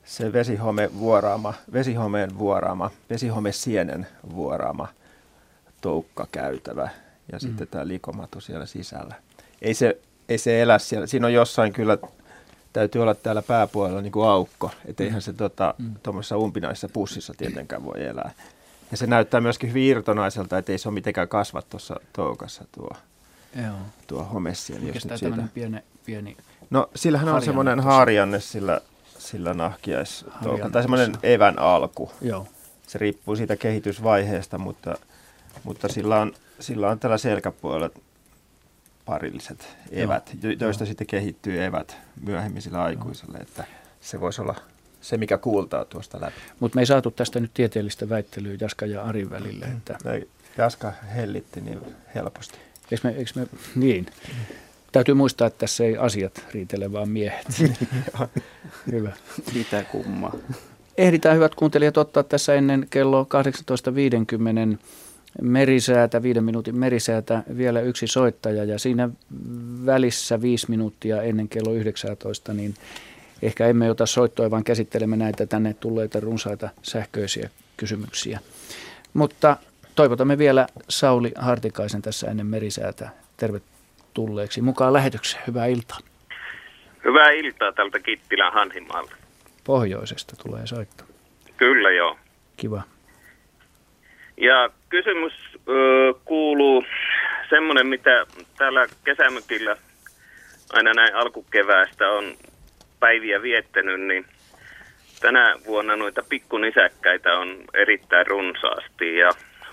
[0.05, 4.87] se vesihome vuoraama, vesihomeen vuoraama, vesihomesienen vuoraama
[5.81, 6.89] toukka käytävä
[7.31, 7.39] ja mm.
[7.39, 9.15] sitten tämä likomato siellä sisällä.
[9.61, 9.97] Ei se,
[10.29, 11.97] ei se elä siellä, siinä on jossain kyllä,
[12.73, 17.85] täytyy olla täällä pääpuolella niin kuin aukko, että eihän se tota, tuommoisessa umpinaisessa pussissa tietenkään
[17.85, 18.31] voi elää.
[18.91, 22.97] Ja se näyttää myöskin hyvin irtonaiselta, että ei se ole mitenkään kasva tuossa toukassa tuo,
[23.63, 23.75] Joo.
[24.07, 24.81] tuo homessien.
[24.81, 25.17] Siitä...
[25.17, 26.37] tämmöinen pieni, pieni
[26.69, 28.81] No sillähän on semmoinen harjanne sillä,
[29.17, 30.25] sillä nahkiais,
[30.71, 32.11] tai semmoinen evän alku.
[32.21, 32.47] Joo.
[32.87, 34.95] Se riippuu siitä kehitysvaiheesta, mutta,
[35.63, 37.89] mutta sillä, on, sillä on tällä selkäpuolella
[39.05, 43.63] parilliset evät, jo, joista sitten kehittyy evät myöhemmin sillä aikuiselle, että
[44.01, 44.55] se voisi olla
[45.01, 46.35] se, mikä kuultaa tuosta läpi.
[46.59, 49.65] Mutta me ei saatu tästä nyt tieteellistä väittelyä Jaska ja Arin välille.
[49.65, 49.97] Että,
[50.57, 51.81] Jaska hellitti niin
[52.15, 52.57] helposti.
[52.91, 54.05] eikö me, eikö me, niin.
[54.95, 57.47] Täytyy muistaa, että tässä ei asiat riitele, vaan miehet.
[58.91, 59.11] Hyvä.
[59.53, 60.35] Mitä kummaa.
[60.97, 63.27] Ehditään hyvät kuuntelijat ottaa tässä ennen kello
[64.73, 64.77] 18.50
[65.41, 69.09] merisäätä, viiden minuutin merisäätä, vielä yksi soittaja ja siinä
[69.85, 72.73] välissä viisi minuuttia ennen kello 19, niin
[73.41, 78.39] ehkä emme ota soittoa, vaan käsittelemme näitä tänne tulleita runsaita sähköisiä kysymyksiä.
[79.13, 79.57] Mutta
[79.95, 83.09] toivotamme vielä Sauli Hartikaisen tässä ennen merisäätä
[84.15, 85.43] tervetulleeksi mukaan lähetykseen.
[85.47, 85.99] Hyvää iltaa.
[87.05, 89.15] Hyvää iltaa tältä Kittilän Hanhimaalta.
[89.63, 91.03] Pohjoisesta tulee soitto.
[91.57, 92.17] Kyllä joo.
[92.57, 92.81] Kiva.
[94.37, 95.33] Ja kysymys
[95.69, 96.83] ö, kuuluu
[97.49, 98.25] semmoinen, mitä
[98.57, 99.77] täällä kesämökillä
[100.73, 102.35] aina näin alkukeväästä on
[102.99, 104.25] päiviä viettänyt, niin
[105.21, 109.29] tänä vuonna noita pikkunisäkkäitä on erittäin runsaasti ja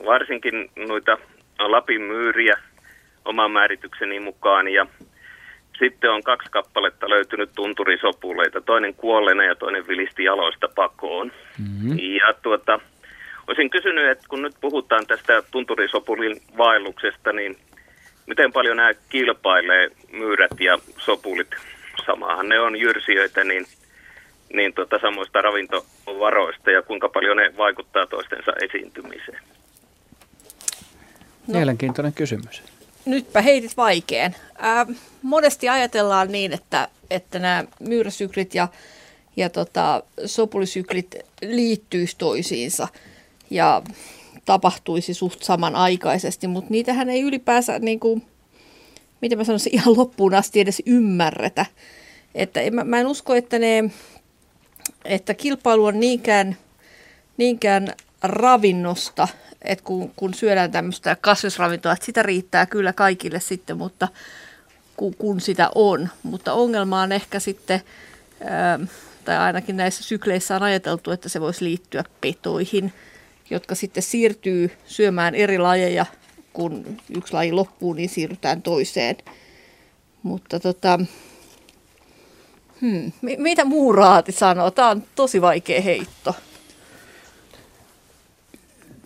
[0.06, 1.18] varsinkin noita
[1.58, 2.58] Lapin myyriä
[3.24, 4.86] oman määritykseni mukaan ja
[5.78, 11.32] sitten on kaksi kappaletta löytynyt tunturisopuleita, toinen kuolleena ja toinen vilisti jaloista pakoon.
[11.58, 11.98] Mm-hmm.
[11.98, 12.80] Ja tuota,
[13.46, 17.56] olisin kysynyt, että kun nyt puhutaan tästä tunturisopulin vaelluksesta, niin
[18.26, 21.50] miten paljon nämä kilpailee myyrät ja sopulit?
[22.06, 23.66] Samahan ne on jyrsijöitä, niin,
[24.52, 29.42] niin tuota, samoista ravintovaroista ja kuinka paljon ne vaikuttaa toistensa esiintymiseen?
[31.46, 31.54] No.
[31.54, 32.71] Mielenkiintoinen kysymys.
[33.04, 34.36] Nytpä heitit vaikeen.
[34.58, 34.86] Ää,
[35.22, 38.68] monesti ajatellaan niin, että, että nämä myyräsyklit ja,
[39.36, 42.88] ja tota, sopulisyklit liittyisi toisiinsa
[43.50, 43.82] ja
[44.44, 48.22] tapahtuisi suht samanaikaisesti, mutta niitähän ei ylipäänsä, niin kuin,
[49.20, 51.66] miten mä sanoisin, ihan loppuun asti edes ymmärretä.
[52.34, 53.90] Että en, mä, mä en usko, että, ne,
[55.04, 56.56] että kilpailu on niinkään,
[57.36, 59.28] niinkään ravinnosta,
[59.62, 64.08] että kun, kun syödään tämmöistä kasvisravintoa, että sitä riittää kyllä kaikille sitten, mutta
[64.96, 66.08] kun, kun sitä on.
[66.22, 67.80] Mutta ongelma on ehkä sitten,
[69.24, 72.92] tai ainakin näissä sykleissä on ajateltu, että se voisi liittyä petoihin,
[73.50, 76.06] jotka sitten siirtyy syömään eri lajeja,
[76.52, 79.16] kun yksi laji loppuu, niin siirrytään toiseen.
[80.22, 80.98] Mutta tota,
[82.80, 84.70] hmm, mitä muu raati sanoo?
[84.70, 86.34] Tämä on tosi vaikea heitto.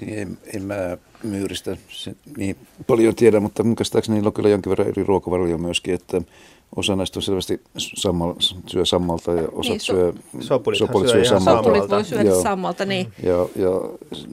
[0.01, 1.76] Niin en, en mä myyristä
[2.36, 6.22] niin paljon tiedä, mutta mun käsittääkseni niillä on kyllä jonkin verran eri ruokavaroja myöskin, että
[6.76, 8.34] osa näistä on selvästi sammal,
[8.66, 11.62] syö sammalta ja osa niin, so, syö, sopulit, syö, syö sammalta.
[11.62, 13.12] Sopulit voi syödä ja, sammalta, niin.
[13.22, 13.70] Ja, ja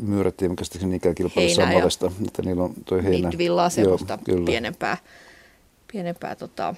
[0.01, 3.27] myyrät ei käsittääkseni niinkään kilpailu sammalesta, että niillä on toi heinä.
[3.27, 4.97] Niityvillaa semmoista Joo, pienempää,
[5.91, 6.75] pienempää tota,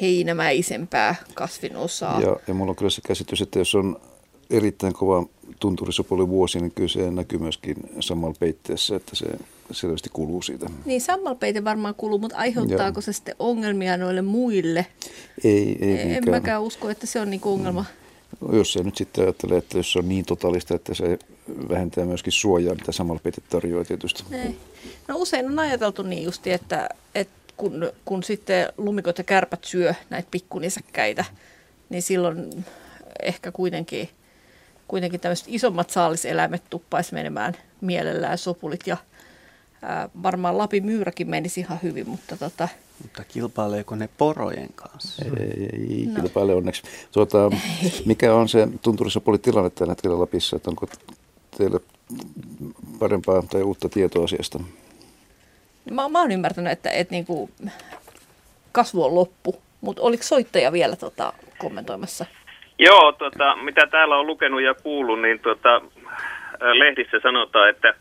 [0.00, 2.20] heinämäisempää kasvinosaa.
[2.20, 4.00] Ja, ja mulla on kyllä se käsitys, että jos on
[4.50, 5.26] erittäin kova
[5.62, 9.26] tunturisopoli vuosi, niin kyllä se näkyy myöskin samalla peitteessä, että se
[9.70, 10.66] selvästi kuluu siitä.
[10.84, 13.02] Niin sammalpeite varmaan kuluu, mutta aiheuttaako ja.
[13.02, 14.86] se sitten ongelmia noille muille?
[15.44, 16.30] Ei, ei En niinkään.
[16.30, 17.84] mäkään usko, että se on niinku ongelma.
[18.40, 21.18] No, jos se nyt sitten ajattelee, että jos se on niin totaalista, että se
[21.68, 24.24] vähentää myöskin suojaa, mitä sammalpeite tarjoaa tietysti.
[24.32, 24.56] Ei.
[25.08, 29.94] No usein on ajateltu niin justi, että, että kun, kun sitten lumikot ja kärpät syö
[30.10, 31.24] näitä pikkunisäkkäitä,
[31.88, 32.64] niin silloin
[33.22, 34.08] ehkä kuitenkin–
[34.92, 38.96] kuitenkin tämmöiset isommat saaliseläimet tuppaisi menemään mielellään sopulit ja
[39.82, 42.68] ää, varmaan Lapin myyräkin menisi ihan hyvin, mutta tota...
[43.02, 45.24] Mutta kilpaileeko ne porojen kanssa?
[45.24, 46.20] Ei, ei no.
[46.20, 46.82] kilpaile onneksi.
[47.12, 47.50] Tuota,
[48.04, 48.68] mikä on se
[49.42, 50.56] tilanne tällä hetkellä Lapissa?
[50.56, 50.86] Että onko
[51.58, 51.80] teillä
[52.98, 54.60] parempaa tai uutta tietoa asiasta?
[55.90, 57.50] Mä, mä oon ymmärtänyt, että, että niin kuin
[58.72, 62.26] kasvu on loppu, mutta oliko soittaja vielä tota, kommentoimassa?
[62.82, 65.80] Joo, tota, mitä täällä on lukenut ja kuullut, niin tota,
[66.60, 67.94] lehdissä sanotaan, että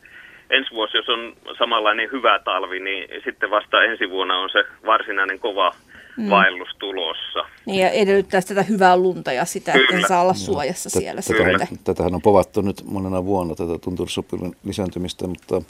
[0.50, 5.40] ensi vuosi, jos on samanlainen hyvä talvi, niin sitten vasta ensi vuonna on se varsinainen
[5.40, 5.72] kova
[6.18, 6.30] mm.
[6.30, 7.40] vaellus tulossa.
[7.66, 9.96] Niin ja edellyttää tätä hyvää lunta ja sitä, Kyllä.
[9.96, 14.56] että saa olla suojassa no, siellä tätähän, tätähän on povattu nyt monena vuonna, tätä tunturisopilun
[14.64, 15.62] lisääntymistä, mutta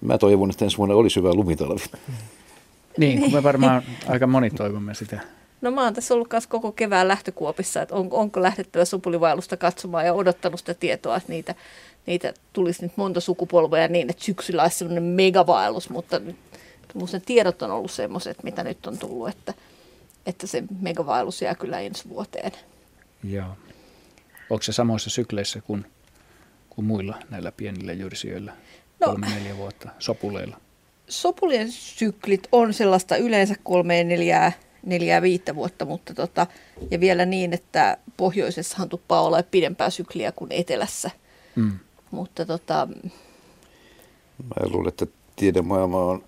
[0.00, 1.84] mä toivon, että ensi vuonna olisi hyvä lumitalvi.
[2.96, 5.20] Niin, kun me varmaan aika moni toivomme sitä.
[5.62, 10.06] No mä oon tässä ollut myös koko kevään lähtökuopissa, että on, onko lähdettävä supulivailusta katsomaan
[10.06, 11.54] ja odottanut sitä tietoa, että niitä,
[12.06, 16.36] niitä tulisi nyt monta sukupolvea niin, että syksyllä olisi sellainen megavaellus, mutta nyt
[16.94, 19.54] minusta ne tiedot on ollut semmoiset, mitä nyt on tullut, että,
[20.26, 22.52] että se megavaellus jää kyllä ensi vuoteen.
[23.24, 23.56] Joo.
[24.50, 25.86] Onko se samoissa sykleissä kuin,
[26.70, 28.52] kuin muilla näillä pienillä jyrsijöillä,
[29.00, 30.60] no, kolme neljä vuotta, sopuleilla?
[31.08, 34.52] Sopulien syklit on sellaista yleensä kolme neljää
[34.86, 36.46] neljää viittä vuotta, mutta tota,
[36.90, 41.10] ja vielä niin, että pohjoisessahan tuppaa olla pidempää sykliä kuin etelässä.
[41.56, 41.72] Mm.
[42.10, 42.88] Mutta tota...
[44.38, 45.06] Mä luulen, että
[45.36, 46.24] tiedemaailma on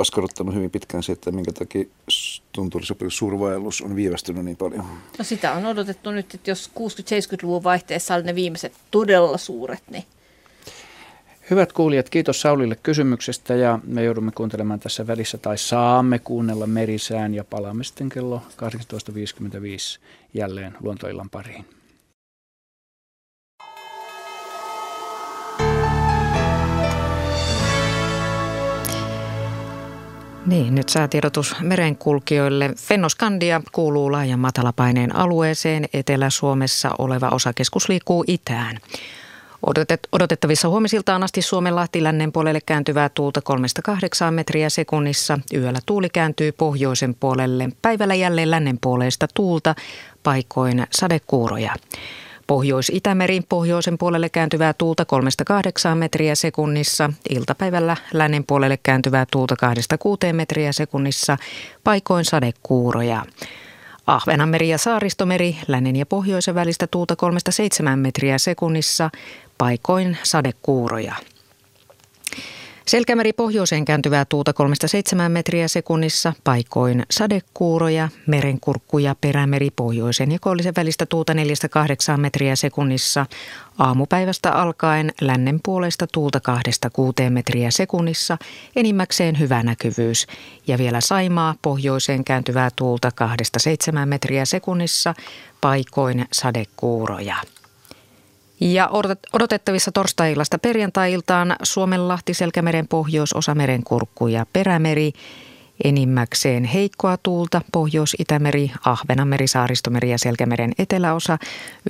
[0.00, 1.84] askarruttanut hyvin pitkään se, että minkä takia
[2.52, 4.84] tunturisopimuksen suurvaellus on viivästynyt niin paljon.
[5.18, 10.04] No sitä on odotettu nyt, että jos 60-70-luvun vaihteessa oli ne viimeiset todella suuret, niin
[11.50, 17.34] Hyvät kuulijat, kiitos Saulille kysymyksestä ja me joudumme kuuntelemaan tässä välissä tai saamme kuunnella merisään
[17.34, 18.42] ja palaamme sitten kello
[19.96, 20.00] 18.55
[20.34, 21.64] jälleen luontoillan pariin.
[30.46, 32.70] Niin, nyt säätiedotus merenkulkijoille.
[32.76, 35.88] Fennoskandia kuuluu laajan matalapaineen alueeseen.
[35.92, 38.78] Etelä-Suomessa oleva osakeskus liikkuu itään.
[39.66, 43.40] Odotet, odotettavissa huomisiltaan asti Suomen Lahti lännen puolelle kääntyvää tuulta
[44.28, 45.38] 3-8 metriä sekunnissa.
[45.54, 47.68] Yöllä tuuli kääntyy pohjoisen puolelle.
[47.82, 49.74] Päivällä jälleen lännen puoleista tuulta,
[50.22, 51.74] paikoin sadekuuroja.
[52.46, 55.06] Pohjois-Itämeri pohjoisen puolelle kääntyvää tuulta
[55.92, 57.10] 3-8 metriä sekunnissa.
[57.30, 59.54] Iltapäivällä lännen puolelle kääntyvää tuulta
[60.30, 61.36] 2-6 metriä sekunnissa,
[61.84, 63.22] paikoin sadekuuroja.
[64.08, 67.14] Ahvenanmeri ja Saaristomeri, lännen ja pohjoisen välistä tuulta
[67.92, 69.10] 3-7 metriä sekunnissa,
[69.58, 71.14] paikoin sadekuuroja.
[72.88, 74.52] Selkämeri pohjoiseen kääntyvää tuuta
[75.26, 81.36] 3-7 metriä sekunnissa, paikoin sadekuuroja, merenkurkkuja, perämeri pohjoisen ja koillisen välistä tuuta 4-8
[82.16, 83.26] metriä sekunnissa,
[83.78, 86.40] aamupäivästä alkaen lännen puolesta tuulta
[87.26, 88.38] 2-6 metriä sekunnissa,
[88.76, 90.26] enimmäkseen hyvä näkyvyys,
[90.66, 93.10] ja vielä Saimaa pohjoiseen kääntyvää tuulta
[94.02, 95.14] 2-7 metriä sekunnissa,
[95.60, 97.36] paikoin sadekuuroja.
[98.60, 98.90] Ja
[99.32, 105.12] odotettavissa torstai-illasta perjantai-iltaan Suomenlahti, Selkämeren pohjoisosa, merenkurkku ja perämeri.
[105.84, 111.38] Enimmäkseen heikkoa tuulta, Pohjois-Itämeri, Ahvenanmeri, Saaristomeri ja Selkämeren eteläosa.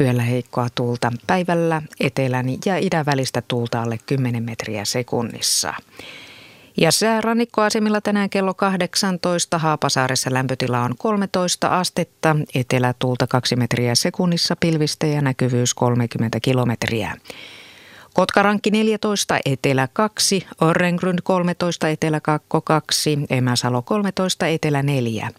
[0.00, 5.74] Yöllä heikkoa tuulta, päivällä etelän ja idän välistä tuulta alle 10 metriä sekunnissa.
[6.80, 9.58] Ja rannikkoasemilla tänään kello 18.
[9.58, 17.16] Haapasaaressa lämpötila on 13 astetta, etelätuulta 2 metriä sekunnissa pilvistä ja näkyvyys 30 kilometriä.
[18.14, 22.20] Kotkaranki 14, Etelä 2, Orrengrund 13, Etelä
[22.64, 25.30] 2, Emäsalo 13, Etelä 4.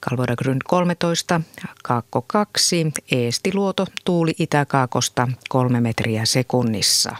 [0.00, 1.40] Kalvodagrund 13,
[1.82, 7.16] Kaakko 2, Eestiluoto, tuuli Itä-Kaakosta 3 metriä sekunnissa.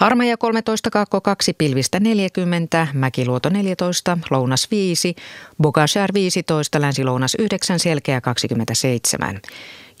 [0.00, 5.14] Harmaja 13, Kaakko 2, Pilvistä 40, Mäkiluoto 14, Lounas 5,
[5.62, 9.40] Bogashar 15, Länsi-Lounas 9, Selkeä 27.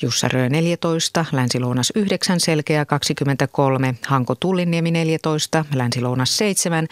[0.02, 6.86] Jussarö 14, Länsi-Lounas 9, Selkeä 23, Hanko Tullinniemi 14, Länsi-Lounas 7,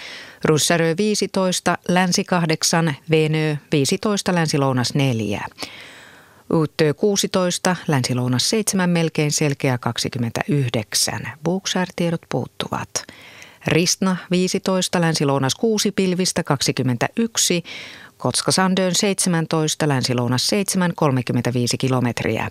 [0.44, 5.46] Russarö 15, Länsi 8, Venö 15, Länsi-Lounas 4.
[6.54, 11.20] Uuttö 16, Länsi-Lounas 7, melkein selkeä 29.
[11.44, 12.88] Buuksär-tiedot puuttuvat.
[13.66, 17.62] Ristna 15, Länsi-Lounas 6, pilvistä 21.
[18.16, 22.50] Kotskasandön 17, Länsi-Lounas 7, 35 kilometriä.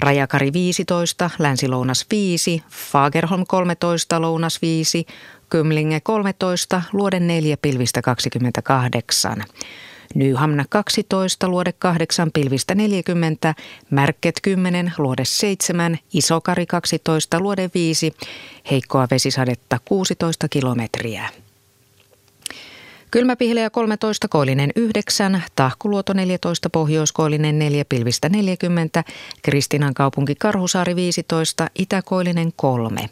[0.00, 5.06] Rajakari 15, Länsi-Lounas 5, Fagerholm 13, Lounas 5,
[5.50, 9.44] Kymlinge 13, Luoden 4, pilvistä 28.
[10.14, 13.54] Nyhamna 12, luode 8, pilvistä 40,
[13.90, 18.12] Märket 10, luode 7, Isokari 12, luode 5,
[18.70, 21.43] heikkoa vesisadetta 16 kilometriä.
[23.14, 29.04] Kylmäpihleä 13, koillinen 9, Tahkuluoto 14, Pohjoiskoillinen 4, pilvistä 40,
[29.42, 33.10] Kristinan kaupunki Karhusaari 15, Itäkoillinen 3.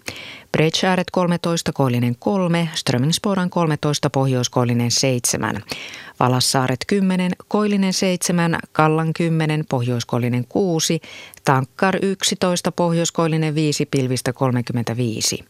[0.53, 5.63] Bredshäret 13, Koillinen 3, Strömingsporan 13, Pohjoiskoillinen 7.
[6.21, 11.01] Valassaaret 10, Koillinen 7, Kallan 10, Pohjoiskoillinen 6,
[11.45, 15.45] Tankkar 11, Pohjoiskoillinen 5, Pilvistä 35.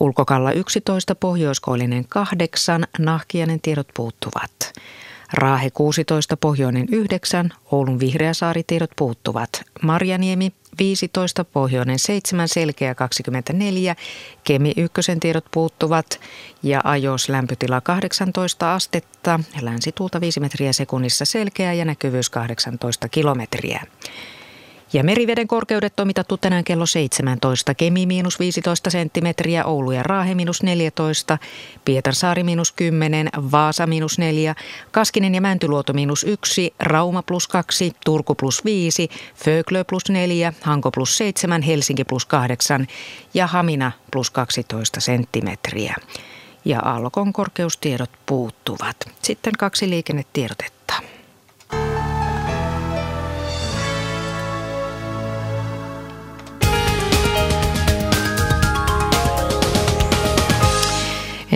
[0.00, 4.72] Ulkokalla 11, Pohjoiskoillinen 8, Nahkianen tiedot puuttuvat.
[5.32, 9.62] Raahe 16, Pohjoinen 9, Oulun Vihreäsaari-tiedot puuttuvat.
[9.82, 13.96] Marjaniemi 15, Pohjoinen 7, Selkeä 24,
[14.44, 16.20] Kemi 1 tiedot puuttuvat
[16.62, 23.82] ja Ajos lämpötila 18 astetta, länsituulta 5 metriä sekunnissa selkeä ja näkyvyys 18 kilometriä.
[24.92, 27.74] Ja meriveden korkeudet on mitattu tänään kello 17.
[27.74, 31.38] Kemi miinus 15 senttimetriä, Oulu ja Raahe miinus 14,
[31.84, 34.54] Pietarsaari miinus 10, Vaasa miinus 4,
[34.90, 40.90] Kaskinen ja Mäntyluoto miinus 1, Rauma plus 2, Turku plus 5, Föglö plus 4, Hanko
[40.90, 42.86] plus 7, Helsinki plus 8
[43.34, 45.94] ja Hamina plus 12 senttimetriä.
[46.64, 48.96] Ja Aallokon korkeustiedot puuttuvat.
[49.22, 50.94] Sitten kaksi liikennetiedotetta.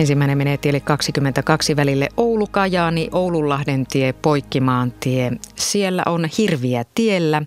[0.01, 5.31] Ensimmäinen menee tielle 22 välille Oulu-Kajaani, Oulunlahden tie, Poikkimaantie.
[5.55, 7.41] Siellä on hirviä tiellä.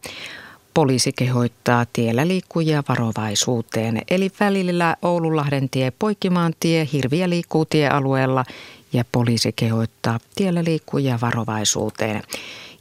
[0.74, 4.02] Poliisi kehoittaa tiellä liikkujia varovaisuuteen.
[4.10, 8.44] Eli välillä Oulunlahden tie, Poikkimaantie, hirviä liikkuu tiealueella
[8.92, 12.22] ja poliisi kehoittaa tiellä liikkujia varovaisuuteen.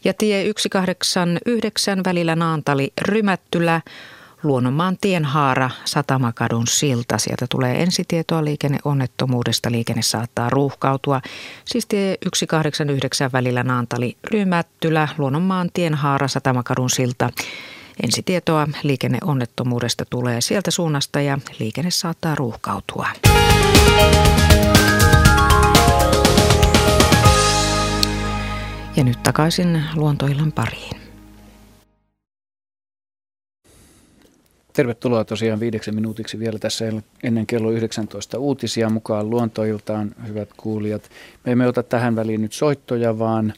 [0.03, 3.82] Ja tie 189 välillä Naantali, Rymättylä,
[4.43, 7.17] Luonnonmaantien haara, Satamakadun silta.
[7.17, 9.71] Sieltä tulee ensitietoa liikenneonnettomuudesta.
[9.71, 11.21] Liikenne saattaa ruuhkautua.
[11.65, 17.29] Siis tie 189 välillä Naantali Rymättylä, Luonnonmaantien haara, Satamakadun silta.
[18.03, 23.07] Ensitietoa liikenneonnettomuudesta tulee sieltä suunnasta ja liikenne saattaa ruuhkautua.
[28.95, 31.03] Ja nyt takaisin luontoillan pariin.
[34.74, 36.86] Tervetuloa tosiaan viideksi minuutiksi vielä tässä
[37.24, 41.09] ennen kello 19 uutisia mukaan luontoiltaan, hyvät kuulijat.
[41.45, 43.53] Me emme ota tähän väliin nyt soittoja, vaan,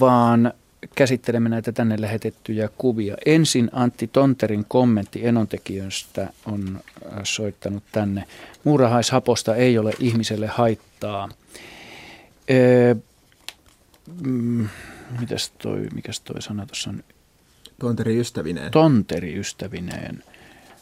[0.00, 0.52] vaan
[0.94, 3.16] käsittelemme näitä tänne lähetettyjä kuvia.
[3.26, 8.24] Ensin Antti Tonterin kommentti enontekijöistä on äh, soittanut tänne.
[8.64, 11.28] Muurahaishaposta ei ole ihmiselle haittaa.
[12.50, 12.94] Öö,
[14.24, 14.68] mm,
[15.20, 17.02] mitäs toi, mikäs toi sana tuossa on?
[17.82, 18.70] Tonteri ystävineen.
[18.70, 20.22] Tonteri ystävineen.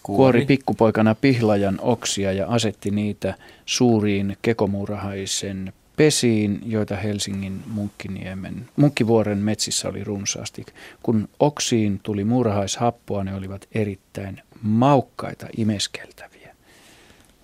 [0.03, 3.35] Kuori pikkupoikana pihlajan oksia ja asetti niitä
[3.67, 10.67] suuriin kekomuurahaisen pesiin, joita Helsingin Munkkiniemen, Munkkivuoren metsissä oli runsaasti.
[11.03, 16.55] Kun oksiin tuli muurahaishappoa, ne olivat erittäin maukkaita imeskeltäviä.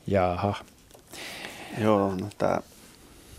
[0.06, 0.54] Jaha.
[1.78, 2.58] Joo, no tämä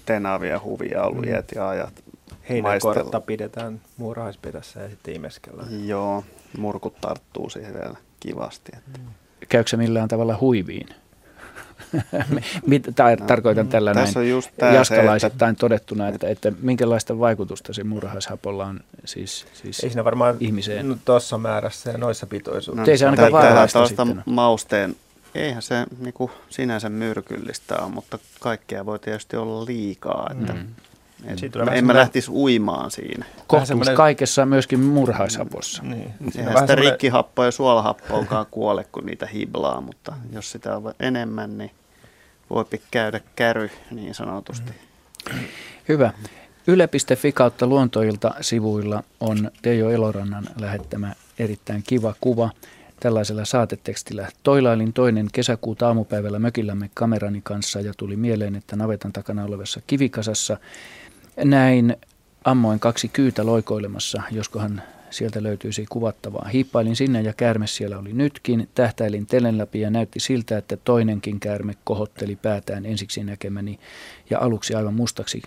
[0.05, 1.31] tenavia huvia ollut mm.
[1.31, 2.03] iät ja ajat.
[2.49, 5.87] Heinäkortta pidetään muurahaisperässä ja sitten imeskellään.
[5.87, 6.23] Joo,
[6.57, 8.71] murkut tarttuu siihen vielä kivasti.
[8.77, 8.99] Että.
[9.49, 10.87] Käykö millään tavalla huiviin?
[12.95, 14.07] tai no, tarkoitan tällä näin
[14.73, 15.59] jaskalaisittain että...
[15.59, 20.89] todettuna, että, että minkälaista vaikutusta se murhaishapolla on siis, siis Ei siinä varmaan ihmiseen?
[20.89, 22.85] No, tuossa määrässä ja noissa pitoisuuksissa.
[22.85, 24.23] No, ei se ainakaan vaarallista sitten.
[24.25, 24.95] mausteen,
[25.35, 30.29] eihän se niin kuin, sinänsä myrkyllistä ole, mutta kaikkea voi tietysti olla liikaa.
[30.31, 30.67] Että mm.
[31.25, 31.37] En,
[31.73, 33.25] en mä lähtisi uimaan siinä.
[33.47, 33.95] Kohtuus semmoinen...
[33.95, 35.83] kaikessa myöskin murhaishapossa.
[35.83, 36.01] Niin.
[36.01, 36.77] Eihän sitä semmoinen...
[36.77, 41.71] rikkihappoa ja suolahappoakaan kuole, kun niitä hiblaa, mutta jos sitä on enemmän, niin
[42.49, 44.71] voi käydä käry niin sanotusti.
[45.89, 46.13] Hyvä.
[46.67, 52.49] Yle.fi kautta luontoilta sivuilla on Teijo Elorannan lähettämä erittäin kiva kuva
[52.99, 54.27] tällaisella saatetekstillä.
[54.43, 60.57] Toilailin toinen kesäkuuta aamupäivällä mökillämme kamerani kanssa ja tuli mieleen, että navetan takana olevassa kivikasassa
[61.43, 61.95] näin
[62.43, 66.49] ammoin kaksi kyytä loikoilemassa, joskohan sieltä löytyisi kuvattavaa.
[66.53, 68.69] Hiippailin sinne ja käärme siellä oli nytkin.
[68.75, 73.79] Tähtäilin telen läpi ja näytti siltä, että toinenkin käärme kohotteli päätään ensiksi näkemäni
[74.29, 75.41] ja aluksi aivan mustaksi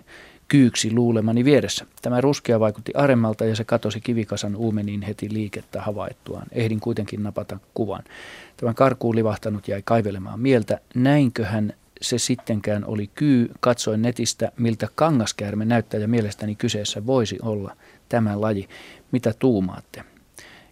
[0.48, 1.86] kyyksi luulemani vieressä.
[2.02, 6.46] Tämä ruskea vaikutti aremmalta ja se katosi kivikasan uumeniin heti liikettä havaittuaan.
[6.52, 8.02] Ehdin kuitenkin napata kuvan.
[8.56, 10.80] Tämän karkuun livahtanut jäi kaivelemaan mieltä.
[10.94, 13.50] Näinköhän se sittenkään oli kyy.
[13.60, 17.76] Katsoin netistä, miltä kangaskäärme näyttää ja mielestäni kyseessä voisi olla
[18.08, 18.68] tämä laji.
[19.12, 20.04] Mitä tuumaatte?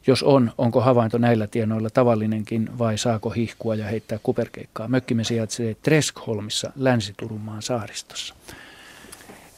[0.07, 4.89] Jos on, onko havainto näillä tienoilla tavallinenkin vai saako hihkua ja heittää kuperkeikkaa?
[4.89, 8.35] Mökkimme sijaitsee Treskholmissa Länsi-Turunmaan saaristossa.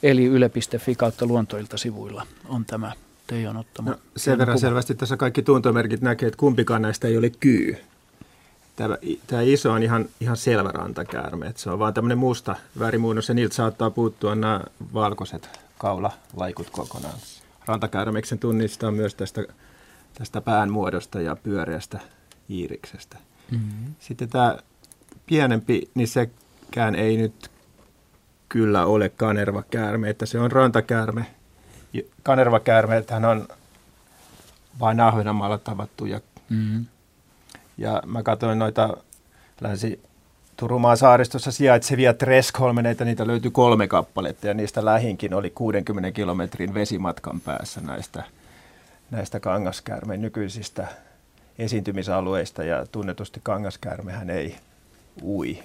[0.02, 2.92] Eli yle.fi kautta luontoilta sivuilla on tämä
[3.26, 3.90] Teijon ottama.
[3.90, 4.68] No, sen verran kuva.
[4.68, 7.76] selvästi tässä kaikki tuntomerkit näkee, että kumpikaan näistä ei ole kyy.
[8.80, 11.46] Tämä, tämä iso on ihan, ihan selvä rantakäärme.
[11.46, 14.60] Että se on vaan tämmöinen musta värimuunnos ja niiltä saattaa puuttua nämä
[14.94, 17.18] valkoiset kaulalaikut kokonaan.
[17.66, 19.44] Rantakäärmeksen tunnistaa myös tästä,
[20.14, 22.00] tästä pään muodosta ja pyöreästä
[22.50, 23.16] iiriksestä.
[23.50, 23.94] Mm-hmm.
[23.98, 24.58] Sitten tämä
[25.26, 27.50] pienempi, niin sekään ei nyt
[28.48, 31.26] kyllä ole kanervakäärme, että se on rantakäärme.
[32.22, 33.48] Kanervakäärme, että hän on
[34.80, 36.20] vain Ahvenanmaalla tavattuja.
[36.50, 36.86] Mm-hmm.
[37.80, 38.96] Ja mä katsoin noita
[39.60, 40.02] länsi
[40.56, 47.40] Turumaan saaristossa sijaitsevia Treskholmeneita, niitä löytyi kolme kappaletta ja niistä lähinkin oli 60 kilometrin vesimatkan
[47.40, 48.24] päässä näistä,
[49.10, 50.86] näistä kangaskäärmeen nykyisistä
[51.58, 54.56] esiintymisalueista ja tunnetusti kangaskäärmehän ei
[55.22, 55.58] ui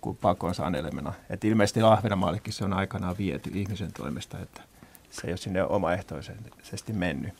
[0.00, 1.12] kuin pakon sanelemena.
[1.30, 4.62] Et ilmeisesti Ahvenanmaallekin se on aikanaan viety ihmisen toimesta, että
[5.10, 7.34] se ei ole sinne omaehtoisesti mennyt.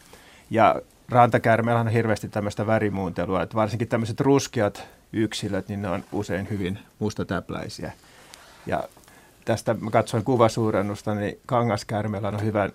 [0.50, 6.50] Ja rantakärmeellä on hirveästi tämmöistä värimuuntelua, että varsinkin tämmöiset ruskeat yksilöt, niin ne on usein
[6.50, 7.92] hyvin mustatäpläisiä.
[8.66, 8.84] Ja
[9.44, 12.70] tästä mä katsoin kuvasuurennusta, niin kangaskärmeellä on hyvä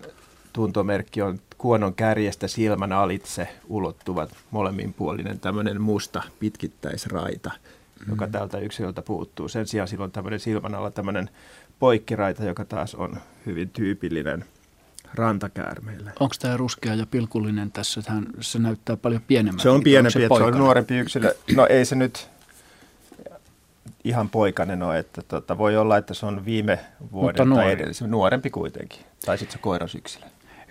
[0.52, 8.10] tuntomerkki, on kuonon kärjestä silmän alitse ulottuvat molemminpuolinen tämmöinen musta pitkittäisraita, mm.
[8.10, 9.48] joka tältä yksilöltä puuttuu.
[9.48, 11.30] Sen sijaan silloin tämmöinen silmän alla tämmöinen
[11.78, 13.16] poikkiraita, joka taas on
[13.46, 14.44] hyvin tyypillinen–
[15.14, 16.12] rantakäärmeille.
[16.20, 18.02] Onko tämä ruskea ja pilkullinen tässä?
[18.06, 19.62] Hän, se näyttää paljon pienemmältä.
[19.62, 21.34] Se on pienempi, se, se on nuorempi yksilö.
[21.56, 22.28] No ei se nyt
[24.04, 26.78] ihan poikainen ole, että tota, voi olla, että se on viime
[27.12, 29.00] vuoden tai edellisen, nuorempi kuitenkin.
[29.26, 30.26] Tai sitten se koirasyksilö.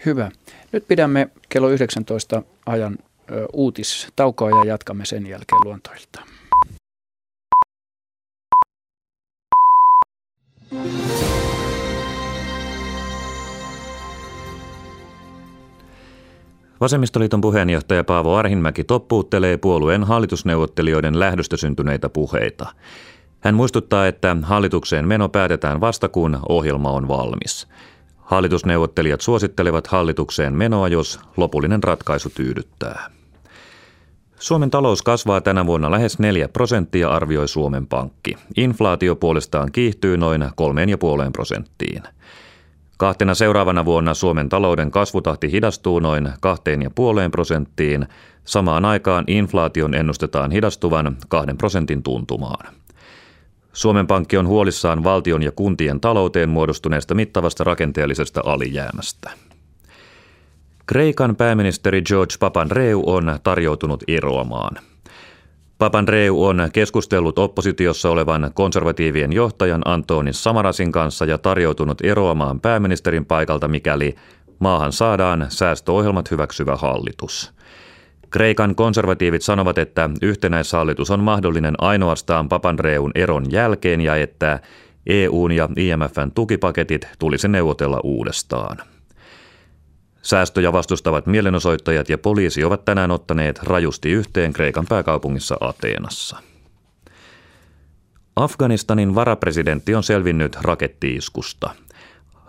[0.05, 0.31] Hyvä.
[0.71, 2.97] Nyt pidämme kello 19 ajan
[3.31, 6.21] ö, uutistaukoa ja jatkamme sen jälkeen luontoilta.
[16.81, 22.73] Vasemmistoliiton puheenjohtaja Paavo Arhinmäki toppuuttelee puolueen hallitusneuvottelijoiden lähdöstä syntyneitä puheita.
[23.39, 27.67] Hän muistuttaa, että hallitukseen meno päätetään vasta kun ohjelma on valmis.
[28.17, 33.09] Hallitusneuvottelijat suosittelevat hallitukseen menoa, jos lopullinen ratkaisu tyydyttää.
[34.39, 38.37] Suomen talous kasvaa tänä vuonna lähes 4 prosenttia, arvioi Suomen Pankki.
[38.57, 40.47] Inflaatio puolestaan kiihtyy noin 3,5
[41.33, 42.03] prosenttiin.
[42.97, 46.31] Kahtena seuraavana vuonna Suomen talouden kasvutahti hidastuu noin 2,5
[47.31, 48.07] prosenttiin.
[48.45, 52.75] Samaan aikaan inflaation ennustetaan hidastuvan 2 prosentin tuntumaan.
[53.73, 59.31] Suomen Pankki on huolissaan valtion ja kuntien talouteen muodostuneesta mittavasta rakenteellisesta alijäämästä.
[60.85, 64.75] Kreikan pääministeri George Papandreou on tarjoutunut eroamaan.
[65.77, 73.67] Papandreou on keskustellut oppositiossa olevan konservatiivien johtajan Antonis Samarasin kanssa ja tarjoutunut eroamaan pääministerin paikalta,
[73.67, 74.15] mikäli
[74.59, 77.53] maahan saadaan säästöohjelmat hyväksyvä hallitus.
[78.29, 84.59] Kreikan konservatiivit sanovat, että yhtenäishallitus on mahdollinen ainoastaan Papandreun eron jälkeen ja että
[85.07, 88.77] EUn ja IMFn tukipaketit tulisi neuvotella uudestaan.
[90.27, 96.37] Säästöjä vastustavat mielenosoittajat ja poliisi ovat tänään ottaneet rajusti yhteen Kreikan pääkaupungissa Ateenassa.
[98.35, 101.69] Afganistanin varapresidentti on selvinnyt rakettiiskusta.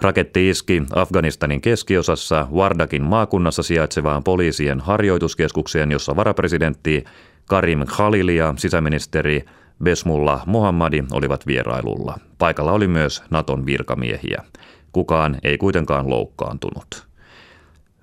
[0.00, 7.04] Raketti iski Afganistanin keskiosassa Wardakin maakunnassa sijaitsevaan poliisien harjoituskeskukseen, jossa varapresidentti
[7.46, 9.44] Karim Khalil ja sisäministeri
[9.84, 12.18] Besmulla Mohammadi olivat vierailulla.
[12.38, 14.44] Paikalla oli myös Naton virkamiehiä.
[14.92, 17.07] Kukaan ei kuitenkaan loukkaantunut.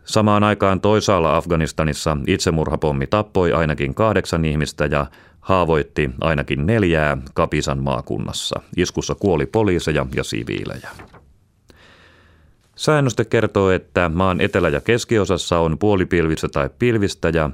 [0.05, 5.05] Samaan aikaan toisaalla Afganistanissa itsemurhapommi tappoi ainakin kahdeksan ihmistä ja
[5.41, 8.61] haavoitti ainakin neljää Kapisan maakunnassa.
[8.77, 10.89] Iskussa kuoli poliiseja ja siviilejä.
[12.75, 17.49] Säännöste kertoo, että maan etelä- ja keskiosassa on puolipilvistä tai pilvistä ja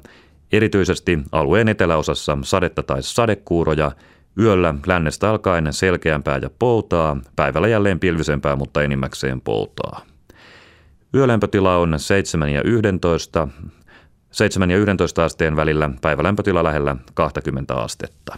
[0.51, 3.91] erityisesti alueen eteläosassa sadetta tai sadekuuroja,
[4.39, 10.10] yöllä lännestä alkaen selkeämpää ja poutaa, päivällä jälleen pilvisempää, mutta enimmäkseen poutaa.
[11.15, 13.47] Yölämpötila on 7 ja 11,
[14.31, 18.37] 7 ja 11 asteen välillä, päivälämpötila lähellä 20 astetta.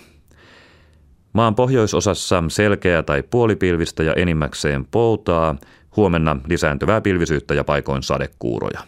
[1.33, 5.55] Maan pohjoisosassa selkeä tai puolipilvistä ja enimmäkseen poutaa,
[5.95, 8.79] huomenna lisääntyvää pilvisyyttä ja paikoin sadekuuroja.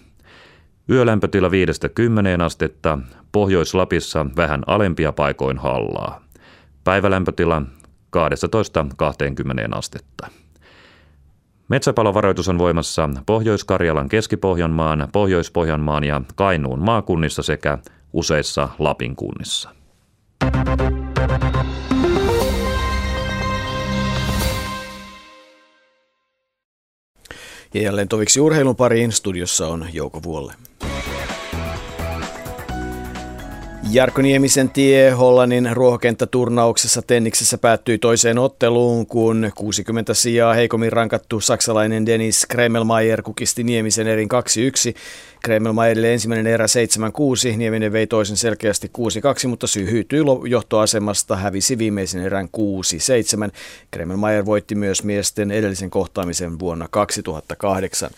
[0.90, 1.52] Yölämpötila 5-10
[2.44, 3.00] astetta,
[3.32, 6.22] Pohjois-Lapissa vähän alempia paikoin hallaa.
[6.84, 7.68] Päivälämpötila 12-20
[9.72, 10.28] astetta.
[11.70, 17.78] Metsäpalovaroitus on voimassa Pohjois-Karjalan, Keski-Pohjanmaan, Pohjois-Pohjanmaan ja Kainuun maakunnissa sekä
[18.14, 19.70] useissa Lapin kunnissa.
[27.74, 30.54] Ja jälleen toviksi urheilun pariin studiossa on Jouko Vuolle.
[33.96, 42.06] Jarkko Niemisen tie Hollannin ruohokenttäturnauksessa Tenniksessä päättyi toiseen otteluun, kun 60 sijaa heikommin rankattu saksalainen
[42.06, 44.30] Dennis Kremelmaier kukisti Niemisen erin
[44.92, 44.96] 2-1.
[45.44, 46.66] Kremelmaierille ensimmäinen erä
[47.54, 48.92] 7-6, Nieminen vei toisen selkeästi
[49.46, 52.50] 6-2, mutta syy hyytyi johtoasemasta, hävisi viimeisen erän
[53.48, 53.52] 6-7.
[53.92, 58.10] Kremelmaier voitti myös miesten edellisen kohtaamisen vuonna 2008.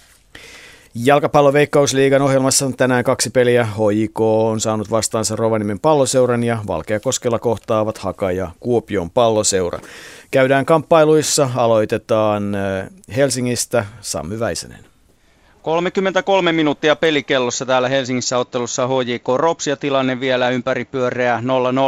[1.04, 3.64] Jalkapalloveikkausliigan ohjelmassa on tänään kaksi peliä.
[3.66, 9.80] HJK on saanut vastaansa Rovaniemen palloseuran ja Valkeakoskella kohtaavat Haka ja Kuopion palloseura.
[10.32, 14.87] Käydään kamppailuissa, aloitetaan äh, Helsingistä Sammy Väisänen.
[15.68, 21.42] 33 minuuttia pelikellossa täällä Helsingissä ottelussa HJK Rops ja tilanne vielä ympäri pyöreä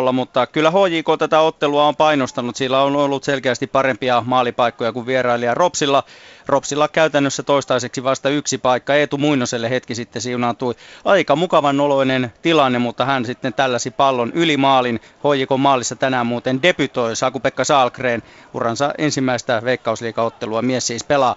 [0.09, 2.55] 0-0, mutta kyllä HJK tätä ottelua on painostanut.
[2.55, 6.03] Sillä on ollut selkeästi parempia maalipaikkoja kuin vierailija Ropsilla.
[6.47, 8.95] Ropsilla käytännössä toistaiseksi vasta yksi paikka.
[8.95, 10.75] Eetu Muinoselle hetki sitten siunaantui
[11.05, 14.99] aika mukavan noloinen tilanne, mutta hän sitten tälläsi pallon yli maalin.
[15.01, 18.23] HJK maalissa tänään muuten debytoi Saku-Pekka Saalgren
[18.53, 20.61] uransa ensimmäistä veikkausliikaottelua.
[20.61, 21.36] Mies siis pelaa.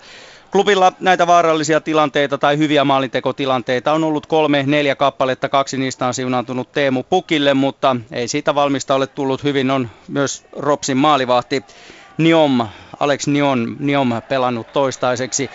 [0.53, 5.49] Klubilla näitä vaarallisia tilanteita tai hyviä maalintekotilanteita on ollut kolme, neljä kappaletta.
[5.49, 9.71] Kaksi niistä on siunantunut Teemu Pukille, mutta ei siitä valmista ole tullut hyvin.
[9.71, 11.65] On myös Ropsin maalivahti
[12.19, 12.67] Niom,
[13.01, 15.51] Alex Nion, Niom pelannut toistaiseksi.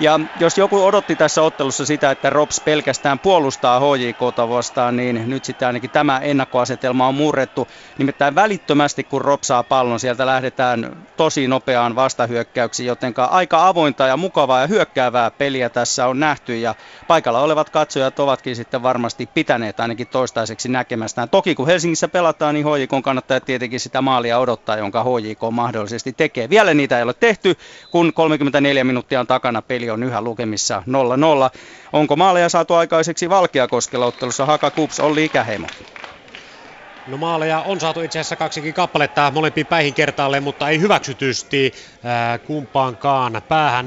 [0.00, 5.44] Ja jos joku odotti tässä ottelussa sitä, että Rops pelkästään puolustaa HJKta vastaan, niin nyt
[5.44, 7.68] sitten ainakin tämä ennakkoasetelma on murrettu.
[7.98, 14.16] Nimittäin välittömästi kun Rops saa pallon, sieltä lähdetään tosi nopeaan vastahyökkäyksiin, joten aika avointa ja
[14.16, 16.58] mukavaa ja hyökkäävää peliä tässä on nähty.
[16.58, 16.74] Ja
[17.08, 21.28] paikalla olevat katsojat ovatkin sitten varmasti pitäneet ainakin toistaiseksi näkemästään.
[21.28, 26.50] Toki kun Helsingissä pelataan, niin HJK kannattaa tietenkin sitä maalia odottaa, jonka HJK mahdollisesti tekee.
[26.50, 27.56] Vielä niitä ei ole tehty,
[27.90, 31.58] kun 34 minuuttia on takana peli on yhä lukemissa 0-0.
[31.92, 35.66] Onko maaleja saatu aikaiseksi Valkeakoskella ottelussa Haka Kups Olli Ikäheimo?
[37.06, 41.72] No maaleja on saatu itse asiassa kaksikin kappaletta molempiin päihin kertaalle, mutta ei hyväksytysti
[42.04, 43.86] ää, kumpaankaan päähän.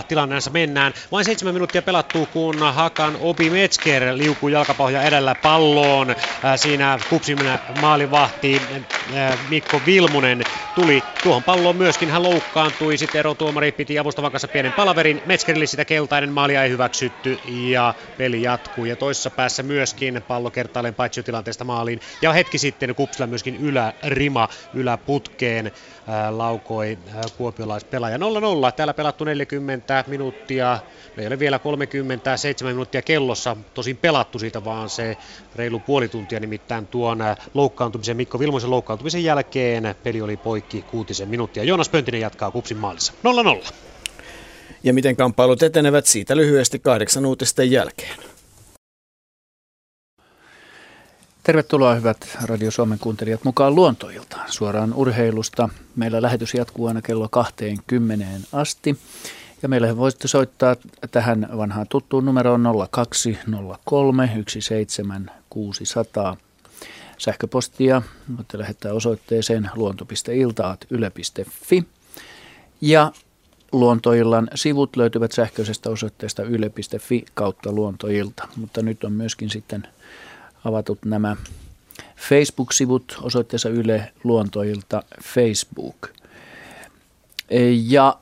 [0.00, 0.92] 0-0 tilanneessa mennään.
[1.12, 6.14] Vain seitsemän minuuttia pelattuu, kun Hakan Obi Metzger liukuu jalkapohja edellä palloon.
[6.42, 7.38] Ää, siinä kupsin
[7.80, 8.62] maalivahti
[9.14, 10.42] ää, Mikko Vilmunen
[10.74, 12.10] tuli tuohon palloon myöskin.
[12.10, 15.22] Hän loukkaantui, sitten erotuomari piti avustavan kanssa pienen palaverin.
[15.26, 18.84] Metzgerille sitä keltainen maalia ei hyväksytty ja peli jatkuu.
[18.84, 22.00] Ja toisessa päässä myöskin pallo kertaalleen paitsi tilanteesta maaliin.
[22.22, 25.72] Ja hetki sitten Kupsilla myöskin ylärima yläputkeen
[26.06, 28.20] ää, laukoi ää, kuopiolaispelaaja 0-0.
[28.76, 30.78] Täällä pelattu 40 minuuttia.
[31.18, 35.16] Ei ole vielä 37 minuuttia kellossa tosin pelattu siitä, vaan se
[35.56, 37.18] reilu puoli tuntia nimittäin tuon
[37.54, 41.64] loukkaantumisen, Mikko Vilmoisen loukkaantumisen jälkeen peli oli poikki kuutisen minuuttia.
[41.64, 43.12] Joonas Pöntinen jatkaa Kupsin maalissa.
[43.62, 43.72] 0-0.
[44.82, 48.33] Ja miten kamppailut etenevät siitä lyhyesti kahdeksan uutisten jälkeen.
[51.44, 55.68] Tervetuloa hyvät Radio Suomen kuuntelijat mukaan luontoiltaan suoraan urheilusta.
[55.96, 58.98] Meillä lähetys jatkuu aina kello 20 asti.
[59.62, 60.76] Ja meille voisitte soittaa
[61.10, 66.36] tähän vanhaan tuttuun numeroon 0203 17600.
[67.18, 68.02] Sähköpostia
[68.36, 71.84] voitte lähettää osoitteeseen luonto.iltaat.yle.fi.
[72.80, 73.12] Ja
[73.72, 79.88] Luontoillan sivut löytyvät sähköisestä osoitteesta yle.fi kautta luontoilta, mutta nyt on myöskin sitten
[80.64, 81.36] avatut nämä
[82.16, 86.08] Facebook-sivut osoitteessa Yle Luontoilta Facebook.
[87.86, 88.16] Ja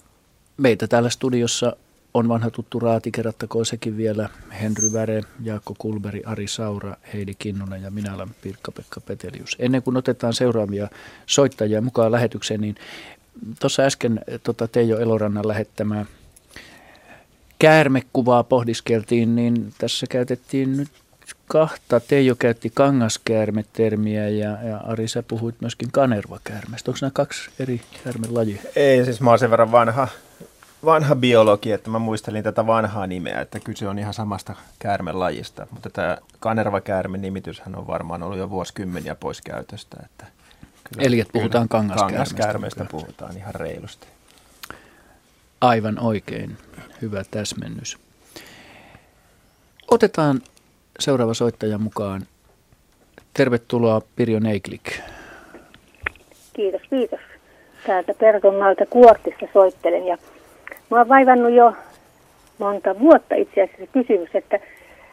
[0.57, 1.77] meitä täällä studiossa
[2.15, 4.29] on vanha tuttu raati, kerrattakoon sekin vielä,
[4.61, 9.57] Henry Väre, Jaakko Kulberi, Ari Saura, Heidi Kinnunen ja minä olen Pirkka-Pekka Petelius.
[9.59, 10.89] Ennen kuin otetaan seuraavia
[11.27, 12.75] soittajia mukaan lähetykseen, niin
[13.61, 16.07] tuossa äsken tota Teijo Elorannan lähettämää
[17.59, 20.89] käärmekuvaa pohdiskeltiin, niin tässä käytettiin nyt
[21.53, 22.01] kahta.
[22.01, 26.91] Teijo käytti kangaskäärmetermiä ja, ja Ari, sä puhuit myöskin kanervakäärmestä.
[26.91, 28.63] Onko nämä kaksi eri käärmelajia?
[28.77, 30.09] Ei, siis mä oon sen verran vanha,
[30.85, 35.67] vanha biologi, että mä muistelin tätä vanhaa nimeä, että kyse on ihan samasta käärmelajista.
[35.71, 39.97] Mutta tämä kanervakäärmen nimityshän on varmaan ollut jo vuosikymmeniä pois käytöstä.
[40.05, 40.27] Että
[40.93, 42.35] kyllä, Eli että puhutaan kangaskäärmestä.
[42.35, 44.07] Kangaskäärmestä puhutaan ihan reilusti.
[45.61, 46.59] Aivan oikein.
[47.03, 47.99] Hyvä täsmennys.
[49.91, 50.41] Otetaan
[51.03, 52.23] seuraava soittaja mukaan.
[53.35, 55.01] Tervetuloa Pirjo Neiklik.
[56.53, 57.21] Kiitos, kiitos.
[57.87, 60.19] Täältä Pertonmalta Kuortissa soittelen ja
[60.91, 61.73] mä oon vaivannut jo
[62.59, 64.59] monta vuotta itse asiassa kysymys, että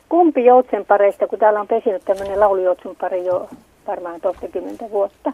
[0.09, 3.49] kumpi joutsenpareista, kun täällä on pesinyt tämmöinen laulujoutsenpari jo
[3.87, 5.33] varmaan toistakymmentä vuotta.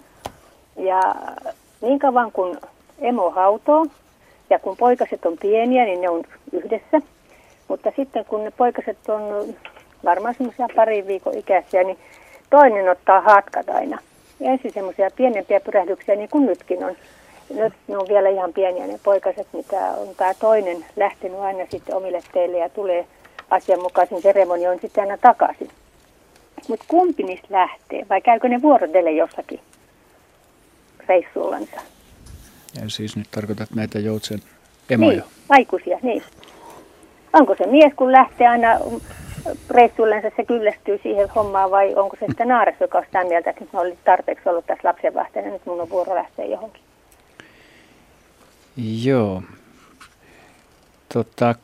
[0.75, 1.15] Ja
[1.81, 2.57] niin kauan kun
[2.99, 3.85] emo hautoo
[4.49, 7.01] ja kun poikaset on pieniä, niin ne on yhdessä.
[7.67, 9.55] Mutta sitten kun ne poikaset on
[10.05, 11.97] varmaan semmoisia parin viikon ikäisiä, niin
[12.49, 13.99] toinen ottaa hatkat aina.
[14.41, 16.95] Ensin semmoisia pienempiä pyrähdyksiä, niin kuin nytkin on.
[17.53, 21.95] Nyt ne on vielä ihan pieniä ne poikaset, mitä on tämä toinen lähtenyt aina sitten
[21.95, 23.07] omille teille ja tulee
[23.49, 25.69] asianmukaisen seremonion sitten aina takaisin.
[26.67, 29.59] Mutta kumpi niistä lähtee vai käykö ne vuorotelle jossakin
[31.07, 31.81] reissullansa?
[32.81, 34.39] Ja siis nyt tarkoitat näitä joutsen
[34.89, 35.11] emoja?
[35.11, 36.23] Niin, aikuisia, niin.
[37.33, 38.79] Onko se mies, kun lähtee aina
[39.69, 43.61] reissuillensa se kyllästyy siihen hommaan vai onko se sitten naaras, joka on sitä mieltä, että
[43.61, 46.81] nyt mä olin tarpeeksi ollut tässä lapsenvahteena, nyt mun on vuoro lähteä johonkin.
[49.03, 49.43] Joo.
[51.13, 51.55] Tota,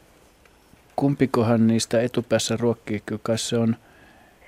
[0.96, 3.76] kumpikohan niistä etupäässä ruokkii, kai se on,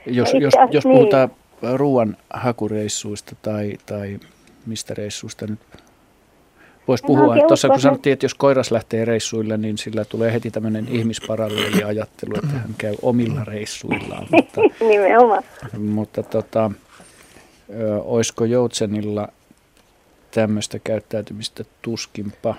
[0.06, 0.98] jos, no jos, jos niin.
[0.98, 1.32] puhutaan
[1.74, 4.20] ruoan hakureissuista tai, tai
[4.66, 5.60] mistä reissuista nyt
[6.88, 10.52] Voisi puhua, että tuossa kun sanottiin, että jos koiras lähtee reissuille, niin sillä tulee heti
[10.52, 14.28] tämmöinen ihmisparalleeli ajattelu, että hän käy omilla reissuillaan.
[14.32, 15.44] Mutta, Nimenomaan.
[15.78, 16.72] Mutta tota,
[17.80, 19.28] ö, olisiko Joutsenilla
[20.32, 22.56] tämmöistä käyttäytymistä tuskinpa?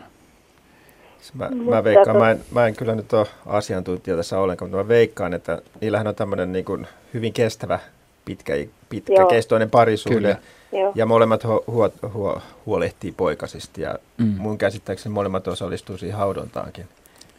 [1.35, 4.89] Mä, mä, veikkaan, mä, en, mä en kyllä nyt ole asiantuntija tässä ollenkaan, mutta mä
[4.89, 7.79] veikkaan, että niillähän on tämmöinen niin kuin hyvin kestävä,
[8.25, 8.53] pitkä,
[9.01, 10.17] pitkäkestoinen parisuhde.
[10.17, 10.37] Kyllä
[10.73, 10.93] Joo.
[10.95, 14.35] Ja molemmat hu- hu- hu- huolehtii poikasista ja mm.
[14.39, 16.89] mun käsittääkseni molemmat osallistuu siihen haudontaankin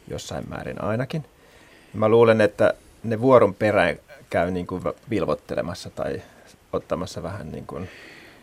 [0.08, 1.26] jossain määrin ainakin.
[1.94, 3.96] Mä luulen, että ne vuoron perään
[4.30, 6.22] käy niin kuin vilvottelemassa tai
[6.74, 7.90] ottamassa vähän niin kuin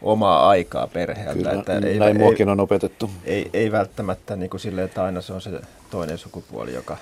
[0.03, 1.33] omaa aikaa perheeltä.
[1.35, 3.11] Kyllä, että ei, näin muokin on opetettu.
[3.25, 5.51] Ei, ei, ei välttämättä niin kuin silleen, että aina se on se
[5.91, 6.97] toinen sukupuoli, joka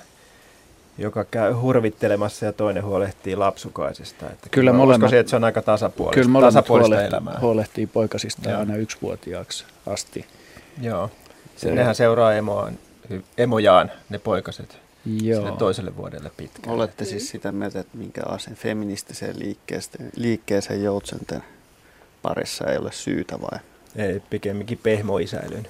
[1.00, 4.26] joka käy hurvittelemassa ja toinen huolehtii lapsukaisista.
[4.26, 7.38] Että kyllä molemmat, että se on aika tasapuolista, kyllä tasapuolista huolehtii, elämää.
[7.40, 8.60] huolehtii poikasista Joo.
[8.60, 10.26] aina yksivuotiaaksi asti.
[10.80, 11.10] Joo,
[11.56, 12.78] se, nehän seuraa emoaan,
[13.38, 14.78] emojaan ne poikaset
[15.22, 15.42] Joo.
[15.42, 16.74] sille toiselle vuodelle pitkään.
[16.74, 21.42] Olette siis sitä mieltä, että minkä aseen feministiseen liikkeeseen, liikkeeseen joutsenten
[22.22, 23.58] parissa ei ole syytä vai?
[23.96, 25.68] Ei, pikemminkin pehmoisäilyn.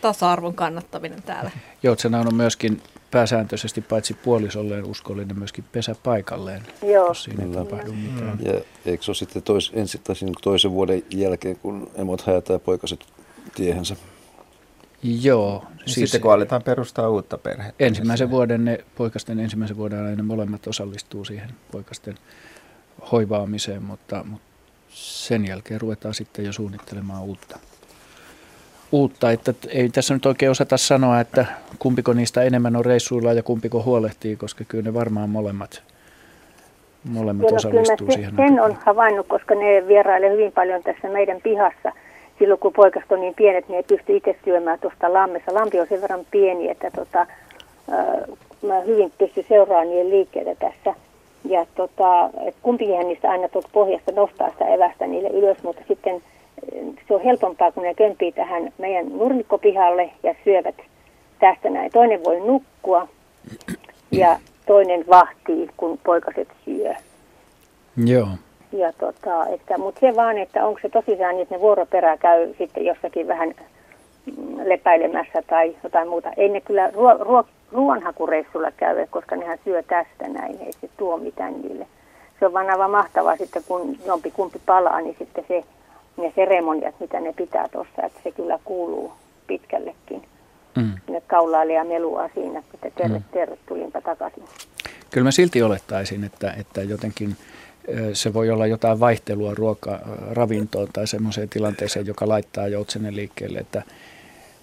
[0.00, 1.50] Tasa-arvon kannattaminen täällä.
[1.82, 2.82] Joutsena on myöskin
[3.14, 7.08] pääsääntöisesti paitsi puolisolleen uskollinen myöskin pesä paikalleen, Joo.
[7.08, 8.38] jos siinä ei tapahdu mitään.
[8.42, 13.06] Ja eikö se ole sitten tois, ensi, tai toisen vuoden jälkeen, kun emot hajataan poikaset
[13.54, 13.96] tiehensä?
[15.02, 15.64] Joo.
[15.86, 17.84] Siis sitten kun aletaan perustaa uutta perhettä.
[17.84, 22.14] Ensimmäisen vuoden ne, poikasten ensimmäisen vuoden aina molemmat osallistuu siihen poikasten
[23.12, 24.46] hoivaamiseen, mutta, mutta
[24.88, 27.58] sen jälkeen ruvetaan sitten jo suunnittelemaan uutta.
[28.94, 31.46] Uutta, että ei tässä nyt oikein osata sanoa, että
[31.78, 35.82] kumpiko niistä enemmän on reissuilla ja kumpiko huolehtii, koska kyllä ne varmaan molemmat,
[37.12, 38.34] molemmat Joo, no kyllä osallistuu se- siihen.
[38.36, 41.92] sen on havainnut, koska ne vierailee hyvin paljon tässä meidän pihassa.
[42.38, 45.54] Silloin kun poikaset on niin pienet, niin ei pysty itse syömään tuosta lammessa.
[45.54, 47.26] Lampi on sen verran pieni, että tota, äh,
[48.62, 51.00] mä hyvin pystyn seuraamaan niiden liikkeitä tässä.
[51.44, 52.30] Ja tota,
[52.62, 56.22] kumpikin niistä aina tuolta pohjasta nostaa sitä evästä niille ylös, mutta sitten
[57.08, 60.74] se on helpompaa, kun ne kömpii tähän meidän nurmikkopihalle ja syövät
[61.40, 61.90] tästä näin.
[61.92, 63.08] Toinen voi nukkua
[64.10, 66.94] ja toinen vahtii, kun poikaset syö.
[68.04, 68.28] Joo.
[68.72, 72.54] Ja tota, että, mutta se vaan, että onko se tosissaan niin, että ne vuoroperä käy
[72.58, 73.54] sitten jossakin vähän
[74.64, 76.30] lepäilemässä tai jotain muuta.
[76.36, 81.16] Ei ne kyllä ruo, ruo, ruoanhakureissulla käy, koska nehän syö tästä näin, ei se tuo
[81.16, 81.86] mitään niille.
[82.40, 85.64] Se on vaan aivan mahtavaa sitten, kun jompi kumpi palaa, niin sitten se,
[86.16, 89.12] ne seremoniat, mitä ne pitää tuossa, että se kyllä kuuluu
[89.46, 90.22] pitkällekin.
[90.76, 90.92] Mm.
[91.10, 93.24] Ne kaulailee ja melua siinä, että terve, Mm.
[93.32, 94.44] terve, tulinpa takaisin.
[95.10, 97.36] Kyllä mä silti olettaisin, että, että jotenkin
[98.12, 99.98] se voi olla jotain vaihtelua ruoka,
[100.30, 103.82] ravintoon tai semmoiseen tilanteeseen, joka laittaa joutsenen liikkeelle, että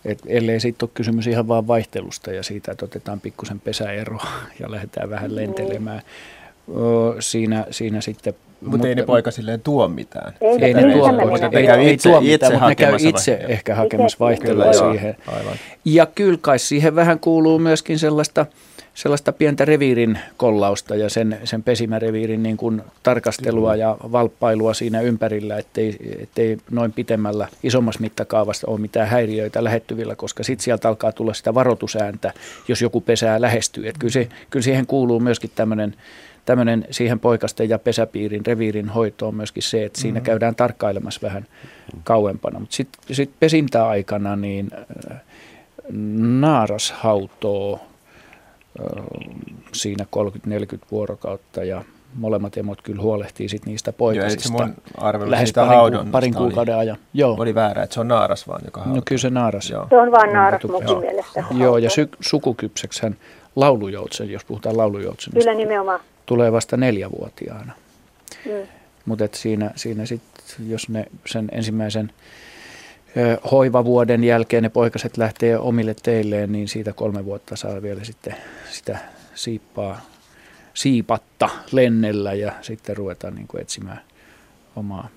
[0.05, 4.27] et ellei sitten ole kysymys ihan vaan vaihtelusta ja siitä, että otetaan pikkusen pesäeroa
[4.59, 5.97] ja lähdetään vähän lentelemään.
[5.99, 6.01] Ö,
[7.19, 8.33] siinä, siinä sitten...
[8.61, 10.33] Mutta ei ne poika silleen tuo mitään.
[10.41, 12.67] Ei, Ei ne tuo, mutta ei, ne ei, käy ei itse- tuo mitään, itse mutta
[12.67, 13.53] ne käy itse vaihtelua.
[13.53, 15.17] ehkä hakemassa vaihtelua Kyllä, joo, siihen.
[15.27, 15.53] aivan.
[15.85, 18.45] Ja kyllä kai siihen vähän kuuluu myöskin sellaista,
[18.93, 25.57] sellaista pientä reviirin kollausta ja sen, sen pesimäreviirin niin kuin tarkastelua ja valppailua siinä ympärillä,
[25.57, 31.33] ettei, ettei noin pitemmällä isommassa mittakaavassa ole mitään häiriöitä lähettyvillä, koska sitten sieltä alkaa tulla
[31.33, 32.33] sitä varoitusääntä,
[32.67, 33.87] jos joku pesää lähestyy.
[33.87, 35.95] Et kyllä, se, kyllä siihen kuuluu myöskin tämmöinen
[36.45, 40.25] tämmöinen siihen poikasten ja pesäpiirin, reviirin hoitoon myöskin se, että siinä Mhm.
[40.25, 41.45] käydään tarkkailemassa vähän
[42.03, 42.59] kauempana.
[42.59, 44.69] Mutta sitten sit pesintäaikana niin
[45.11, 45.17] äh,
[46.39, 47.79] naaras hautoo
[48.79, 49.03] äh,
[49.73, 51.83] siinä 30-40 vuorokautta ja
[52.15, 56.75] molemmat emot kyllä huolehtii sit niistä Joo, poikasista arvelu lähes parin, ku, parin oli- kuukauden
[56.75, 56.97] ajan.
[57.13, 57.35] Joo.
[57.39, 59.69] Oli väärä, että se on naaras vaan, joka No kyllä se naaras.
[59.69, 59.87] Joo.
[59.89, 60.71] Se on vaan naaras Joo.
[60.71, 61.43] munkin mielestä.
[61.57, 63.15] Joo, ja sy- sukukypseksähän
[63.55, 65.99] laulujoutsen, jos puhutaan laulujoutsenista, Kyllä nimenomaan.
[66.25, 67.73] Tulee vasta neljävuotiaana.
[68.45, 68.67] Mm.
[69.05, 72.11] Mutta siinä, siinä sitten, jos ne sen ensimmäisen
[73.17, 78.35] ö, hoivavuoden jälkeen ne poikaset lähtee omille teilleen, niin siitä kolme vuotta saa vielä sitten
[78.69, 78.97] sitä
[79.35, 80.01] siippaa,
[80.73, 84.01] siipatta lennellä ja sitten ruvetaan niin kuin etsimään
[84.75, 85.07] omaa,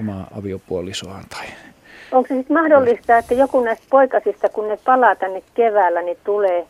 [0.00, 1.46] omaa aviopuolisoaan tai
[2.12, 6.66] Onko se sitten mahdollista, että joku näistä poikasista, kun ne palaa tänne keväällä, niin tulee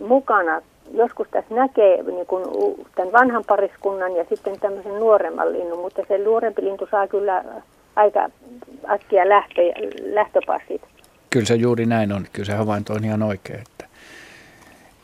[0.00, 0.62] mukana,
[0.94, 6.02] joskus tässä näkee niin kun, u- tämän vanhan pariskunnan ja sitten tämmöisen nuoremman linnun, mutta
[6.08, 7.44] se nuorempi lintu saa kyllä
[7.96, 8.30] aika
[8.90, 9.62] äkkiä lähtö,
[10.02, 10.82] lähtöpassit.
[11.30, 12.26] Kyllä se juuri näin on.
[12.32, 13.84] Kyllä se havainto on ihan oikein, että,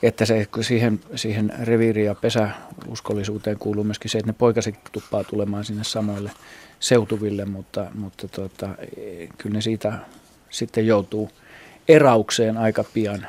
[0.02, 5.64] että se, siihen, siihen reviiri- ja pesäuskollisuuteen kuuluu myöskin se, että ne poikaset tuppaa tulemaan
[5.64, 6.30] sinne samoille
[6.80, 8.68] seutuville, mutta, mutta tota,
[9.38, 9.92] kyllä ne siitä
[10.50, 11.30] sitten joutuu
[11.88, 13.26] eraukseen aika pian.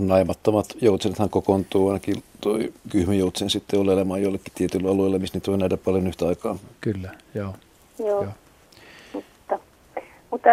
[0.00, 5.76] Naimattomat joutsenethan kokoontuu ainakin toi kyhmäjoutsen sitten olelemaan jollekin tietyllä alueella, missä niitä voi nähdä
[5.76, 6.56] paljon yhtä aikaa.
[6.80, 7.54] Kyllä, joo.
[7.98, 8.22] Joo.
[8.22, 8.32] Joo.
[9.12, 9.58] Mutta,
[10.30, 10.48] mutta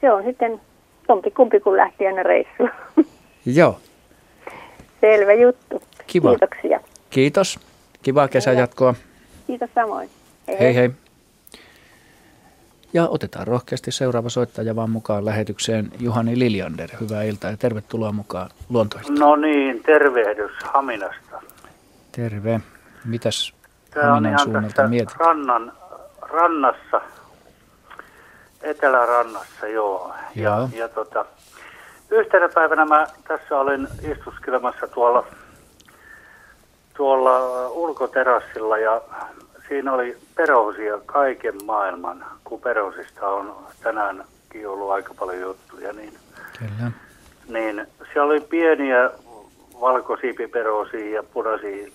[0.00, 0.60] se on sitten
[1.08, 2.70] jompi kumpi kun lähti aina reissuun.
[3.46, 3.78] Joo,
[5.02, 5.82] Selvä juttu.
[6.06, 6.28] Kiva.
[6.28, 6.80] Kiitoksia.
[7.10, 7.58] kiitos.
[8.02, 8.94] Kivaa kesän jatkoa.
[9.46, 10.08] Kiitos samoin.
[10.48, 10.90] Hei hei.
[12.94, 16.90] Ja otetaan rohkeasti seuraava soittaja vaan mukaan lähetykseen Juhani Liljander.
[17.00, 19.12] Hyvää iltaa ja tervetuloa mukaan Luontoilta.
[19.18, 21.42] No niin, tervehdys Haminasta.
[22.12, 22.60] Terve.
[23.04, 23.52] Mitäs
[23.90, 25.16] Tämä Haminan suunnalta mietit?
[25.16, 25.72] rannan,
[26.22, 27.00] rannassa,
[28.62, 30.14] etelärannassa, joo.
[30.34, 30.68] Joo.
[30.76, 31.24] Ja tota,
[32.10, 35.26] yhtenä päivänä mä tässä olin istuskelemassa tuolla,
[36.96, 39.00] tuolla ulkoterassilla ja
[39.68, 46.18] siinä oli perosia kaiken maailman, kun perosista on tänäänkin ollut aika paljon juttuja, niin
[46.58, 46.92] Kyllä.
[47.48, 49.10] niin siellä oli pieniä
[49.80, 51.92] valkosiipiperosia ja punaisia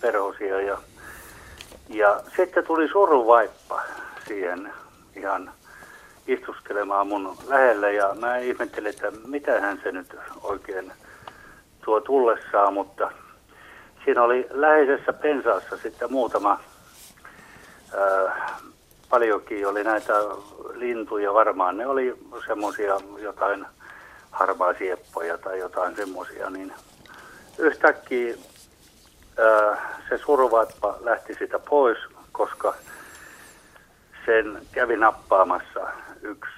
[0.00, 0.78] perosia ja,
[1.88, 3.82] ja sitten tuli suruvaippa
[4.28, 4.72] siihen
[5.16, 5.52] ihan
[6.26, 10.92] istuskelemaan mun lähelle ja mä ihmettelin, että mitä hän se nyt oikein
[11.84, 13.12] tuo tullessaan, mutta
[14.04, 16.60] siinä oli läheisessä pensaassa sitten muutama,
[17.94, 18.62] ää,
[19.12, 20.12] paljonkin oli näitä
[20.74, 23.66] lintuja varmaan, ne oli semmoisia jotain
[24.30, 26.72] harmaasieppoja tai jotain semmoisia, niin
[27.58, 28.34] yhtäkkiä
[29.38, 31.98] ää, se survaippa lähti sitä pois,
[32.32, 32.74] koska
[34.26, 35.80] sen kävi nappaamassa
[36.22, 36.54] yksi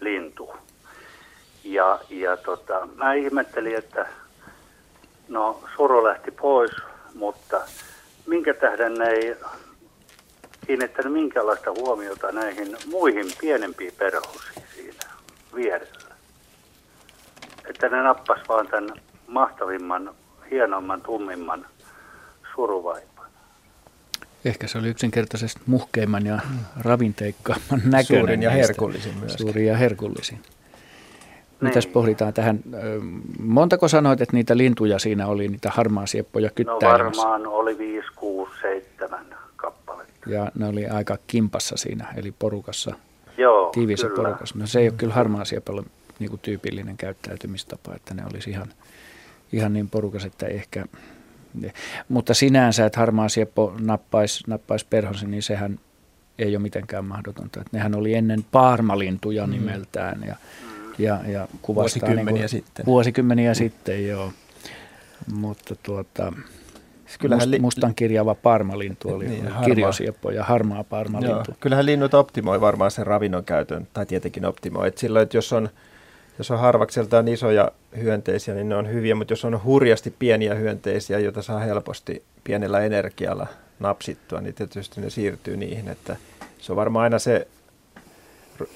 [0.00, 0.54] lintu.
[1.64, 4.06] Ja, ja tota, mä ihmettelin, että
[5.28, 6.72] no suru lähti pois,
[7.14, 7.60] mutta
[8.26, 9.36] minkä tähden ei
[10.66, 15.04] kiinnittänyt minkäänlaista huomiota näihin muihin pienempiin perhosiin siinä
[15.54, 16.14] vierellä.
[17.70, 18.90] Että ne nappas vaan tämän
[19.26, 20.14] mahtavimman,
[20.50, 21.66] hienomman, tummimman
[22.54, 23.26] suruvaipan.
[24.44, 26.38] Ehkä se oli yksinkertaisesti muhkeimman ja
[26.80, 28.04] ravinteikkaamman näköinen.
[28.06, 29.32] Suurin ja herkullisin myös.
[29.32, 30.38] Suurin ja herkullisin.
[31.60, 31.92] Mitäs niin.
[31.92, 32.60] pohditaan tähän?
[33.38, 37.22] Montako sanoit, että niitä lintuja siinä oli, niitä harmaasieppoja kyttäilemässä?
[37.22, 39.43] No varmaan oli 5, 6, 7 kappaletta.
[40.26, 42.94] Ja ne oli aika kimpassa siinä, eli porukassa,
[43.38, 44.16] Joo, tiivissä kyllä.
[44.16, 44.58] porukassa.
[44.58, 45.82] No se ei ole kyllä harmaasiepolle
[46.18, 48.68] niin kuin tyypillinen käyttäytymistapa, että ne olisi ihan,
[49.52, 50.84] ihan niin porukas, että ehkä...
[52.08, 55.80] Mutta sinänsä, että harmaasieppo nappaisi nappais perhonsa, niin sehän
[56.38, 57.60] ei ole mitenkään mahdotonta.
[57.60, 59.52] Että nehän oli ennen paarmalintuja Mm.
[59.52, 60.36] nimeltään ja,
[60.98, 62.86] ja, ja kuvastaa Vuosikymmeniä niin kuin, sitten.
[62.86, 64.32] Vuosikymmeniä sitten, joo.
[65.34, 66.32] Mutta tuota,
[67.18, 69.64] kyllähän must, li- mustan kirjava parmalintu oli Niin, harmaa.
[69.64, 71.52] kirjosieppo ja harmaa Joo, parmalintu.
[71.60, 74.88] kyllähän linnut optimoi varmaan sen ravinnon käytön, tai tietenkin optimoi.
[74.88, 75.68] Et silloin, että jos on,
[76.38, 77.70] jos on harvakseltaan isoja
[78.02, 82.80] hyönteisiä, niin ne on hyviä, mutta jos on hurjasti pieniä hyönteisiä, joita saa helposti pienellä
[82.80, 83.46] energialla
[83.80, 86.16] napsittua, niin tietysti ne siirtyy niihin, että
[86.58, 87.46] se on varmaan aina se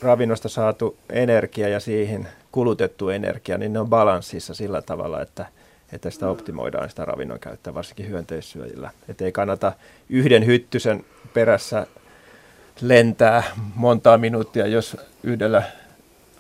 [0.03, 5.47] ravinnosta saatu energia ja siihen kulutettu energia, niin ne on balanssissa sillä tavalla, että,
[5.93, 8.91] että sitä optimoidaan sitä ravinnon käyttöä, varsinkin hyönteissyöjillä.
[9.09, 9.73] Että ei kannata
[10.09, 11.05] yhden hyttysen
[11.35, 11.87] perässä
[12.81, 13.43] lentää
[13.75, 15.63] montaa minuuttia, jos yhdellä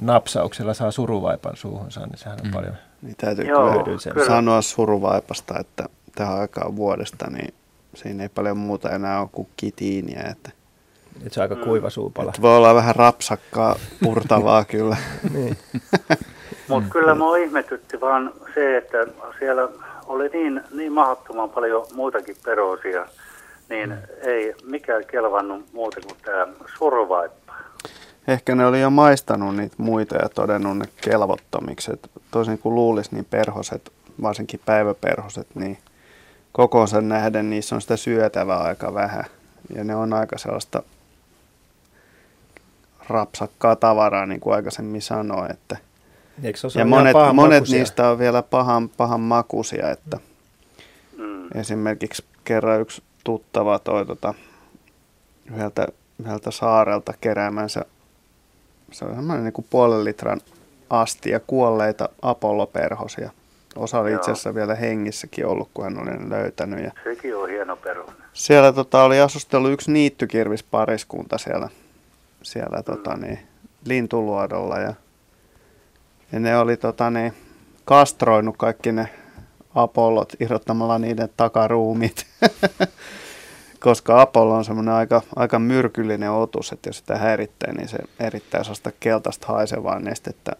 [0.00, 2.52] napsauksella saa suruvaipan suuhunsa, niin sehän on mm.
[2.52, 5.84] paljon Niin täytyy Joo, kyllä, sanoa suruvaipasta, että
[6.14, 7.54] tähän aikaan vuodesta, niin
[7.94, 10.20] siinä ei paljon muuta enää ole kuin kitiiniä.
[10.20, 10.50] Että,
[11.16, 12.30] että se on aika kuiva suupala.
[12.30, 14.96] että voi olla vähän rapsakkaa purtavaa kyllä.
[15.34, 15.58] niin.
[16.68, 18.98] Mutta kyllä mua ihmetytti vaan se, että
[19.38, 19.68] siellä
[20.06, 23.06] oli niin, niin mahdottoman paljon muitakin perosia,
[23.68, 26.46] niin ei mikään kelvannut muuta kuin tämä
[26.78, 27.54] survaippa.
[28.28, 31.92] Ehkä ne oli jo maistanut niitä muita ja todennut ne kelvottomiksi.
[31.92, 33.92] Et toisin kuin luulisi, niin perhoset,
[34.22, 35.78] varsinkin päiväperhoset, niin
[36.52, 39.24] kokoonsa nähden niissä on sitä syötävää aika vähän.
[39.74, 40.82] Ja ne on aika sellaista
[43.08, 45.50] rapsakkaa tavaraa, niin kuin aikaisemmin sanoin.
[45.50, 45.76] Että
[46.42, 47.78] Eikö se ole ja monet, monet makuisia?
[47.78, 50.18] niistä on vielä pahan, pahan makuisia, että
[51.16, 51.48] Mm.
[51.60, 54.34] esimerkiksi kerran yksi tuttava toi tota,
[55.54, 55.86] yhdeltä,
[56.24, 57.84] yhdeltä saarelta keräämänsä,
[58.92, 60.40] se on semmoinen niin kuin puolen litran
[60.90, 63.30] astia kuolleita apolloperhosia.
[63.76, 64.16] Osa oli Joo.
[64.18, 66.84] itse asiassa vielä hengissäkin ollut, kun hän oli ne löytänyt.
[66.84, 68.10] Ja Sekin on hieno perus.
[68.32, 71.68] siellä tota, oli asustellut yksi niittykirvispariskunta siellä,
[72.42, 73.38] siellä tota, niin,
[73.84, 74.94] lintuluodolla ja,
[76.32, 77.32] ja ne oli tota, niin,
[77.84, 79.08] kastroinut kaikki ne
[79.74, 82.26] apollot irrottamalla niiden takaruumit.
[83.80, 88.62] Koska apollo on semmoinen aika, aika myrkyllinen otus, että jos sitä häirittää, niin se erittää
[88.62, 90.52] sellaista keltaista haisevaa nestettä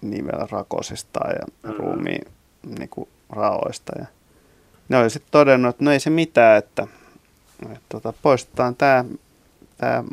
[0.00, 1.76] nivelrakosista ja Mm.
[1.78, 2.24] ruumiin
[2.78, 3.92] niin kuin, raoista.
[3.98, 4.06] Ja
[4.88, 6.86] ne oli sitten todennut, että no ei se mitään, että,
[7.62, 9.04] että tota, poistetaan tämä
[9.76, 10.04] tää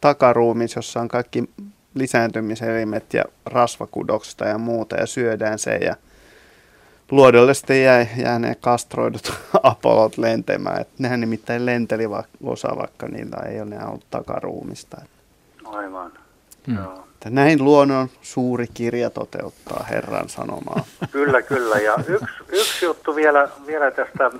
[0.00, 1.50] takaruumis, jossa on kaikki
[1.94, 5.96] lisääntymiselimet ja rasvakudoksista ja muuta ja syödään se ja
[7.10, 9.32] luodolle sitten jäi, jää ne kastroidut
[9.62, 10.80] apollot lentemään.
[10.80, 15.00] Et nehän nimittäin lenteli va- osa, vaikka niillä ei ole enää ollut takaruumista.
[15.64, 16.12] Aivan.
[16.66, 16.76] Hmm.
[16.76, 17.04] Joo.
[17.12, 20.84] Että näin luonnon suuri kirja toteuttaa Herran sanomaa.
[21.12, 21.76] Kyllä, kyllä.
[21.76, 24.30] Ja yksi, yksi juttu vielä, vielä tästä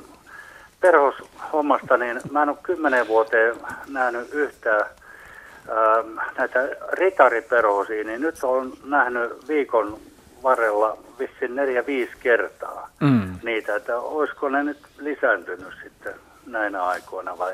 [0.80, 3.56] perhoshommasta, niin mä en ole kymmenen vuoteen
[3.88, 4.86] nähnyt yhtään
[6.38, 6.58] näitä
[6.92, 9.98] ritariperhosia, niin nyt olen nähnyt viikon
[10.42, 13.38] varrella vissiin neljä viisi kertaa Mm.
[13.42, 16.14] niitä, että olisiko ne nyt lisääntynyt sitten
[16.46, 17.52] näinä aikoina vai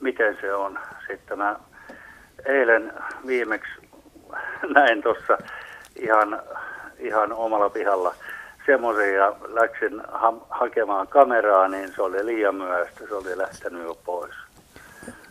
[0.00, 0.78] miten se on.
[1.08, 1.56] Sitten mä
[2.46, 2.92] eilen
[3.26, 3.70] viimeksi
[4.74, 5.38] näin tuossa
[5.96, 6.42] ihan,
[6.98, 8.14] ihan omalla pihalla
[8.66, 13.98] semmoisen ja läksin ha- hakemaan kameraa, niin se oli liian myöhäistä, se oli lähtenyt jo
[14.04, 14.34] pois.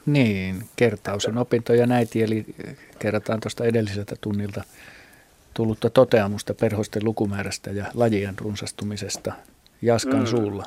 [0.06, 2.46] Niin, kertaus on opintoja näiti, eli
[3.00, 4.64] kerrataan tuosta edelliseltä tunnilta
[5.54, 9.34] tullutta toteamusta perhosten lukumäärästä ja lajien runsastumisesta
[9.82, 10.26] Jaskan mm.
[10.26, 10.66] suulla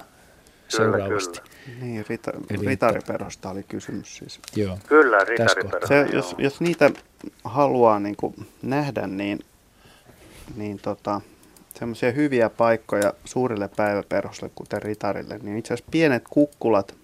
[0.69, 1.41] seuraavasti.
[1.41, 1.79] Kyllä.
[1.81, 4.41] Niin, rita, Eli ritariperhosta oli kysymys siis.
[4.57, 4.79] Joo.
[4.89, 5.87] Kyllä, ritariperhosta.
[5.87, 6.91] Se, jos, jos niitä
[7.45, 9.39] haluaa niin kuin nähdä, niin,
[10.57, 11.21] niin tota,
[11.79, 16.95] semmoisia hyviä paikkoja suurille päiväperhosille, kuten ritarille, niin itse asiassa pienet kukkulat,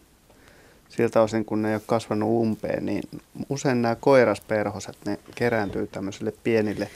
[0.97, 3.03] siltä osin kun ne ei ole kasvanut umpeen, niin
[3.49, 6.89] usein nämä koirasperhoset, ne kerääntyy tämmöisille pienille,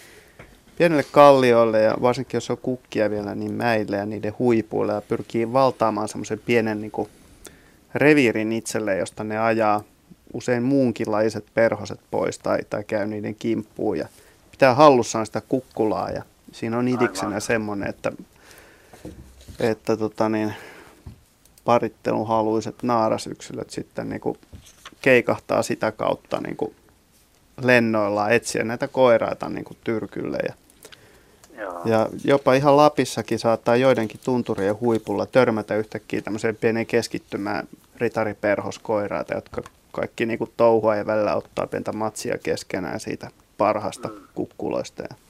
[0.78, 5.52] pienille kallioille ja varsinkin jos on kukkia vielä, niin mäille ja niiden huipuille ja pyrkii
[5.52, 7.09] valtaamaan semmoisen pienen niin kuin
[7.94, 9.85] reviirin itselle, josta ne ajaa
[10.32, 14.09] usein muunkinlaiset perhoset pois tai, tai käy niiden kimppuun ja
[14.51, 18.12] pitää hallussaan sitä kukkulaa ja siinä on idiksenä semmoinen, että,
[19.60, 20.55] että tota niin,
[21.66, 24.38] parittelun haluiset naarasyksilöt sitten niin kuin
[25.02, 26.74] keikahtaa sitä kautta niin kuin
[27.62, 30.38] lennoilla etsiä näitä koiraita niin kuin tyrkylle.
[30.47, 30.55] Ja,
[31.84, 39.62] ja jopa ihan Lapissakin saattaa joidenkin tunturien huipulla törmätä yhtäkkiä tämmöiseen pienen keskittymään ritariperhoskoiraita, jotka
[39.93, 44.14] kaikki niin kuin touhua ja välillä ottaa pientä matsia keskenään siitä parhaasta mm.
[44.34, 45.02] kukkuloista.
[45.02, 45.26] Ja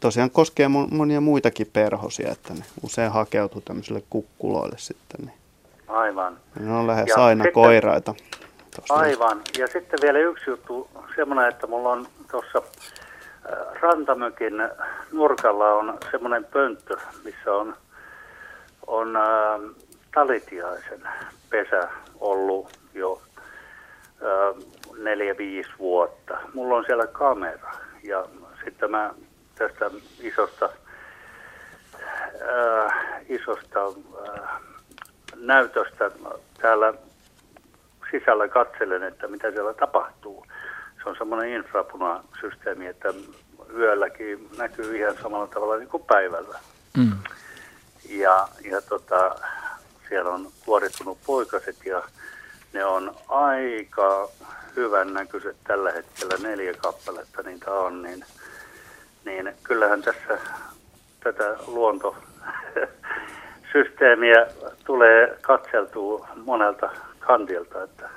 [0.00, 5.26] tosiaan koskee monia muitakin perhosia, että ne usein hakeutuu tämmöisille kukkuloille sitten.
[5.26, 5.38] Niin
[5.88, 6.38] Aivan.
[6.60, 8.14] Ne on lähes ja aina sitten, koiraita.
[8.90, 9.40] Aivan.
[9.58, 14.54] Ja sitten vielä yksi juttu, semmoinen, että mulla on tuossa äh, Rantamökin
[15.12, 17.76] nurkalla on semmoinen pönttö, missä on,
[18.86, 19.60] on äh,
[20.14, 21.00] talitiaisen
[21.50, 21.88] pesä
[22.20, 23.22] ollut jo
[24.22, 24.64] äh,
[24.98, 26.38] neljä, viisi vuotta.
[26.54, 28.24] Mulla on siellä kamera ja
[28.64, 29.14] sitten mä
[29.58, 29.90] tästä
[30.20, 30.70] isosta,
[31.94, 32.94] äh,
[33.28, 34.48] isosta äh,
[35.36, 36.10] näytöstä
[36.60, 36.94] täällä
[38.10, 40.46] sisällä katselen, että mitä siellä tapahtuu.
[41.02, 43.14] Se on semmoinen infrapuna-systeemi, että
[43.74, 46.58] yölläkin näkyy ihan samalla tavalla niin kuin päivällä.
[46.96, 47.12] Mm.
[48.08, 49.34] Ja, ja tota,
[50.08, 52.02] siellä on kuoritunut poikaset ja
[52.72, 54.28] ne on aika
[54.76, 58.24] hyvän näköiset tällä hetkellä, neljä kappaletta niitä on, niin,
[59.28, 60.38] niin kyllähän tässä
[61.20, 62.16] tätä luonto
[63.72, 64.46] systeemiä
[64.84, 68.10] tulee katseltua monelta kantilta, että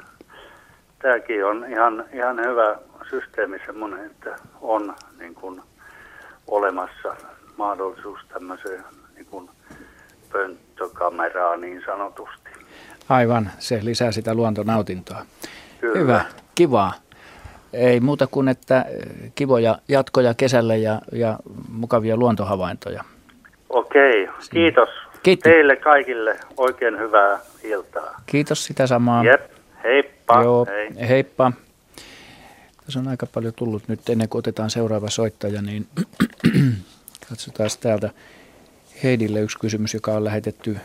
[0.99, 2.75] tämäkin on ihan, ihan hyvä
[3.09, 5.61] systeemi semmoinen, että on niin kuin
[6.47, 7.15] olemassa
[7.57, 8.83] mahdollisuus tämmöiseen
[9.15, 9.49] niin kuin
[10.31, 12.49] pönttökameraa niin sanotusti.
[13.09, 15.25] Aivan, se lisää sitä luontonautintoa.
[15.81, 15.99] Kyllä.
[15.99, 16.25] Hyvä,
[16.55, 16.93] kivaa.
[17.73, 18.85] Ei muuta kuin, että
[19.35, 21.39] kivoja jatkoja kesälle ja, ja
[21.69, 23.03] mukavia luontohavaintoja.
[23.69, 24.89] Okei, kiitos.
[25.23, 25.43] Kiitos.
[25.43, 28.21] Teille kaikille oikein hyvää iltaa.
[28.25, 29.23] Kiitos sitä samaa.
[29.23, 29.51] Jep,
[29.83, 30.43] heippa.
[30.43, 31.07] Joo, hei.
[31.09, 31.51] heippa.
[32.85, 35.87] Tässä on aika paljon tullut nyt ennen kuin otetaan seuraava soittaja, niin
[37.29, 38.09] katsotaan täältä
[39.03, 40.77] Heidille yksi kysymys, joka on lähetetty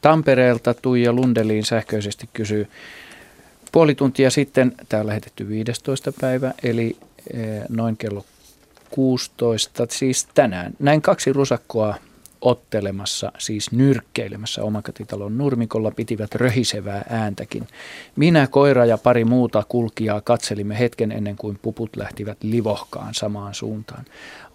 [0.00, 0.74] Tampereelta.
[0.74, 2.68] Tuija Lundeliin sähköisesti kysyy.
[3.74, 6.12] Puoli tuntia sitten, tämä on lähetetty 15.
[6.20, 6.96] päivä, eli
[7.34, 8.24] eh, noin kello
[8.90, 10.72] 16, siis tänään.
[10.78, 11.94] Näin kaksi rusakkoa
[12.40, 17.68] ottelemassa, siis nyrkkeilemässä omakotitalon nurmikolla, pitivät röhisevää ääntäkin.
[18.16, 24.04] Minä, koira ja pari muuta kulkijaa katselimme hetken ennen kuin puput lähtivät livohkaan samaan suuntaan.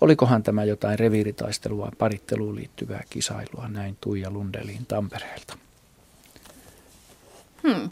[0.01, 5.57] Olikohan tämä jotain reviiritaistelua paritteluun liittyvää kisailua, näin Tuija Lundeliin Tampereelta.
[7.67, 7.89] Hmm.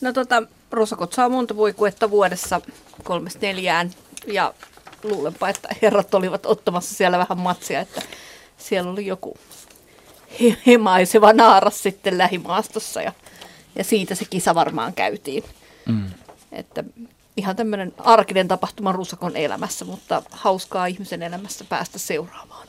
[0.00, 2.60] No tota, rusakot saa monta voikuetta vuodessa
[3.02, 3.90] kolmesta neljään
[4.26, 4.54] ja
[5.02, 8.02] luulenpa, että herrat olivat ottamassa siellä vähän matsia, että
[8.58, 9.36] siellä oli joku
[10.66, 13.12] hemaiseva naaras sitten lähimaastossa ja,
[13.76, 15.44] ja siitä se kisa varmaan käytiin.
[15.86, 16.10] Mm.
[16.52, 16.84] Että
[17.36, 22.63] ihan tämmöinen arkinen tapahtuma rusakon elämässä, mutta hauskaa ihmisen elämässä päästä seuraamaan.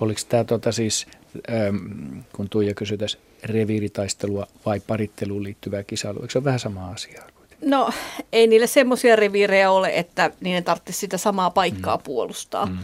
[0.00, 1.06] Oliko tämä tota siis,
[1.50, 1.76] ähm,
[2.32, 7.22] kun Tuija kysyi tässä reviiritaistelua vai paritteluun liittyvää kisailua, eikö se ole vähän sama asia?
[7.64, 7.90] No
[8.32, 12.02] ei niille semmoisia reviirejä ole, että niiden tarvitsisi sitä samaa paikkaa mm.
[12.02, 12.78] puolustaa mm.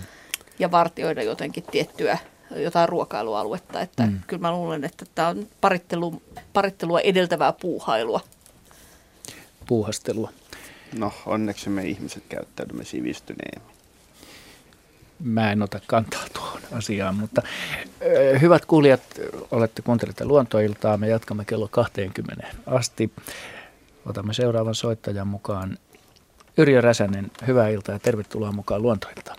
[0.59, 2.19] ja vartioida jotenkin tiettyä
[2.57, 3.81] jotain ruokailualuetta.
[3.81, 4.21] Että mm.
[4.27, 6.23] Kyllä mä luulen, että tämä on parittelu,
[6.53, 8.21] parittelua edeltävää puuhailua.
[9.67, 10.33] Puuhastelua.
[10.99, 13.76] No onneksi me ihmiset käyttäydymme sivistyneemmin.
[15.25, 17.43] Mä en ota kantaa tuohon asiaan, mutta
[18.41, 19.03] hyvät kuulijat,
[19.51, 20.97] olette kuuntelemaan luontoiltaa.
[20.97, 23.11] Me jatkamme kello 20 asti.
[24.07, 25.79] Otamme seuraavan soittajan mukaan.
[26.59, 29.37] Yrjö Räsänen, hyvää iltaa ja tervetuloa mukaan luontoiltaan.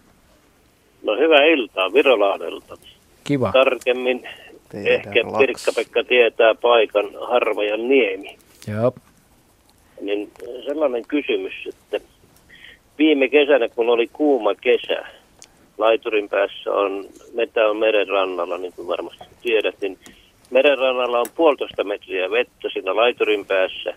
[1.04, 2.78] No hyvää iltaa Virolahdelta.
[3.24, 3.52] Kiva.
[3.52, 4.24] Tarkemmin
[4.70, 8.38] Tehdään ehkä Pirkka-Pekka tietää paikan Harvajan niemi.
[8.68, 8.94] Joo.
[10.02, 10.32] niin
[10.66, 11.99] sellainen kysymys, että
[12.98, 15.04] viime kesänä, kun oli kuuma kesä,
[15.78, 19.99] laiturin päässä on, metä on meren rannalla, niin kuin varmasti tiedät, niin
[20.49, 23.94] meren rannalla on puolitoista metriä vettä siinä laiturin päässä,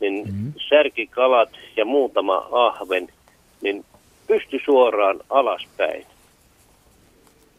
[0.00, 0.52] niin mm-hmm.
[0.68, 3.08] särkikalat ja muutama ahven,
[3.60, 3.84] niin
[4.26, 6.06] pysty suoraan alaspäin.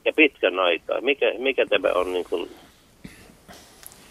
[0.05, 1.01] Ja pitkän aikaa.
[1.01, 2.49] Mikä, mikä tämä on niin kuin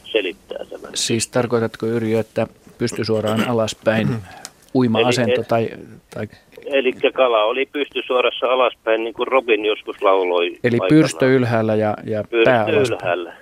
[0.05, 0.91] selittää tämän?
[0.95, 2.47] Siis tarkoitatko Yrjö, että
[2.79, 4.09] pysty suoraan alaspäin
[4.77, 5.69] uima-asento tai,
[6.15, 6.29] tai
[6.67, 10.47] Eli kala oli pystysuorassa alaspäin, niin kuin Robin joskus lauloi.
[10.47, 10.89] Eli aikanaan.
[10.89, 12.87] pyrstö ylhäällä ja, ja Pyrstö pää alaspäin.
[13.01, 13.33] ylhäällä.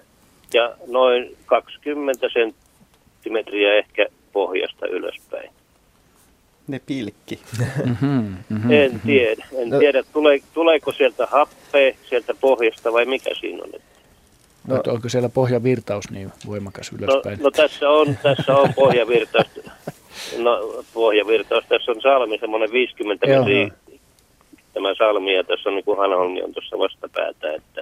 [0.55, 5.51] Ja noin 20 senttimetriä ehkä pohjasta ylöspäin.
[6.69, 7.39] Ne pilkki.
[7.85, 9.47] Mm-hmm, mm-hmm, En tiedä.
[9.59, 13.71] En No- tiedä, tule, tuleeko sieltä happea sieltä pohjasta vai mikä siinä on.
[14.69, 17.39] No, onko siellä pohjavirtaus niin voimakas No, ylöspäin?
[17.43, 19.47] no tässä on, tässä on pohjavirtaus.
[20.39, 21.65] No, pohjavirtaus.
[21.69, 23.39] Tässä on salmi semmoinen 50 Joo.
[23.39, 23.69] metriä.
[24.75, 27.53] Tämä salmi ja tässä on niin kuin Hanholmi on tuossa vastapäätä.
[27.55, 27.81] Että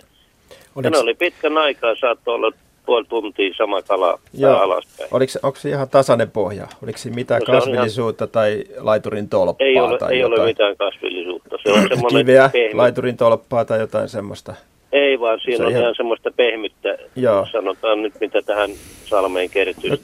[0.76, 2.52] Oliko- ne oli pitkän aikaa, saattoi olla
[2.86, 4.56] puoli tuntia sama kala Joo.
[4.56, 5.08] alaspäin.
[5.12, 6.66] Oliko, onko se ihan tasainen pohja?
[6.82, 10.40] Oliko siinä mitään No kasvillisuutta tai laiturin tolppaa Ei ole, tai ei jotain?
[10.40, 11.56] ole mitään kasvillisuutta.
[11.62, 12.74] Se on semmoinen Kiveä, pehmy.
[12.76, 14.54] laiturin tolppaa tai jotain semmoista.
[14.92, 17.46] Ei vaan siinä Se on ihan- ihan semmoista pehmyttä, Joo.
[17.52, 18.70] sanotaan nyt mitä tähän
[19.04, 19.90] salmeen kertyy.
[19.90, 19.96] No.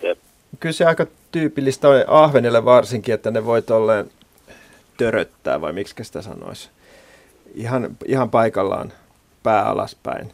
[0.60, 4.10] Kyllä se aika tyypillistä on ahvenille varsinkin, että ne voi tolleen
[4.96, 6.70] töröttää, vai miksi sitä sanoisi.
[7.54, 8.92] Ihan, ihan paikallaan
[9.42, 10.32] pää alaspäin.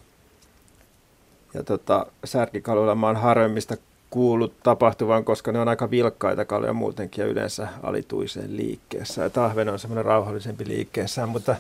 [1.54, 3.76] Ja tota, särkikaluilla mä oon harvemmista
[4.10, 9.22] kuullut tapahtuvan, koska ne on aika vilkkaita kaloja muutenkin ja yleensä alituiseen liikkeessä.
[9.22, 11.56] Ja tahven on semmoinen rauhallisempi liikkeessä, mutta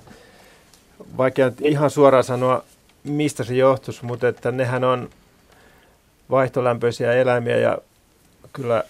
[1.16, 2.64] vaikea ihan suoraan sanoa,
[3.04, 5.10] mistä se johtuisi, mutta että nehän on
[6.30, 7.78] vaihtolämpöisiä eläimiä ja
[8.54, 8.84] kyllä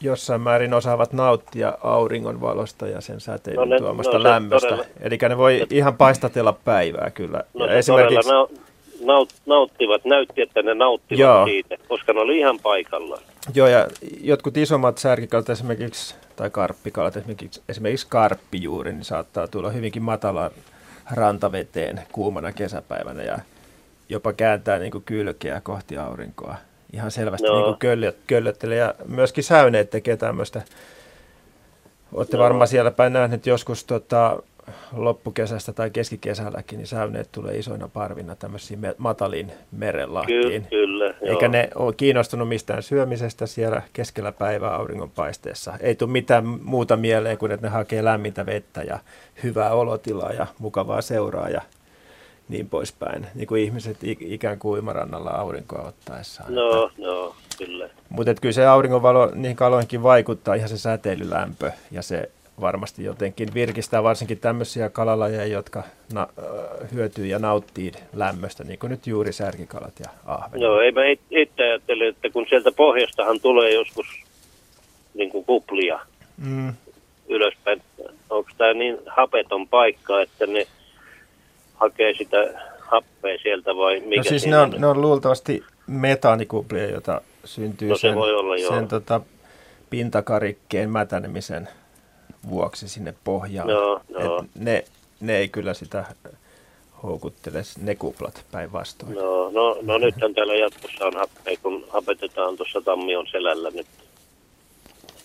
[0.00, 4.78] jossain määrin osaavat nauttia auringonvalosta ja sen säteilyn No ne- tuomasta no lämmöstä.
[5.00, 7.42] Eli ne voi ihan paistatella päivää kyllä.
[7.54, 7.72] No ja
[8.32, 8.48] nau,
[9.04, 11.44] naut, nauttivat, näytti, että ne nauttivat Joo.
[11.44, 13.22] siitä, koska ne oli ihan paikallaan.
[13.54, 13.88] Joo, ja
[14.20, 20.50] jotkut isommat särkikalat esimerkiksi, tai karppikalat, esimerkiksi, esimerkiksi karppijuuri, niin saattaa tulla hyvinkin matalaan
[21.14, 23.38] rantaveteen kuumana kesäpäivänä ja
[24.08, 26.56] jopa kääntää niin kuin kylkeä kohti aurinkoa.
[26.92, 27.66] Ihan selvästi Joo.
[27.66, 30.62] niin köllöt, köllöttelee ja myöskin säyneet tekee tämmöistä.
[32.12, 32.44] Olette Joo.
[32.44, 34.42] varmaan siellä päin nähneet joskus tota,
[34.92, 40.62] loppukesästä tai keskikesälläkin, niin säyneet tulee isoina parvina tämmöisiin me- mataliin merenlahtiin.
[40.62, 41.14] Kyllä, kyllä.
[41.22, 41.52] Eikä joo.
[41.52, 45.74] ne ole kiinnostunut mistään syömisestä siellä keskellä päivää auringonpaisteessa.
[45.80, 48.98] Ei tule mitään muuta mieleen kuin, että ne hakee lämmintä vettä ja
[49.42, 51.62] hyvää olotilaa ja mukavaa seuraa ja
[52.52, 53.26] niin poispäin.
[53.34, 56.54] Niin kuin ihmiset ikään kuin uimarannalla aurinkoa ottaessaan.
[56.54, 57.88] No, no, kyllä.
[58.08, 62.30] Mutta kyllä se auringonvalo niihin kaloihinkin vaikuttaa, ihan se säteilylämpö ja se
[62.60, 66.28] varmasti jotenkin virkistää varsinkin tämmöisiä kalalajeja, jotka na-
[66.94, 70.60] hyötyy ja nauttii lämmöstä, niin kuin nyt juuri särkikalat ja ahven.
[70.60, 74.06] Joo, ei mä it- itse ajattele, että kun sieltä pohjastahan tulee joskus
[75.14, 76.00] niin kuin kuplia
[76.38, 76.72] Mm.
[77.28, 77.82] ylöspäin,
[78.30, 80.66] onko tämä niin hapeton paikka, että ne
[81.82, 82.36] hakee sitä
[82.78, 87.96] happea sieltä vai mikä No siis ne on, ne on luultavasti metaanikuplia, joita syntyy No
[87.96, 88.74] se sen, voi olla, joo.
[88.74, 89.20] sen tota,
[89.90, 91.68] pintakarikkeen mätänemisen
[92.50, 93.68] vuoksi sinne pohjaan.
[93.68, 94.38] Joo, joo.
[94.38, 94.84] Et ne,
[95.20, 96.04] ne ei kyllä sitä
[97.02, 99.14] houkuttele, ne kuplat päinvastoin.
[99.14, 103.86] No, no, no nythän täällä jatkossa on happea, kun hapetetaan tuossa Tammion selällä nyt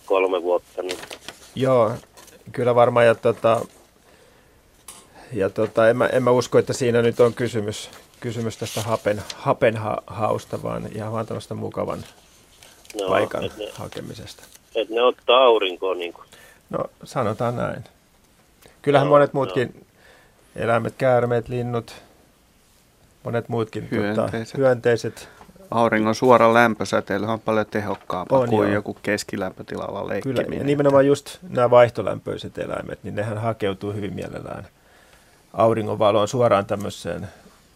[0.06, 0.98] kolme vuotta, niin
[1.56, 1.92] Joo,
[2.52, 3.06] kyllä varmaan.
[3.06, 3.62] Ja, tota,
[5.34, 7.90] ja tota, en, mä, en mä usko, että siinä nyt on kysymys,
[8.20, 12.00] kysymys tästä hapen, hapenhausta, vaan ihan vaan tämmöistä mukavan
[13.02, 14.44] No, paikan et ne- hakemisesta.
[14.76, 16.26] että ne ottaa aurinkoon niin kuin.
[16.70, 17.84] No sanotaan näin.
[18.82, 19.86] Kyllähän Joo, monet muutkin
[20.56, 21.96] eläimet, käärmeet, linnut,
[23.24, 24.48] monet muutkin Hyönteiset.
[24.48, 25.30] Tota, hyönteiset.
[25.72, 28.74] Auringon suora lämpösäteily on paljon tehokkaampaa On, kuin joo.
[28.76, 30.58] joku keskilämpötilalla Kyllä, leikkiminen.
[30.60, 34.68] ja nimenomaan just nämä vaihtolämpöiset eläimet, niin nehän hakeutuu hyvin mielellään
[35.58, 37.28] auringonvaloon suoraan tämmöiseen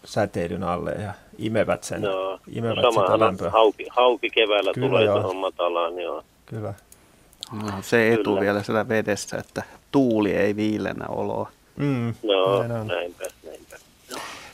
[0.05, 3.49] säteilyn alle ja imevät sen, No, imevät no sitä lämpöä.
[3.49, 5.19] hauki, hauki keväällä Kyllä, tulee joo.
[5.19, 6.23] tuohon matalaan, joo.
[6.45, 6.73] Kyllä.
[7.51, 8.41] No, se etu Kyllä.
[8.41, 11.51] vielä siellä vedessä, että tuuli ei viilenä oloa.
[11.77, 12.87] Mm, No, näin on.
[12.87, 13.75] näinpä, näinpä.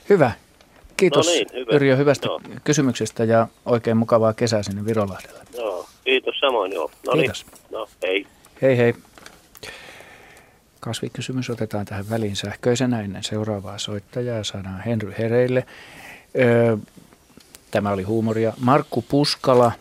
[0.09, 0.31] Hyvä.
[0.97, 1.71] Kiitos No niin, hyvä.
[1.75, 2.41] Yrjö hyvästä Joo.
[2.63, 5.39] kysymyksestä ja oikein mukavaa kesää sinne Virolahdelle.
[5.57, 6.91] Joo, kiitos samoin, joo.
[7.05, 7.45] No Kiitos.
[7.45, 7.61] Niin.
[7.71, 8.27] No, hei.
[8.61, 8.93] Hei hei.
[10.87, 14.43] Kasvikysymys otetaan tähän väliin sähköisenä ennen seuraavaa soittajaa.
[14.43, 15.65] Saadaan Henry Hereille.
[16.39, 16.77] Öö,
[17.71, 18.53] tämä oli huumoria.
[18.59, 19.71] Markku Puskala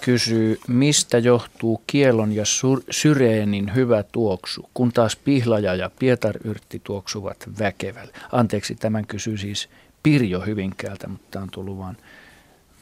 [0.00, 7.48] kysyy, mistä johtuu kielon ja sur- syreenin hyvä tuoksu, kun taas pihlaja ja pietaryrtti tuoksuvat
[7.58, 8.12] väkevälle.
[8.32, 9.68] Anteeksi, tämän kysyy siis
[10.02, 11.96] Pirjo Hyvinkäältä, mutta tämä on tullut vain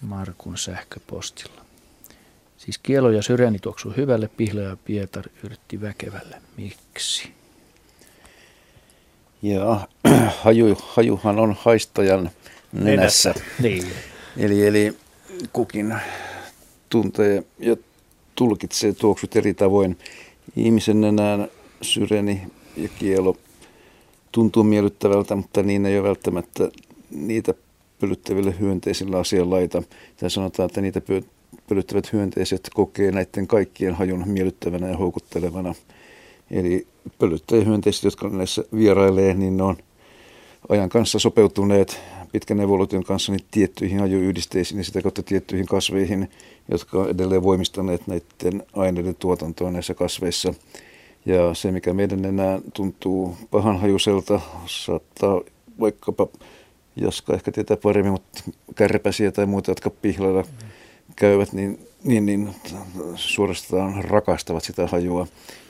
[0.01, 1.64] Markun sähköpostilla.
[2.65, 6.37] Siis kielo ja syreeni tuoksuu hyvälle, pihla ja pietar yrtti väkevälle.
[6.57, 7.31] Miksi?
[9.43, 9.89] Ja
[10.43, 12.31] haju, hajuhan on haistajan
[12.73, 13.29] nenässä.
[13.29, 13.35] nenässä.
[13.63, 13.85] Niin.
[14.37, 14.97] Eli, eli
[15.53, 15.95] kukin
[16.89, 17.77] tuntee ja
[18.35, 19.99] tulkitsee tuoksut eri tavoin.
[20.57, 21.49] Ihmisen nenään
[21.83, 22.43] syreni
[22.77, 23.37] ja kielo
[24.33, 26.69] tuntuu miellyttävältä, mutta niin ei ole välttämättä
[27.11, 27.55] niitä
[28.01, 29.83] pölyttäville hyönteisillä asianlaita.
[30.17, 31.01] Tai sanotaan, että niitä
[31.69, 35.75] pölyttävät hyönteiset kokee näiden kaikkien hajun miellyttävänä ja houkuttelevana.
[36.51, 36.87] Eli
[37.19, 39.77] pölyttäjähyönteiset, jotka näissä vierailee, niin ne on
[40.69, 42.01] ajan kanssa sopeutuneet
[42.33, 46.31] pitkän evoluution kanssa niin tiettyihin hajuyhdisteisiin ja sitä kautta tiettyihin kasveihin,
[46.71, 50.55] jotka on edelleen voimistaneet näiden aineiden tuotantoa näissä kasveissa.
[51.27, 55.41] Ja se, mikä meidän enää tuntuu pahanhajuselta, saattaa
[55.81, 56.29] vaikkapa
[56.97, 58.43] Jaska ehkä tietää paremmin, mutta
[58.75, 60.45] kärpäsiä tai muita, jotka pihlailla
[61.17, 62.55] käyvät, niin, niin, niin
[63.15, 65.27] suorastaan rakastavat sitä hajua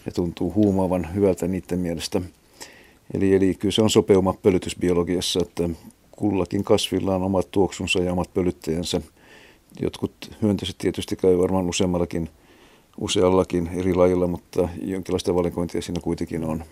[0.07, 2.21] ja tuntuu huumaavan hyvältä niiden mielestä.
[3.15, 5.69] Eli, eli kyllä se on sopeuma pölytysbiologiassa, että
[6.11, 9.01] kullakin kasvilla on omat tuoksunsa ja omat pölyttäjänsä.
[9.81, 12.31] Jotkut hyönteiset tietysti käy varmaan useammallakin,
[13.01, 16.65] useallakin eri lajilla, mutta jonkinlaista valikointia siinä kuitenkin on.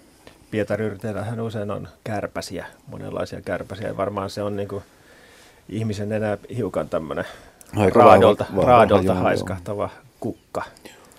[0.50, 3.86] Pietaryyrteillähän usein on kärpäsiä, monenlaisia kärpäsiä.
[3.86, 4.82] Ja varmaan se on niin kuin
[5.68, 7.24] ihmisen enää hiukan tämmöinen
[7.94, 9.90] raadolta, vahva, raadolta vahva, haiskahtava
[10.20, 10.62] kukka.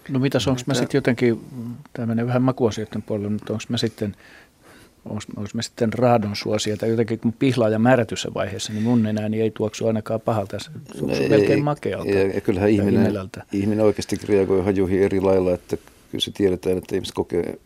[0.10, 1.46] No mitäs, onko mä sitten jotenkin,
[1.94, 4.16] tämä menee vähän makuasioiden puolelle, mutta onko mä sitten
[5.06, 9.42] onko me sitten raadon suosia tai jotenkin kun pihlaa ja määrätyssä vaiheessa, niin mun nenäni
[9.42, 10.60] ei tuoksu ainakaan pahalta.
[10.60, 10.70] Se
[11.02, 12.10] on no, melkein makealta.
[12.10, 15.78] Ja, ja kyllähän ihminen, ihminen oikeasti reagoi hajuihin eri lailla, että
[16.12, 17.60] kyllä se tiedetään, että ihmiset kokee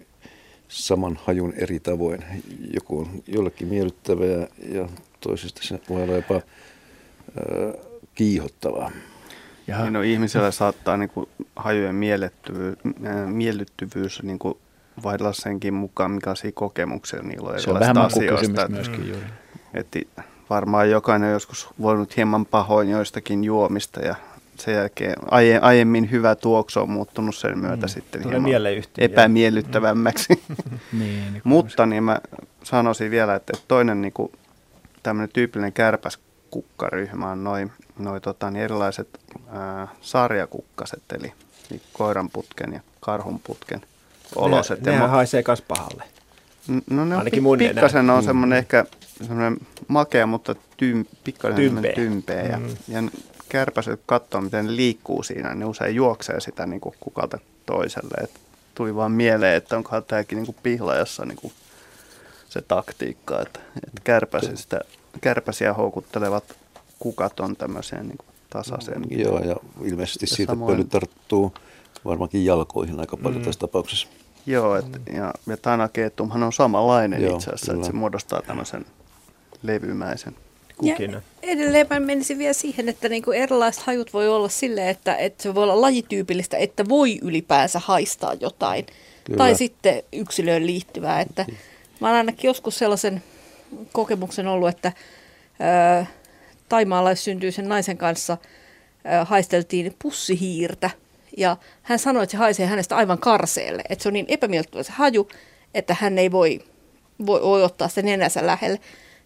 [0.67, 2.23] saman hajun eri tavoin.
[2.73, 4.89] Joku on jollekin miellyttävä ja, ja
[5.19, 6.41] toisesta se voi olla jopa äh,
[8.17, 8.91] kiihottavaa.
[9.67, 12.77] Ja niin no, ihmisellä saattaa niin kuin, hajujen miellyttyvyys,
[13.25, 14.57] miellyttyvyys niin kuin,
[15.03, 18.67] vaihdella senkin mukaan, millaisia kokemuksia niillä on Se on vähän asioista.
[18.67, 19.07] myöskin mm.
[19.07, 19.25] juuri.
[19.73, 19.99] Että
[20.49, 24.15] varmaan jokainen on joskus voinut hieman pahoin joistakin juomista ja
[24.55, 27.89] sen jälkeen aie, aiemmin hyvä tuoksu on muuttunut sen myötä mm.
[27.89, 30.43] sitten Tulee hieman epämiellyttävämmäksi.
[30.49, 30.99] Mm.
[30.99, 32.17] niin, niin Mutta niin mä
[32.63, 34.31] sanoisin vielä, että toinen niin kuin,
[35.03, 39.19] tämmöinen tyypillinen kärpäskukkaryhmä on noin noi, tota, niin erilaiset
[39.49, 41.33] ää, sarjakukkaset, eli
[41.69, 43.81] niin koiranputken ja karhunputken
[44.35, 44.81] oloset.
[44.81, 46.03] Ne, nehän haisee kas pahalle.
[46.67, 48.25] No ne on Ainakin mun pikkasen on mm.
[48.25, 48.85] semmoinen ehkä
[49.27, 49.57] semmoinen
[49.87, 52.67] makea, mutta tyym, pikkasen tympeä, tympeä ja, mm.
[52.87, 53.03] ja
[53.49, 58.23] kärpäset katsoo, miten ne liikkuu siinä, ne usein juoksee sitä niin kuin kukalta toiselle.
[58.23, 58.31] Et
[58.75, 61.53] tuli vaan mieleen, että onkohan tämäkin niin kuin pihlajassa niin kuin
[62.49, 64.79] se taktiikka, että, että kärpäsistä,
[65.21, 66.43] kärpäsiä houkuttelevat
[66.99, 69.01] kukat on tämmöiseen niin kuin tasaiseen.
[69.01, 70.75] Mm, joo, ja ilmeisesti ja siitä samoin...
[70.75, 71.53] pöly tarttuu
[72.05, 73.45] varmaankin jalkoihin aika paljon mm.
[73.45, 74.07] tässä tapauksessa.
[74.45, 78.85] Joo, et, ja, ja tanakeettumhan on samanlainen Joo, itse asiassa, että se muodostaa tämmöisen
[79.63, 80.35] levymäisen
[80.77, 81.11] kukin.
[81.11, 85.43] Ja edelleen mä menisin vielä siihen, että niinku erilaiset hajut voi olla silleen, että, että
[85.43, 88.85] se voi olla lajityypillistä, että voi ylipäänsä haistaa jotain.
[89.23, 89.37] Kyllä.
[89.37, 91.21] Tai sitten yksilöön liittyvää.
[91.21, 91.45] Että
[91.99, 93.23] mä oon ainakin joskus sellaisen
[93.91, 94.91] kokemuksen ollut, että
[96.01, 96.05] ö,
[96.69, 98.37] taimaalaissyntyisen naisen kanssa
[99.25, 100.89] haisteltiin pussihiirtä.
[101.37, 103.83] Ja hän sanoi, että se haisee hänestä aivan karseelle.
[103.89, 105.27] Että se on niin epämiellyttävä se haju,
[105.73, 106.59] että hän ei voi,
[107.25, 108.79] voi, voi ottaa sen nenänsä lähelle.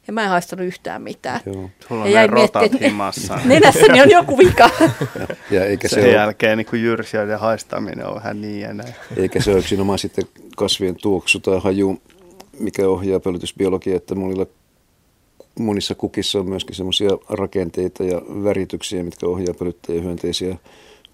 [0.08, 1.40] Ja mä en haistanut yhtään mitään.
[1.46, 1.70] Joo.
[1.88, 3.40] Sulla on ja rotat himassa.
[3.46, 4.70] Nenässäni on joku vika.
[5.52, 6.16] ja eikä Sen se ole...
[6.16, 8.94] jälkeen niin jyrsijöiden haistaminen on vähän niin ja näin.
[9.18, 10.24] Eikä se ole yksinomaan sitten
[10.58, 12.02] kasvien tuoksu tai haju,
[12.60, 14.46] mikä ohjaa pölytysbiologiaa, että monilla,
[15.60, 20.56] monissa kukissa on myöskin semmoisia rakenteita ja värityksiä, mitkä ohjaa pölyttäjähyönteisiä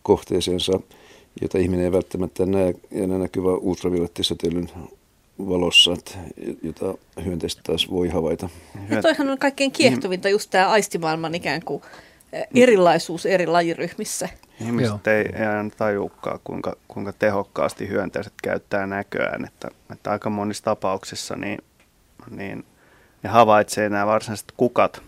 [0.04, 0.80] kohteeseensa,
[1.42, 4.70] jota ihminen ei välttämättä näe, ja ne näkyvät ultraviolettisäteilyn
[5.40, 6.18] valossa, että,
[6.64, 6.94] jota
[7.26, 8.50] hyönteiset taas voi havaita.
[8.90, 11.82] Ja toihan on kaikkein kiehtovinta just tämä aistimaailman ikään kuin
[12.56, 14.30] erilaisuus eri lajiryhmissä.
[14.62, 19.46] Ihmiset ei, ei aina tajukaan, kuinka, kuinka tehokkaasti hyönteiset käyttää näköään.
[19.46, 21.60] Että, että aika monissa tapauksissa niin,
[22.30, 22.66] niin
[23.28, 25.02] ne havaitsee nämä varsinaiset kukat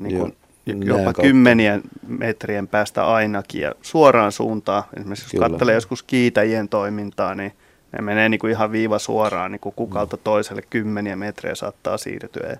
[0.00, 0.36] niin kuin
[0.66, 1.22] jopa kautta.
[1.22, 4.82] kymmenien metrien päästä ainakin ja suoraan suuntaan.
[4.96, 5.48] Esimerkiksi jos Kyllä.
[5.48, 7.52] katselee joskus kiitäjien toimintaa, niin
[7.92, 12.48] ne menee niin kuin ihan viiva suoraan niin kuin kukalta toiselle kymmeniä metrejä saattaa siirtyä.
[12.48, 12.56] Ja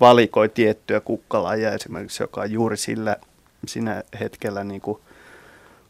[0.00, 3.16] valikoi tiettyä kukkalajia esimerkiksi, joka on juuri sillä,
[3.66, 5.00] siinä hetkellä niin kuin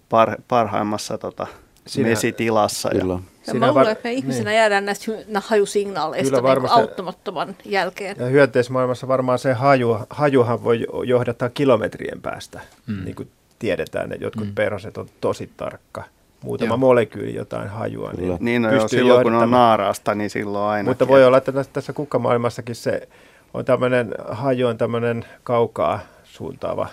[0.09, 1.47] par, parhaimmassa tota,
[1.91, 2.89] Siinä- vesitilassa.
[2.89, 3.13] Kyllä.
[3.13, 6.81] Ja Siinä mä var- luulen, että me ihmisenä jäädään näistä hy- hajusignaaleista Kyllä niin varmasti-
[6.81, 8.17] auttamattoman jälkeen.
[8.21, 13.05] Ja hyönteismaailmassa varmaan se haju, hajuhan voi johdattaa kilometrien päästä, mm.
[13.05, 14.55] niin kuin tiedetään, että jotkut mm.
[14.55, 16.05] perhoset on tosi tarkka.
[16.45, 16.77] Muutama Joo.
[16.77, 18.13] molekyyli jotain hajua.
[18.13, 20.91] Niin, niin no joo, silloin kun on naaraasta, niin silloin aina.
[20.91, 23.09] Mutta voi olla, että tässä- tässä kukkamaailmassakin se
[23.55, 26.89] on tämmöinen, haju on tämmöinen kaukaa suuntaava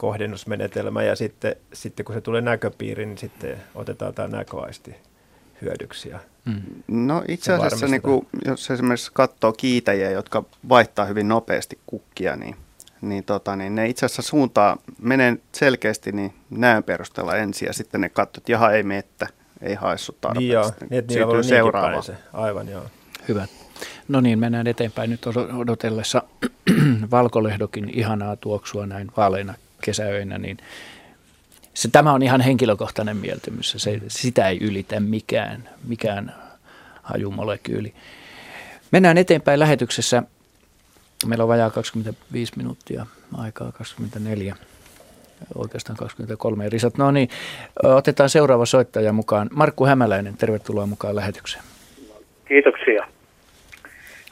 [0.00, 4.96] kohdennusmenetelmä ja sitten, sitten kun se tulee näköpiiriin, niin sitten otetaan tämä näköaisti
[5.62, 6.08] hyödyksi.
[6.08, 6.18] Ja
[6.88, 12.36] No itse se asiassa, niin kuin, jos esimerkiksi katsoo kiitäjiä, jotka vaihtaa hyvin nopeasti kukkia,
[12.36, 12.56] niin,
[13.00, 18.00] niin, tota, niin ne itse asiassa suuntaa, menee selkeästi niin näön perusteella ensin ja sitten
[18.00, 19.26] ne katsoo, että jaha ei mettä,
[19.62, 20.46] ei haissu tarpeeksi.
[20.46, 21.92] Niin joo, niin, niinkin seuraavaan.
[21.92, 22.14] päin se.
[22.32, 22.84] Aivan joo.
[23.28, 23.46] Hyvä.
[24.08, 26.22] No niin, mennään eteenpäin nyt odo- odotellessa
[27.10, 29.54] valkolehdokin ihanaa tuoksua näin vaaleina
[29.90, 30.58] kesäöinä, niin
[31.74, 33.74] se, tämä on ihan henkilökohtainen mieltymys.
[33.76, 36.34] Se, sitä ei ylitä mikään, mikään
[37.02, 37.92] hajumolekyyli.
[38.90, 40.22] Mennään eteenpäin lähetyksessä.
[41.26, 43.06] Meillä on vajaa 25 minuuttia
[43.38, 44.56] aikaa, 24,
[45.54, 46.98] oikeastaan 23 risat.
[46.98, 47.28] No niin,
[47.84, 49.50] otetaan seuraava soittaja mukaan.
[49.52, 51.64] Markku Hämäläinen, tervetuloa mukaan lähetykseen.
[52.48, 53.06] Kiitoksia.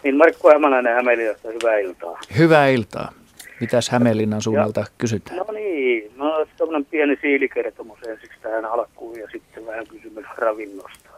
[0.03, 2.21] Niin Markku Hämäläinen Hämeenlinnasta, hyvää iltaa.
[2.39, 3.13] Hyvää iltaa.
[3.61, 5.37] Mitäs Hämeenlinnan suunnalta kysytään?
[5.37, 11.09] No niin, no tämmöinen pieni siilikertomus ensiksi tähän alkuun ja sitten vähän kysymys ravinnosta.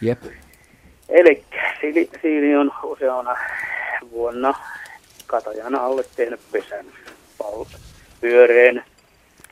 [0.00, 0.18] Jep.
[1.08, 1.44] Eli
[1.80, 3.36] siili, siili on useana
[4.10, 4.54] vuonna
[5.26, 6.86] katajana alle tehnyt pesän
[7.38, 7.78] pal-
[8.20, 8.84] pyöreen,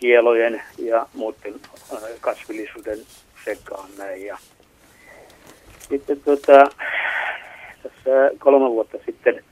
[0.00, 1.54] kielojen ja muiden
[1.92, 2.98] äh, kasvillisuuden
[3.44, 4.26] sekaan näin.
[4.26, 4.38] Ja
[5.88, 6.70] sitten tota,
[7.82, 9.44] tässä kolme vuotta sitten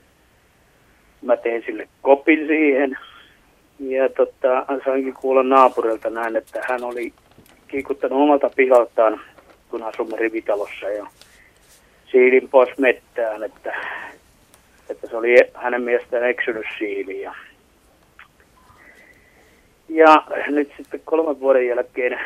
[1.21, 2.97] mä tein sille kopin siihen.
[3.79, 7.13] Ja tota, sainkin kuulla naapurilta näin, että hän oli
[7.67, 9.21] kiikuttanut omalta pihaltaan,
[9.69, 11.07] kun asumme rivitalossa ja
[12.11, 13.73] siilin pois mettään, että,
[14.89, 17.21] että se oli hänen mielestään eksynyt siili.
[17.21, 17.35] Ja,
[19.89, 22.19] ja nyt sitten kolmen vuoden jälkeen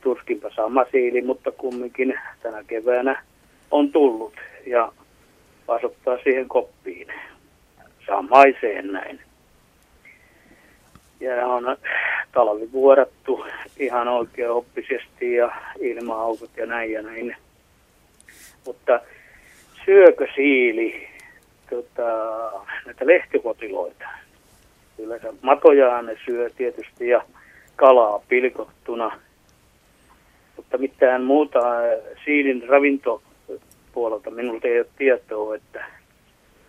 [0.00, 3.22] tuskinpa sama siili, mutta kumminkin tänä keväänä
[3.70, 4.34] on tullut
[4.66, 4.92] ja
[5.68, 7.08] asuttaa siihen koppiin
[8.06, 9.20] samaiseen näin.
[11.20, 11.76] Ja on
[12.32, 13.46] talvivuorattu
[13.78, 15.50] ihan oikein oppisesti ja
[15.80, 17.36] ilmaaukot ja näin ja näin.
[18.66, 19.00] Mutta
[19.84, 21.08] syökö siili
[21.70, 22.02] tota,
[22.86, 24.08] näitä lehtikotiloita?
[24.96, 27.22] Kyllä se matojaan ne syö tietysti ja
[27.76, 29.20] kalaa pilkottuna.
[30.56, 31.60] Mutta mitään muuta
[32.24, 35.84] siilin ravintopuolelta minulta ei ole tietoa, että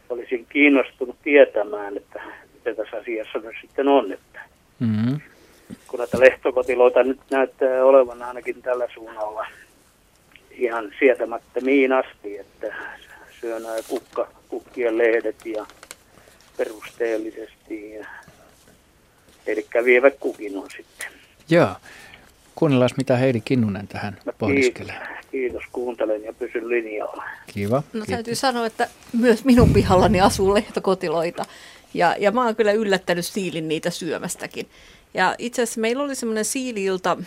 [0.10, 2.22] olisin kiinnostunut tietämään, että
[2.54, 4.12] mitä tässä asiassa nyt sitten on.
[4.12, 4.48] Että
[4.80, 5.20] Mm-hmm.
[5.88, 9.48] kun näitä lehtokotiloita nyt näyttää olevan ainakin tällä suunnalla
[10.52, 12.76] ihan sietämättömiin asti, että
[13.42, 15.66] syö nämä kukka, kukkien lehdet ja
[16.58, 17.92] perusteellisesti.
[17.94, 18.06] Ja,
[19.48, 21.08] eli vievät kukin on sitten.
[21.50, 21.70] Joo.
[22.58, 24.96] Kuunnellaan, mitä Heidi Kinnunen tähän Kiitos, pohdiskelee.
[25.32, 27.24] kiitos, kuuntelen ja pysyn linjalla.
[27.48, 27.84] Kiva.
[27.94, 31.46] No täytyy sanoa, että myös minun pihallani asuu lehtokotiloita.
[31.94, 34.70] Ja, ja mä oon kyllä yllättänyt siilin niitä syömästäkin.
[35.14, 37.18] Ja itse asiassa meillä oli semmoinen siiliilta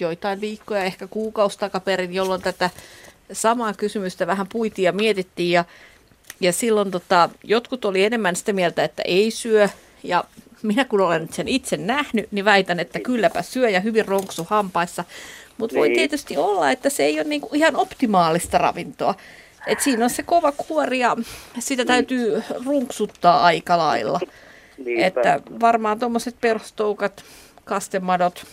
[0.00, 2.70] joitain viikkoja, ehkä kuukausi takaperin, jolloin tätä
[3.32, 5.50] samaa kysymystä vähän puitiin ja mietittiin.
[5.50, 5.64] Ja,
[6.40, 9.68] ja silloin tota, jotkut oli enemmän sitä mieltä, että ei syö.
[10.02, 10.24] Ja
[10.62, 15.04] minä kun olen sen itse nähnyt, niin väitän, että kylläpä syö ja hyvin ronksu hampaissa.
[15.58, 15.96] Mutta voi Niin.
[15.98, 19.14] tietysti olla, että se ei ole niinku ihan optimaalista ravintoa.
[19.66, 21.16] Et siinä on se kova kuori ja
[21.58, 24.20] sitä täytyy runksuttaa aika lailla.
[24.84, 25.06] Niinpä.
[25.06, 27.24] Että varmaan tuommoiset perustoukat,
[27.64, 28.46] kastemadot,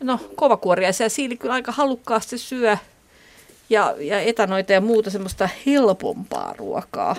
[0.00, 2.76] no kovakuoriaisia ja siili kyllä aika halukkaasti syö
[3.70, 7.16] ja, ja etanoita ja muuta semmoista helpompaa ruokaa.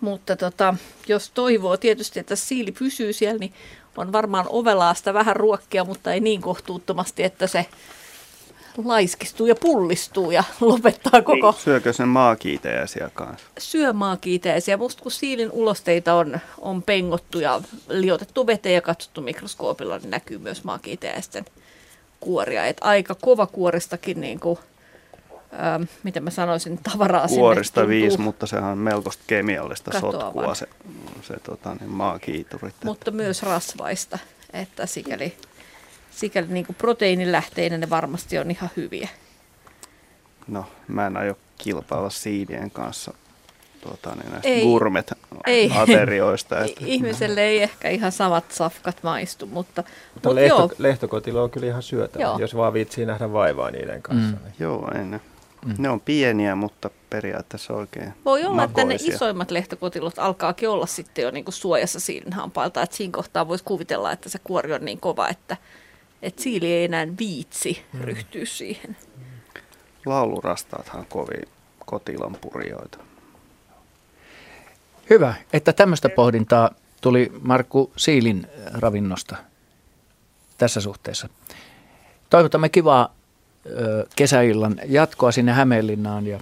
[0.00, 0.74] Mutta tota,
[1.08, 3.52] jos toivoo tietysti, että siili pysyy siellä, niin
[3.96, 7.66] on varmaan ovelaasta vähän ruokkia, mutta ei niin kohtuuttomasti, että se
[8.84, 13.46] laiskistuu ja pullistuu ja lopettaa koko Syökö sen maakiiteäisiä kanssa?
[13.58, 14.76] syömaakiiteisiä.
[14.76, 20.38] Musta kun siilin ulosteita on, on pengottu ja liotettu veteen ja katsottu mikroskoopilla, niin näkyy
[20.38, 21.44] myös maakiiteisten
[22.20, 22.66] kuoria.
[22.66, 24.58] Et aika kova kuoristakin, niin kuin,
[25.54, 30.22] ähm, miten mä sanoisin, tavaraa Kuorista sinne viisi, mutta sehän on melkoista kemiallista Katoavan.
[30.22, 30.68] sotkua se,
[31.22, 32.74] se tota, niin maakiiturit.
[32.84, 34.18] Mutta myös rasvaista,
[34.52, 35.36] että sikäli,
[36.10, 39.08] sikäli niin proteiinilähteinä ne varmasti on ihan hyviä.
[40.48, 43.14] No, mä en aio kilpailla siidien kanssa
[43.80, 45.12] tuota, niin näistä gourmet
[45.46, 45.72] ei.
[45.76, 46.58] aterioista.
[46.64, 46.80] Että.
[46.84, 50.70] Ihmiselle ei ehkä ihan samat safkat maistu, mutta, mutta mut lehto, joo.
[50.78, 52.38] lehtokotilo on kyllä ihan syötävä, joo.
[52.38, 54.36] jos vaan viitsii nähdä vaivaa niiden kanssa.
[54.36, 54.42] Mm.
[54.44, 54.54] Niin.
[54.58, 55.20] Joo, ei ne.
[55.66, 55.74] Mm.
[55.78, 58.94] Ne on pieniä, mutta periaatteessa oikein Voi olla, makoisia.
[58.94, 63.12] että ne isoimmat lehtokotilot alkaakin olla sitten jo niin kuin suojassa siinä hampailta, että siinä
[63.12, 65.56] kohtaa voisi kuvitella, että se kuori on niin kova, että,
[66.22, 68.00] että siili ei enää viitsi mm.
[68.00, 68.96] ryhtyä siihen.
[70.06, 71.48] Laulurastaathan kovin
[71.86, 72.98] kotilon purjoita.
[75.10, 76.70] Hyvä, että tämmöistä pohdintaa
[77.00, 79.36] tuli Markku Siilin ravinnosta
[80.58, 81.28] tässä suhteessa.
[82.30, 83.14] Toivotamme kivaa
[84.16, 86.40] kesäillan jatkoa sinne Hämeenlinnaan ja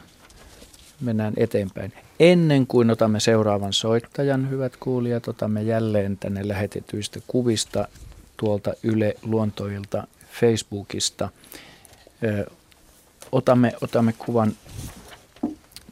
[1.00, 1.92] mennään eteenpäin.
[2.20, 7.88] Ennen kuin otamme seuraavan soittajan, hyvät kuulijat, otamme jälleen tänne lähetetyistä kuvista
[8.36, 10.06] tuolta Yle Luontoilta
[10.40, 11.28] Facebookista.
[13.32, 14.52] Otamme, otamme kuvan.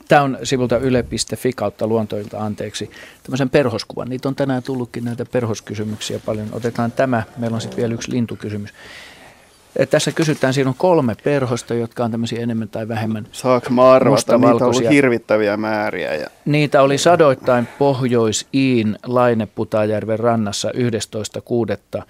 [0.09, 2.91] Tämä on sivulta yle.fi kautta luontoilta, anteeksi,
[3.23, 4.09] tämmöisen perhoskuvan.
[4.09, 6.49] Niitä on tänään tullutkin näitä perhoskysymyksiä paljon.
[6.53, 7.23] Otetaan tämä.
[7.37, 8.71] Meillä on sitten vielä yksi lintukysymys.
[9.91, 14.39] Tässä kysytään, siinä on kolme perhosta, jotka on tämmöisiä enemmän tai vähemmän Saanko mä arvata,
[14.39, 16.15] niitä on ollut hirvittäviä määriä.
[16.15, 16.27] Ja...
[16.45, 20.71] Niitä oli sadoittain Pohjois-Iin Laine-Putajärven rannassa
[21.99, 22.03] 11.6.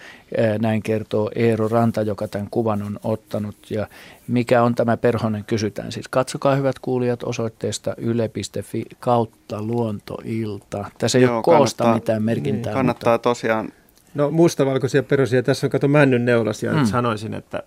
[0.59, 3.57] Näin kertoo Eero Ranta, joka tämän kuvan on ottanut.
[3.71, 3.87] Ja
[4.29, 6.09] mikä on tämä perhonen, kysytään siis.
[6.09, 10.85] Katsokaa hyvät kuulijat osoitteesta yle.fi kautta luontoilta.
[10.99, 12.71] Tässä ei Joo, ole koosta mitään merkintää.
[12.73, 13.29] Niin, kannattaa mutta...
[13.29, 13.73] tosiaan
[14.17, 15.43] No mustavalkoisia perosia.
[15.43, 16.73] Tässä on kato männyn neulasia.
[16.73, 16.85] Mm.
[16.85, 17.63] Sanoisin, että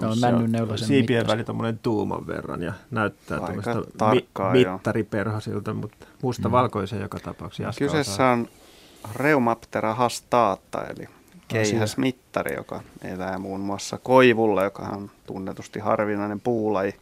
[0.00, 3.74] no, siipien väli tuommoinen tuuman verran ja näyttää tuommoista
[4.12, 7.02] mi- mittariperhosilta, mutta mustavalkoisia mm.
[7.02, 7.78] joka tapauksessa.
[7.78, 8.48] Kyseessä on
[9.16, 11.08] Reumaptera hastaatta, eli
[11.48, 16.94] keihäsmittari, joka elää muun muassa koivulla, joka on tunnetusti harvinainen puulaji.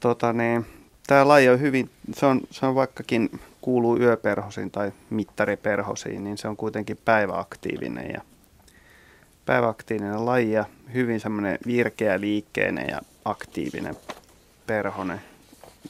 [0.00, 0.66] Tota, niin,
[1.06, 6.48] tämä laji on hyvin, se on, se on vaikkakin kuuluu yöperhosiin tai mittariperhosiin, niin se
[6.48, 8.20] on kuitenkin päiväaktiivinen ja
[9.46, 10.64] päiväaktiivinen laji ja
[10.94, 13.96] hyvin semmoinen virkeä liikkeinen ja aktiivinen
[14.66, 15.20] perhone.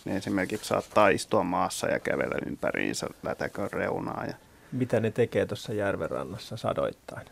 [0.05, 4.25] Ne esimerkiksi saattaa istua maassa ja kävellä ympäriinsä lätäkön reunaa.
[4.27, 4.35] Ja...
[4.73, 7.27] Mitä ne tekee tuossa järvenrannassa sadoittain?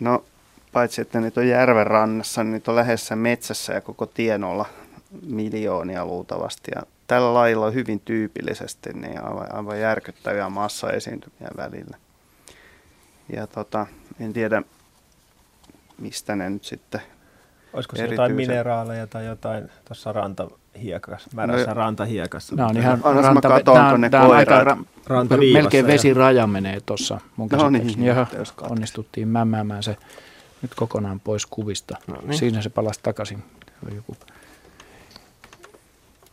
[0.00, 0.24] No,
[0.72, 4.66] paitsi että niitä on järven rannassa, niin niitä on lähes metsässä ja koko tienolla
[5.26, 6.70] miljoonia luultavasti.
[6.74, 6.82] Ja
[7.12, 11.96] tällä lailla on hyvin tyypillisesti niin aivan, aivan järkyttäviä massaesiintymiä välillä.
[13.32, 13.86] Ja tota,
[14.20, 14.62] en tiedä,
[15.98, 17.00] mistä ne nyt sitten
[17.72, 22.56] Olisiko se jotain mineraaleja tai jotain tuossa rantahiekassa, märässä no, rantahiekassa?
[22.56, 24.76] No on ihan ranta, katon, ne nämä aika ra,
[25.52, 28.26] melkein vesiraja menee tuossa mun no niin, Jaha,
[28.60, 29.96] onnistuttiin mämmäämään se
[30.62, 31.96] nyt kokonaan pois kuvista.
[32.06, 32.38] No niin.
[32.38, 33.44] Siinä se palasi takaisin.
[33.94, 34.16] Joku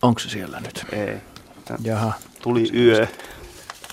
[0.02, 0.86] Onko se siellä nyt?
[0.92, 1.18] Ei.
[1.66, 2.14] Tän Jaha.
[2.42, 3.08] Tuli yö.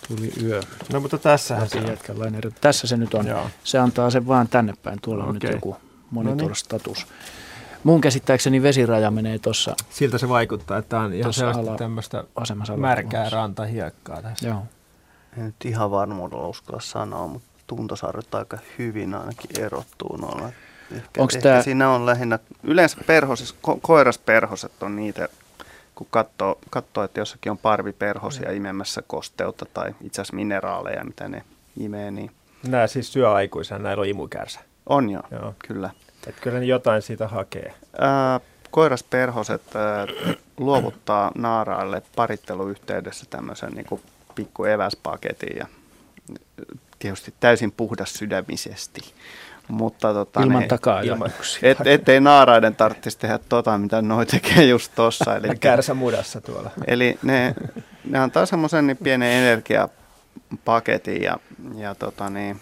[0.08, 0.60] Tuli yö.
[0.92, 2.52] No mutta tässähän se on.
[2.60, 3.26] Tässä se nyt on.
[3.26, 3.50] Joo.
[3.64, 4.98] Se antaa sen vaan tänne päin.
[5.02, 5.28] Tuolla okay.
[5.28, 5.76] on nyt joku
[6.10, 6.98] monitor-status.
[6.98, 7.36] No niin.
[7.84, 9.74] Mun käsittääkseni vesiraja menee tuossa.
[9.90, 12.24] Siltä se vaikuttaa, että on ihan sellaista tämmöistä
[12.76, 14.48] märkää rantahiekkaa tässä.
[14.48, 14.62] Joo.
[15.38, 20.50] En nyt ihan varmuudella uskalla sanoa, mutta tuntosarvet aika hyvin ainakin erottuu noilla.
[20.92, 21.62] Ehkä, Onks ehkä tää...
[21.62, 25.28] siinä on lähinnä, yleensä perhosis, ko- koirasperhoset on niitä,
[25.96, 28.56] kun katsoo, katsoo, että jossakin on parviperhosia mm.
[28.56, 31.42] imemässä kosteutta tai itse asiassa mineraaleja, mitä ne
[31.76, 32.30] imee, niin...
[32.68, 34.60] Nämä siis syö aikuisena, näillä on imukärsä.
[34.86, 35.54] On jo, joo.
[35.66, 35.90] kyllä.
[36.26, 37.74] Että kyllä ne jotain siitä hakee.
[37.98, 38.40] Ää,
[38.70, 40.06] koirasperhoset ää,
[40.56, 44.00] luovuttaa naaraille paritteluyhteydessä tämmöisen niin kuin
[44.34, 45.66] pikku eväspaketin ja
[46.98, 49.00] tietysti täysin puhdas sydämisesti.
[49.68, 51.30] Mutta, tota, ilman ne, takaa ilman,
[51.62, 55.36] et, Ettei naaraiden tarvitsisi tehdä tota, mitä noi tekee just tossa.
[55.36, 56.70] Eli, Kärsä mudassa tuolla.
[56.86, 57.54] Eli ne,
[58.04, 61.38] ne antaa semmoisen niin pienen energiapaketin ja,
[61.74, 62.60] ja tota, niin,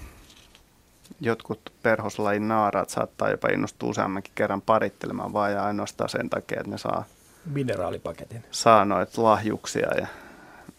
[1.20, 6.70] jotkut perhoslajin naaraat saattaa jopa innostua useammankin kerran parittelemaan vaan ja ainoastaan sen takia, että
[6.70, 7.04] ne saa
[7.44, 8.44] mineraalipaketin.
[8.50, 10.06] Saa noita lahjuksia, ja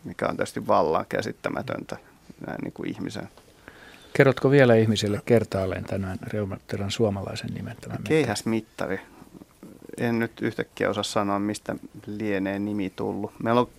[0.04, 1.98] mikä on tietysti vallan käsittämätöntä
[2.48, 3.30] näin niin kuin ihmisen
[4.16, 7.76] Kerrotko vielä ihmisille kertaalleen tänään reumatteran suomalaisen nimen?
[7.82, 9.00] Tämän Keihäsmittari.
[9.98, 11.76] En nyt yhtäkkiä osaa sanoa, mistä
[12.06, 13.32] lienee nimi tullut.
[13.44, 13.70] Meillä on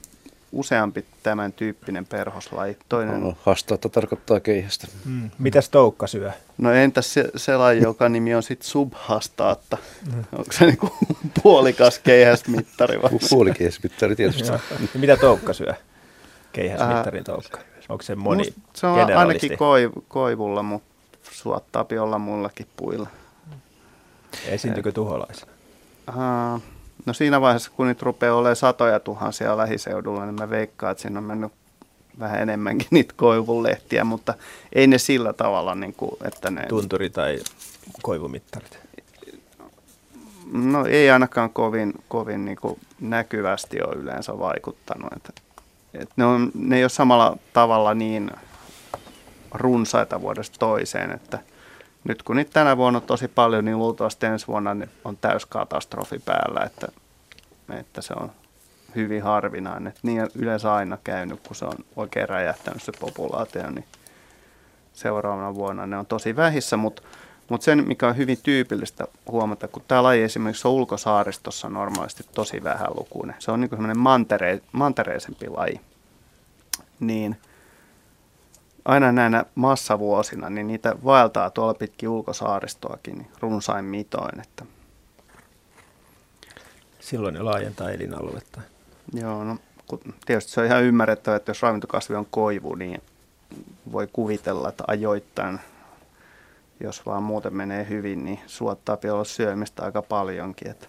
[0.53, 2.77] useampi tämän tyyppinen perhoslaji.
[2.89, 3.21] Toinen...
[3.21, 4.87] No, hastaatta tarkoittaa keihästä.
[5.05, 5.31] Mm.
[5.39, 6.33] Mitäs toukka syö?
[6.59, 9.79] No entäs se, se laji, joka nimi on sitten subhastaatta?
[10.15, 10.25] Mm.
[10.33, 10.91] Onko se niinku
[11.43, 12.99] puolikas keihäsmittari?
[13.31, 14.53] Puolikeihäsmittari tietysti.
[14.95, 15.75] mitä toukka syö?
[16.53, 17.59] Keihäsmittarin toukka.
[17.89, 20.89] Onko se moni Must, Se on ainakin koiv, koivulla, mutta
[21.31, 23.07] suottaapi olla mullakin puilla.
[24.47, 25.53] Esiintyykö tuholaisena?
[26.09, 26.63] Uh,
[27.07, 31.19] No siinä vaiheessa, kun niitä rupeaa olemaan satoja tuhansia lähiseudulla, niin mä veikkaan, että siinä
[31.19, 31.53] on mennyt
[32.19, 34.35] vähän enemmänkin niitä koivulehtiä, mutta
[34.73, 36.67] ei ne sillä tavalla, niin kuin, että ne...
[36.69, 37.39] Tunturi tai
[38.03, 38.79] koivumittarit?
[40.53, 45.13] No ei ainakaan kovin, kovin niin kuin näkyvästi ole yleensä vaikuttanut.
[45.17, 45.33] Että,
[46.01, 48.31] että ne, on, ne ei ole samalla tavalla niin
[49.55, 51.39] runsaita vuodesta toiseen, että
[52.05, 56.61] nyt kun niitä tänä vuonna on tosi paljon, niin luultavasti ensi vuonna on täyskatastrofi päällä,
[56.61, 56.89] että,
[57.79, 58.33] että se on
[58.97, 59.87] hyvin harvinainen.
[59.87, 63.85] Että niin yleensä aina käynyt, kun se on oikein räjähtänyt se populaatio, niin
[64.93, 67.03] seuraavana vuonna ne on tosi vähissä, mutta
[67.49, 72.65] mutta sen, mikä on hyvin tyypillistä huomata, kun tämä laji esimerkiksi on ulkosaaristossa normaalisti tosi
[72.65, 73.37] vähän lukuinen.
[73.39, 75.81] Se on niin semmoinen mantere, mantereisempi laji.
[77.01, 77.37] Niin
[78.85, 84.41] aina näinä massavuosina, niin niitä vaeltaa tuolla pitkin ulkosaaristoakin niin runsain mitoin.
[84.41, 84.65] Että.
[87.01, 88.61] Silloin ne laajentaa elinaluetta.
[89.13, 89.59] Joo, no
[90.27, 93.03] tietysti se on ihan ymmärrettävä, että jos ravintokasvi on koivu, niin
[93.93, 95.61] voi kuvitella, että ajoittain,
[96.81, 100.71] jos vaan muuten menee hyvin, niin suottaa olla syömistä aika paljonkin.
[100.71, 100.87] Että.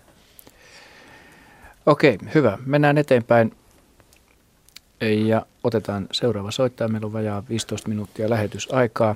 [1.85, 2.57] Okei, hyvä.
[2.65, 3.51] Mennään eteenpäin
[5.01, 6.87] ja otetaan seuraava soittaja.
[6.87, 9.15] Meillä on vajaa 15 minuuttia lähetysaikaa.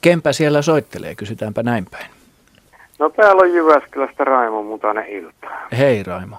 [0.00, 2.10] Kempä siellä soittelee, kysytäänpä näin päin.
[2.98, 5.46] No täällä on Jyväskylästä Raimo Mutanen ilta.
[5.78, 6.36] Hei Raimo.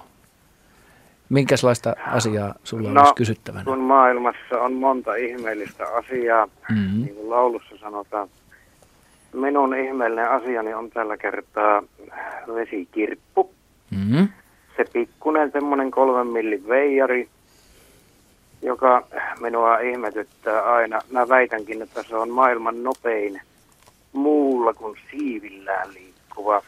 [1.28, 3.64] Minkälaista asiaa sulla no, olisi kysyttävänä?
[3.64, 7.02] kun maailmassa on monta ihmeellistä asiaa, mm-hmm.
[7.02, 8.28] niin kuin laulussa sanotaan,
[9.32, 11.82] minun ihmeellinen asiani on tällä kertaa
[12.54, 13.50] vesikirppu.
[13.90, 14.28] Mm-hmm.
[14.76, 17.28] Se pikkunen semmoinen kolmen millin veijari,
[18.62, 19.06] joka
[19.40, 21.00] minua ihmetyttää aina.
[21.10, 23.40] Mä väitänkin, että se on maailman nopein
[24.12, 26.62] muulla kuin siivillään liikkuva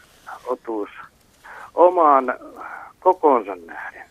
[0.47, 0.89] otus
[1.73, 2.33] omaan
[2.99, 4.05] kokonsa nähden.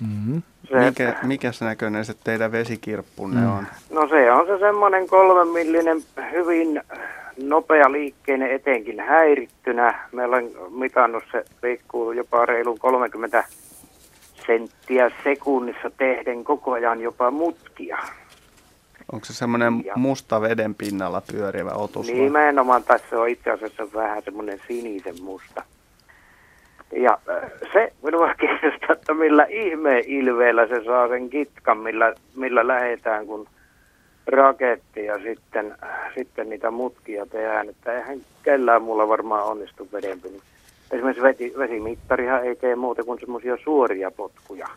[0.00, 0.42] Mm-hmm.
[0.68, 3.56] Se, mikä, mikäs näköinen se teidän vesikirppunne mm.
[3.58, 3.66] on?
[3.90, 6.02] No se on se semmoinen kolmemillinen
[6.32, 6.82] hyvin
[7.42, 10.08] nopea liikkeinen etenkin häirittynä.
[10.12, 13.44] Meillä on mitannut se liikkuu jopa reilu 30
[14.46, 17.98] senttiä sekunnissa tehden koko ajan jopa mutkia.
[19.12, 22.06] Onko se semmoinen musta veden pinnalla pyörivä otus?
[22.06, 25.62] Nimenomaan, tässä on itse asiassa vähän semmoinen sinisen musta.
[26.92, 32.66] Ja äh, se minua kiinnostaa, että millä ihmeen ilveellä se saa sen kitkan, millä, millä
[32.66, 33.48] lähetään, kun
[34.26, 35.76] raketti ja sitten,
[36.14, 37.68] sitten niitä mutkia tehdään.
[37.68, 40.28] Että eihän kellään mulla varmaan onnistu vedempi.
[40.90, 44.68] Esimerkiksi vesi, vesimittarihan ei tee muuta kuin semmoisia suoria potkuja.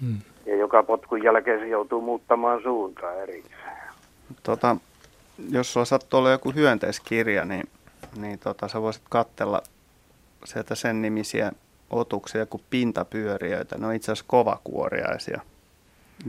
[0.00, 0.18] Hmm.
[0.46, 3.76] Ja joka potkun jälkeen se joutuu muuttamaan suuntaa erikseen.
[4.42, 4.76] Tota,
[5.50, 7.68] jos sulla sattuu olla joku hyönteiskirja, niin,
[8.16, 9.62] niin tota, sä voisit katsella
[10.44, 11.52] sieltä sen nimisiä
[11.90, 13.78] otuksia kuin pintapyöriöitä.
[13.78, 15.40] Ne on itse asiassa kovakuoriaisia.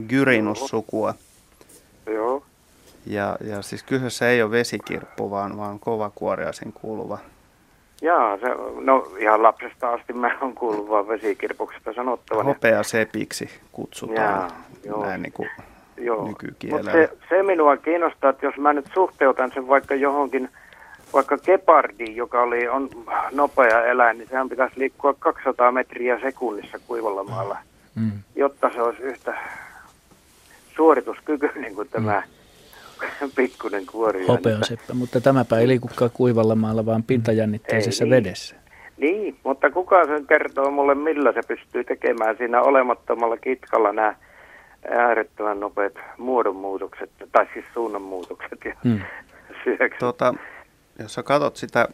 [0.08, 1.14] Gyrinussukua.
[2.06, 2.42] Joo.
[3.06, 7.18] Ja, ja siis kyseessä ei ole vesikirppu, vaan, vaan kovakuoriaisiin kuuluva.
[8.02, 8.46] Jaa, se,
[8.80, 12.46] no ihan lapsesta asti mä oon kuullut vaan vesikirpuksesta sanottavan.
[12.46, 14.50] Hopea sepiksi kutsutaan Jaa,
[14.84, 15.06] joo.
[15.06, 15.48] näin niin kuin
[15.96, 16.28] joo.
[16.28, 16.92] nykykielellä.
[16.92, 20.48] se, se minua kiinnostaa, että jos mä nyt suhteutan sen vaikka johonkin
[21.12, 22.88] vaikka gepardi, joka oli, on
[23.32, 27.58] nopea eläin, niin sehän pitäisi liikkua 200 metriä sekunnissa kuivalla maalla,
[27.94, 28.12] mm.
[28.36, 29.38] jotta se olisi yhtä
[30.76, 32.22] suorituskykyinen kuin tämä
[33.20, 33.30] mm.
[33.36, 34.26] pikkuinen kuori.
[34.62, 38.24] seppä, mutta tämäpä ei liikukaan kuivalla maalla, vaan pintajännitteisessä ei, niin.
[38.24, 38.56] vedessä.
[38.96, 44.14] Niin, mutta kuka sen kertoo mulle, millä se pystyy tekemään siinä olemattomalla kitkalla nämä
[44.90, 49.00] äärettömän nopeat muodonmuutokset, tai siis suunnanmuutokset ja hmm.
[49.98, 50.34] Tota,
[50.98, 51.88] jos sä katot sitä,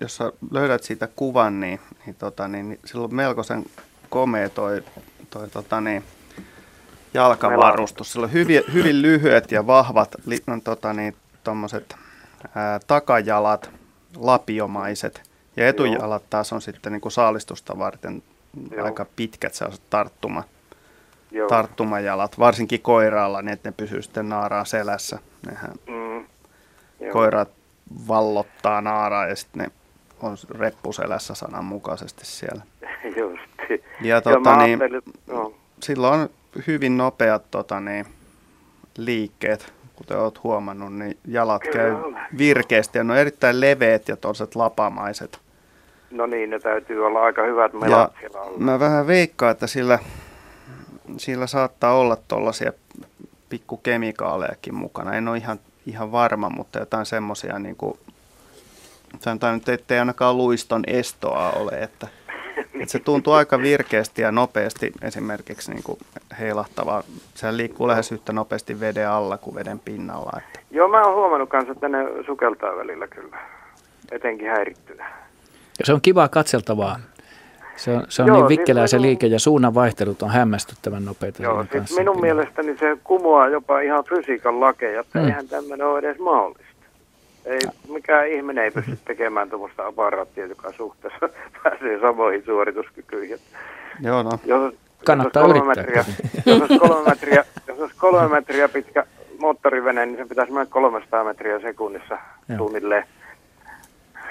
[0.00, 3.64] jos sä löydät siitä kuvan, niin, niin, tota, niin, niin sillä on melkoisen
[4.10, 4.82] komea toi,
[5.30, 6.04] toi tota, niin,
[7.14, 8.12] jalkavarustus.
[8.12, 11.96] Sillä on hyvin, hyvin lyhyet ja vahvat li, no, tota, niin, tommoset,
[12.54, 13.70] ää, takajalat,
[14.16, 15.30] lapiomaiset.
[15.56, 18.22] Ja etujalat taas on sitten niin kuin saalistusta varten
[18.70, 18.84] Joo.
[18.84, 20.44] aika pitkät sellaiset tarttuma,
[21.30, 21.48] Joo.
[21.48, 25.18] tarttumajalat, varsinkin koiraalla, niin että ne pysyy sitten naaraan selässä.
[25.46, 26.26] Nehän mm.
[27.12, 27.48] koiraat
[28.08, 29.70] vallottaa naaraa ja sitten ne
[30.22, 32.62] on reppuselässä sananmukaisesti siellä.
[33.20, 33.42] Just.
[34.00, 34.78] Ja tota, niin,
[35.26, 35.52] no.
[35.82, 36.28] sillä on
[36.66, 38.06] hyvin nopeat tota, niin,
[38.96, 42.18] liikkeet, kuten olet huomannut, niin jalat Kyllä käy on.
[42.38, 45.40] virkeästi ja ne on erittäin leveät ja toiset lapamaiset.
[46.10, 49.98] No niin, ne täytyy olla aika hyvät melat ja siellä Mä vähän veikkaan, että sillä,
[51.16, 52.72] sillä saattaa olla tuollaisia
[53.48, 55.14] pikkukemikaalejakin mukana.
[55.14, 57.98] En ole ihan ihan varma, mutta jotain semmoisia niin kuin,
[59.18, 62.08] sanotaan nyt, ettei ainakaan luiston estoa ole, että
[62.86, 65.98] se tuntuu aika virkeästi ja nopeasti esimerkiksi niin kuin
[66.40, 67.02] heilahtavaa.
[67.34, 70.32] Se liikkuu lähes yhtä nopeasti veden alla kuin veden pinnalla.
[70.38, 70.60] Että.
[70.70, 73.38] Joo, mä oon huomannut kanssa, että ne sukeltaa välillä kyllä,
[74.10, 75.10] etenkin häirittynä.
[75.78, 77.00] Ja se on kivaa katseltavaa.
[77.80, 81.04] Se on, se on Joo, niin siis vikkelää se liike ja suunnan vaihtelut on hämmästyttävän
[81.04, 81.42] nopeita.
[81.42, 82.00] Joo, siis kanssa.
[82.00, 85.28] minun mielestäni se kumoaa jopa ihan fysiikan lakeja, että Hmm.
[85.28, 86.64] eihän tämmöinen ole edes mahdollista.
[87.44, 87.58] Ei,
[87.92, 91.28] mikään ihminen ei pysty tekemään tuommoista aparaattia, joka suhteessa
[91.62, 93.38] pääsee samoihin suorituskykyihin.
[94.02, 94.30] Joo, no.
[94.44, 94.74] Jos,
[95.06, 96.04] Kannattaa jos olisi kolme yrittää.
[96.04, 99.04] metriä, jos olisi kolme metriä, jos olisi kolme metriä pitkä
[99.38, 102.58] moottorivene, niin se pitäisi mennä 300 metriä sekunnissa Joo.
[102.58, 103.04] suunnilleen.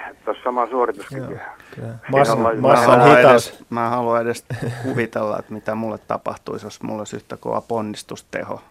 [0.10, 1.22] Että olisi sama suorituskyky.
[1.26, 1.40] kyllä.
[1.76, 3.48] Siinä Massa- ollaan- massa- Mä en halua hitaus.
[3.48, 4.46] edes, mä en halua edes
[4.84, 8.62] kuvitella, että mitä mulle tapahtuisi, jos mulla olisi yhtä kova ponnistusteho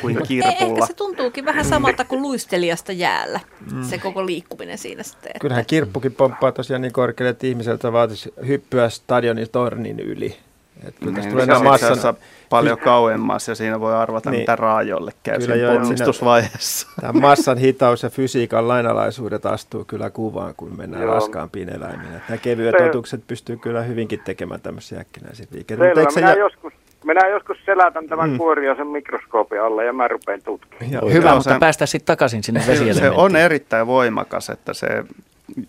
[0.00, 0.54] kuin Ei, kirpulla.
[0.74, 3.40] ehkä se tuntuukin vähän samalta kuin luistelijasta jäällä,
[3.82, 5.28] se koko liikkuminen siinä sitten.
[5.28, 10.36] että- Kyllähän kirppukin pomppaa tosiaan niin korkealle, että ihmiseltä vaatisi hyppyä stadionin tornin yli.
[10.84, 12.14] Että kyllä Niin, tulee se on massan...
[12.48, 14.40] paljon kauemmas ja siinä voi arvata, Niin.
[14.40, 16.88] mitä raajolle käy Kyllä siinä- ponnistusvaiheessa.
[17.00, 21.14] Tämä massan hitaus ja fysiikan lainalaisuudet astuu kyllä kuvaan, kun mennään Joo.
[21.14, 22.08] raskaampiin eläimiin.
[22.14, 25.84] Että Nämä kevyet Se- otukset pystyy kyllä hyvinkin tekemään tämmöisiä äkkinäisiä liikkeitä.
[25.84, 26.72] Selvä, minä, jä- joskus,
[27.04, 28.38] minä joskus selätän tämän Mm.
[28.38, 31.12] kuoriaisen mikroskoopin alle ja mä rupean tutkimaan.
[31.12, 33.12] Hyvä, Joo, mutta se- päästä sitten takaisin sinne vesielementtiin.
[33.12, 35.04] se on erittäin voimakas, että se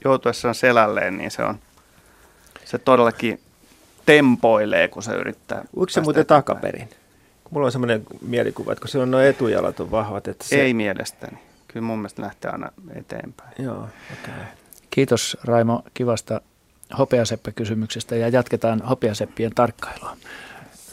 [0.03, 1.55] joutuessaan selälleen, niin se on,
[2.65, 3.39] se todellakin
[4.07, 5.65] tempoilee, kun se yrittää.
[5.77, 6.43] Uiko se muuten eteenpäin.
[6.43, 6.89] takaperin?
[7.43, 10.61] Kun mulla on semmoinen mielikuva, että kun se on nuo etujalat on vahvat, että se...
[10.61, 11.37] Ei mielestäni.
[11.67, 13.53] Kyllä mun mielestä lähtee aina eteenpäin.
[13.59, 13.89] Joo, okei.
[14.23, 14.45] Okay.
[14.89, 16.41] Kiitos Raimo kivasta
[16.97, 20.17] hopeaseppä-kysymyksestä ja jatketaan hopeaseppien tarkkailua.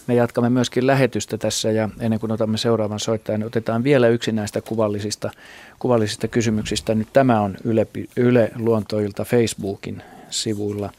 [0.07, 4.33] Me jatkamme myöskin lähetystä tässä ja ennen kuin otamme seuraavan soittajan, niin otetaan vielä yksi
[4.33, 5.31] näistä kuvallisista,
[5.79, 6.95] kuvallisista kysymyksistä.
[6.95, 7.87] Nyt tämä on Yle,
[8.17, 10.91] Yle Luontoilta Facebookin sivuilla.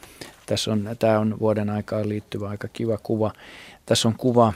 [0.45, 3.31] Tässä on, tämä on vuoden aikaan liittyvä aika kiva kuva.
[3.85, 4.53] Tässä on kuva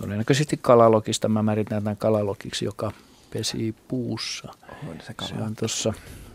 [0.00, 1.28] todennäköisesti kalalokista.
[1.28, 2.92] Mä määritän tämän kalalokiksi, joka
[3.32, 4.48] pesii puussa.
[4.88, 5.92] On se Se on tuossa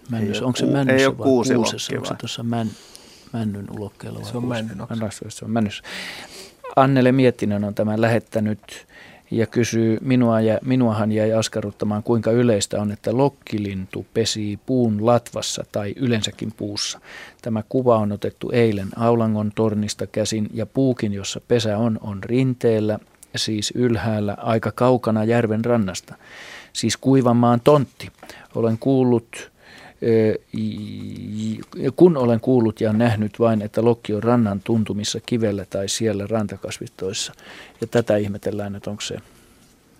[0.09, 1.93] ole Onko se männyssä ei ole vai kuusessa?
[1.95, 2.69] Onko se tuossa män,
[3.33, 4.19] männyn ulokkeella?
[4.19, 4.81] vai Se on männyn
[5.29, 5.83] Se on männyssä.
[6.75, 8.87] Annele Miettinen on tämän lähettänyt
[9.35, 15.65] ja kysyy, minua ja, minuahan jäi askarruttamaan, kuinka yleistä on, että lokkilintu pesii puun latvassa
[15.71, 16.99] tai yleensäkin puussa.
[17.41, 22.99] Tämä kuva on otettu eilen Aulangon tornista käsin ja puukin, jossa pesä on, on rinteellä,
[23.35, 26.15] siis ylhäällä aika kaukana järven rannasta.
[26.73, 28.09] Siis Kuivanmaan tontti.
[28.55, 29.51] Olen kuullut,
[31.95, 37.33] kun olen kuullut ja nähnyt vain, että lokki on rannan tuntumissa kivellä tai siellä rantakasvistoissa.
[37.81, 39.17] Ja tätä ihmetellään, että onko se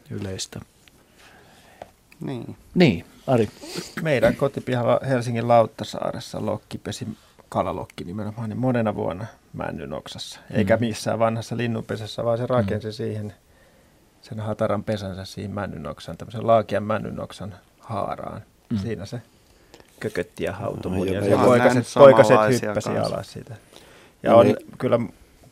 [0.09, 0.59] yleistä.
[2.19, 2.55] Niin.
[2.75, 3.49] Niin, Ari.
[4.01, 7.07] Meidän kotipihalla Helsingin Lauttasaaressa lokki pesi
[7.49, 10.39] kalalokki nimenomaan niin monena vuonna männyn oksassa.
[10.51, 10.79] Eikä Mm.
[10.79, 13.33] missään vanhassa linnunpesässä, vaan se rakensi siihen
[14.21, 18.41] sen hataran pesänsä siihen männyn oksaan, tämmöisen laakian männyn oksan haaraan.
[18.69, 18.77] Mm.
[18.77, 19.21] Siinä se
[19.99, 23.15] kökötti ja hautui No, ja oon poikaset, poikaset hyppäsi kanssa.
[23.15, 23.55] alas siitä.
[24.23, 24.57] Ja No on niin.
[24.77, 24.99] kyllä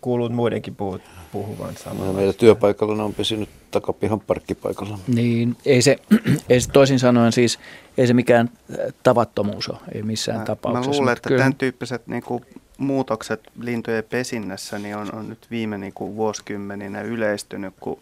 [0.01, 1.01] kuullut muidenkin puhut,
[1.31, 2.13] puhuvan Ja samalla.
[2.13, 4.99] meidän työpaikalla ne on pesinyt takapihan parkkipaikalla.
[5.07, 5.97] Niin, ei se,
[6.49, 7.59] ei se toisin sanoen siis,
[7.97, 10.89] ei se mikään äh, tavattomuus ole, ei missään Mä, tapauksessa.
[10.91, 12.45] mä luulen, että kyllä- tämän tyyppiset niin kuin,
[12.77, 17.99] muutokset lintujen pesinnässä niin on, on nyt viime niin kuin, vuosikymmeninä yleistynyt, kun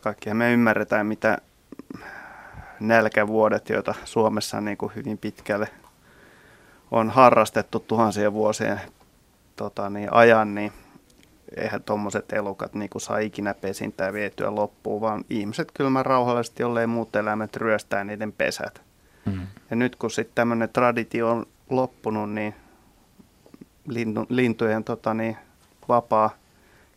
[0.00, 1.38] kaikkihan me ymmärretään, mitä
[2.80, 5.68] nälkävuodet, joita Suomessa niin kuin, hyvin pitkälle
[6.90, 8.80] on harrastettu tuhansien vuosien
[9.56, 10.72] tota, niin, ajan, niin
[11.56, 16.86] eihän tuommoiset elukat niin kuin, saa ikinä pesintää vietyä loppuun, vaan ihmiset kylmän rauhallisesti, jollei
[16.86, 18.82] muut eläimet ryöstää niiden pesät.
[19.24, 19.46] Mm.
[19.70, 22.54] Ja nyt kun sitten tämmöinen traditio on loppunut, niin
[23.88, 25.36] lintu, lintujen tota, niin,
[25.88, 26.30] vapaa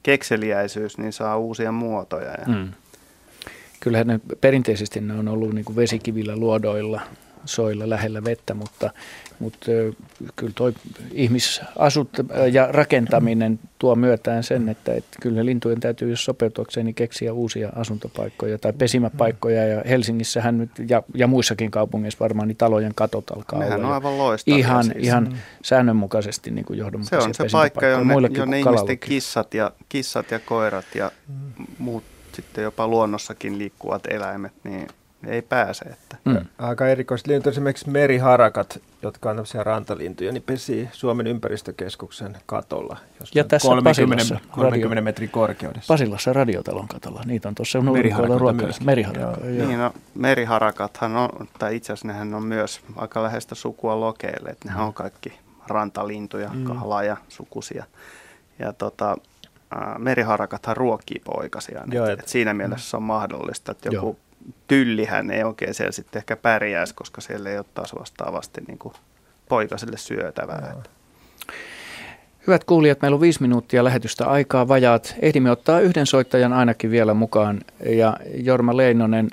[0.03, 2.31] kekseliäisyys niin saa uusia muotoja.
[2.31, 2.73] Ja Mm.
[3.83, 7.01] Kyllähän ne perinteisesti ne on ollut niin kuin vesikivillä luodoilla,
[7.45, 8.89] soilla lähellä vettä, mutta,
[9.39, 9.71] mutta
[10.35, 10.73] kyllä toi
[11.11, 12.09] ihmisasut
[12.51, 17.69] ja rakentaminen tuo myötään sen, että, että kyllä lintujen täytyy, jos sopeutuakseen, niin keksiä uusia
[17.75, 19.67] asuntopaikkoja tai pesimäpaikkoja.
[19.67, 23.93] Ja Helsingissähän nyt ja, ja muissakin kaupungeissa varmaan niin talojen katot alkaa Nehän olla on
[23.93, 24.97] aivan loistavia ihan, siis.
[24.97, 25.37] ihan Mm.
[25.63, 30.39] säännönmukaisesti niin kuin se johdonmukaisia on se paikka, jonne, jonne ihmisten kissat ja, kissat ja
[30.39, 31.11] koirat ja
[31.77, 32.03] muut
[32.35, 34.87] sitten jopa luonnossakin liikkuvat eläimet, niin
[35.27, 35.85] ei pääse.
[35.85, 36.17] Että.
[36.25, 36.37] Mm.
[36.57, 42.97] Aika erikoiset lintu, esimerkiksi meriharakat, jotka on tämmöisiä rantalintuja, niin pesii Suomen ympäristökeskuksen katolla.
[43.35, 45.93] Ja tässä 30, Pasilassa 30 radio- metrin korkeudessa.
[45.93, 47.21] Pasillassa radiotalon katolla.
[47.25, 48.85] Niitä on tuossa myöskin.
[48.85, 49.67] Meriharakka, joo.
[49.67, 51.29] Niin, no, meriharakathan on,
[51.59, 56.49] tai itse asiassa nehän on myös aika läheistä sukua lokeille, että nehän on kaikki rantalintuja,
[56.49, 56.57] Mm.
[56.59, 56.65] mm.
[56.65, 57.85] kahlaa ja sukusia.
[58.59, 59.17] ja tota,
[59.97, 61.91] meriharakathan ruokkii poikasiaan.
[61.91, 64.15] Joo, et, et siinä mielessä se on mahdollista, että joku joo.
[64.67, 68.93] tyllihän ei oikein siellä sitten ehkä pärjäisi, koska siellä ei ole taas vastaavasti niin kuin
[69.49, 70.69] poikaselle syötävää.
[70.73, 70.83] Joo.
[72.47, 75.15] Hyvät kuulijat, meillä on viisi minuuttia lähetystä aikaa vajaat.
[75.21, 77.59] Ehdimme ottaa yhden soittajan ainakin vielä mukaan.
[77.85, 79.27] Ja Jorma Leinonen,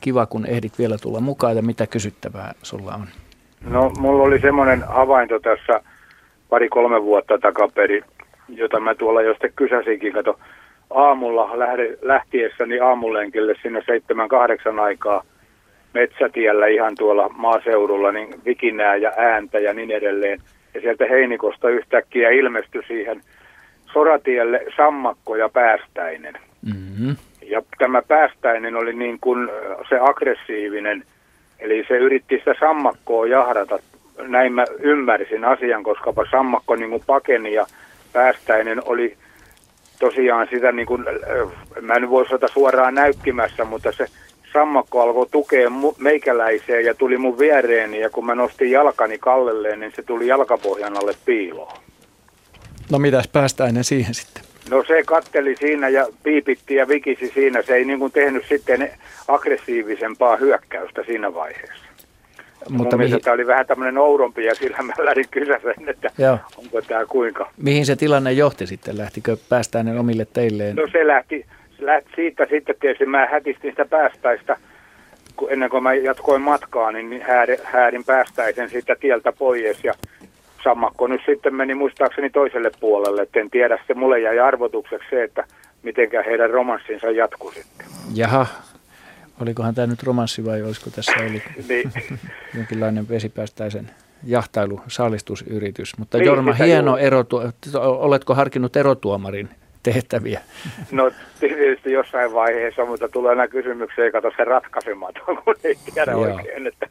[0.00, 3.06] kiva kun ehdit vielä tulla mukaan ja mitä kysyttävää sulla on?
[3.60, 5.80] No mulla oli semmoinen havainto tässä
[6.48, 8.04] pari-kolme vuotta takaperin,
[8.48, 10.12] jota mä tuolla jo sitten kysäsinkin.
[10.12, 10.38] Kato,
[10.90, 15.22] aamulla lähde, lähtiessäni aamulenkille sinne 7-8 aikaa
[15.94, 20.40] metsätiellä ihan tuolla maaseudulla, niin vikinää ja ääntä ja niin edelleen–
[20.76, 23.20] ja sieltä Heinikosta yhtäkkiä ilmestyi siihen
[23.92, 26.34] soratielle sammakko ja päästäinen.
[26.66, 27.16] Mm-hmm.
[27.42, 29.48] Ja tämä päästäinen oli niin kuin
[29.88, 31.04] se aggressiivinen,
[31.58, 33.78] eli se yritti sitä sammakkoa jahdata.
[34.22, 37.66] Näin mä ymmärsin asian, koska sammakko niin kuin pakeni ja
[38.16, 39.16] päästäinen oli
[39.98, 41.04] tosiaan sitä niin kuin,
[41.80, 44.06] mä en voi sitä suoraan näykkimässä, mutta se
[44.52, 49.92] sammakko alkoi tukea meikäläiseen ja tuli mun viereeni ja kun mä nostin jalkani kallelleen, niin
[49.96, 51.76] se tuli jalkapohjan alle piiloon.
[52.92, 54.42] No mitäs päästäinen siihen sitten?
[54.70, 57.62] No se katteli siinä ja piipitti ja vikisi siinä.
[57.62, 58.90] Se ei niin kuin tehnyt sitten
[59.28, 61.85] aggressiivisempaa hyökkäystä siinä vaiheessa.
[62.68, 63.20] Mutta Mun mihin...
[63.20, 66.38] tämä oli vähän tämmöinen oudompi ja sillä mä lähdin kysäsen, että Joo.
[66.56, 67.50] onko tämä kuinka.
[67.56, 68.98] Mihin se tilanne johti sitten?
[68.98, 70.76] Lähtikö päästäinen omille teilleen?
[70.76, 71.46] No se lähti,
[72.16, 74.56] siitä sitten tietysti mä hätistin sitä päästäistä,
[75.36, 79.94] kun ennen kuin mä jatkoin matkaa, niin häädin, häädin päästäisen siitä tieltä pois ja
[80.64, 85.22] sammakko nyt sitten meni muistaakseni toiselle puolelle, että en tiedä, se mulle jäi arvotukseksi se,
[85.22, 85.44] että
[85.82, 87.86] mitenkä heidän romanssinsa jatkuu sitten.
[88.14, 88.46] Jaha,
[89.40, 91.92] olikohan tämä nyt romanssi vai olisiko tässä ollut niin.
[92.54, 93.90] jonkinlainen vesipäästäisen
[94.24, 95.98] jahtailu, saalistusyritys.
[95.98, 97.24] Mutta niin, Jorma, hieno ero,
[97.78, 99.48] oletko harkinnut erotuomarin
[99.82, 100.40] tehtäviä?
[100.90, 101.10] No
[101.40, 106.20] tietysti jossain vaiheessa, mutta tulee aina kysymyksiä, kato se ratkaisematon, kun ei tiedä Joo.
[106.20, 106.86] oikein, että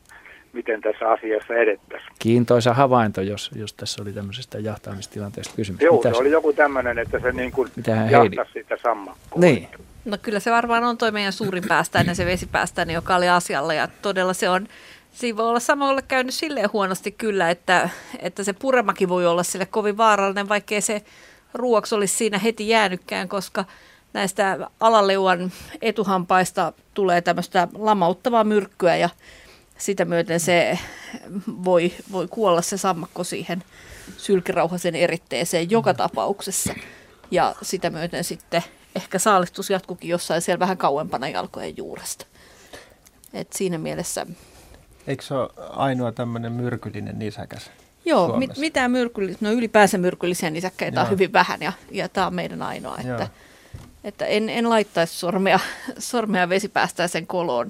[0.53, 2.11] miten tässä asiassa edettäisiin.
[2.19, 5.81] Kiintoisa havainto, jos, jos tässä oli tämmöisestä jahtaamistilanteesta kysymys.
[5.81, 6.11] Joo, Mitäs?
[6.11, 7.71] se oli joku tämmöinen, että se niin kuin
[8.11, 9.41] jahtasi sitä sammakkoa.
[9.41, 9.67] Niin.
[10.05, 13.87] No kyllä se varmaan on toi meidän suurin päästäinen, se vesipäästäinen, joka oli asialla ja
[14.01, 14.67] todella se on
[15.15, 19.65] Siinä voi olla samalla käynyt silleen huonosti kyllä, että, että se puremakin voi olla sille
[19.65, 21.03] kovin vaarallinen, vaikkei se
[21.53, 23.65] ruoksi olisi siinä heti jäänytkään, koska
[24.13, 25.51] näistä alaleuan
[25.81, 29.09] etuhampaista tulee tämmöistä lamauttavaa myrkkyä ja
[29.77, 30.79] sitä myöten se
[31.47, 33.63] voi, voi kuolla se sammakko siihen
[34.17, 36.73] sylkirauhasen eritteeseen joka tapauksessa.
[37.31, 38.63] Ja sitä myöten sitten
[38.95, 42.25] ehkä saalistus jatkukin jossain siellä vähän kauempana jalkojen juuresta.
[43.33, 44.25] Et siinä mielessä...
[45.07, 47.71] Eikö se ole ainoa tämmöinen myrkyllinen nisäkäs?
[48.05, 52.33] Joo, mit, mitään myrkyllisiä, no ylipäänsä myrkyllisiä nisäkkäitä on hyvin vähän ja, ja tämä on
[52.33, 53.27] meidän ainoa, että,
[54.03, 55.59] että en, en laittaisi sormea,
[55.99, 57.69] sormea vesipäästäisen koloon,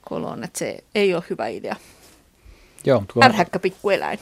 [0.00, 1.76] koloon, että se ei ole hyvä idea.
[2.84, 3.24] Joo, tuo...
[3.24, 4.18] Ärhäkkä pikkueläin.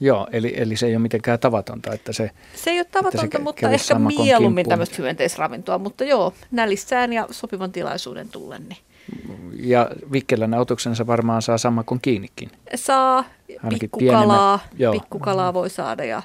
[0.00, 2.30] Joo, eli, eli se ei ole mitenkään tavatonta, että se...
[2.54, 7.72] Se ei ole tavatonta, se mutta ehkä mieluummin tämmöistä hyönteisravintoa, mutta joo, nälissään ja sopivan
[7.72, 8.68] tilaisuuden tullen.
[8.68, 8.78] Niin.
[9.52, 12.50] Ja vikkelän otuksensa varmaan saa sama kuin kiinnikin.
[12.74, 13.24] Saa,
[13.80, 14.58] pikkukalaa,
[14.92, 16.22] pikkukalaa voi saada ja,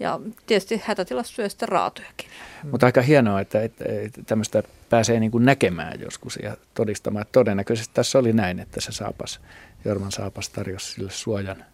[0.00, 2.28] ja tietysti hätätilassa syö sitten raatojakin.
[2.70, 7.26] Mutta aika hienoa, että, että, että tämmöistä pääsee niin kuin näkemään joskus ja todistamaan.
[7.32, 9.40] Todennäköisesti tässä oli näin, että se saapas,
[9.84, 11.64] Jorman saapas tarjosi sille suojan.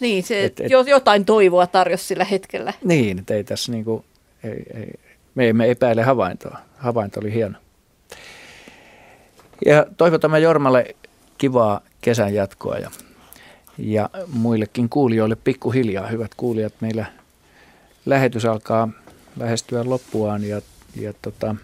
[0.00, 2.72] Niin, se et, et, jotain toivoa tarjosi sillä hetkellä.
[2.84, 4.04] Niin, että ei tässä niin kuin,
[4.44, 4.94] ei, ei,
[5.34, 6.58] me emme epäile havaintoa.
[6.78, 7.58] Havainto oli hieno.
[9.66, 10.96] Ja toivotamme Jormalle
[11.38, 12.90] kivaa kesän jatkoa ja,
[13.78, 16.06] ja muillekin kuulijoille pikkuhiljaa.
[16.06, 17.06] Hyvät kuulijat, meillä
[18.06, 18.88] lähetys alkaa
[19.36, 20.62] lähestyä loppuaan ja,
[21.00, 21.56] ja tota,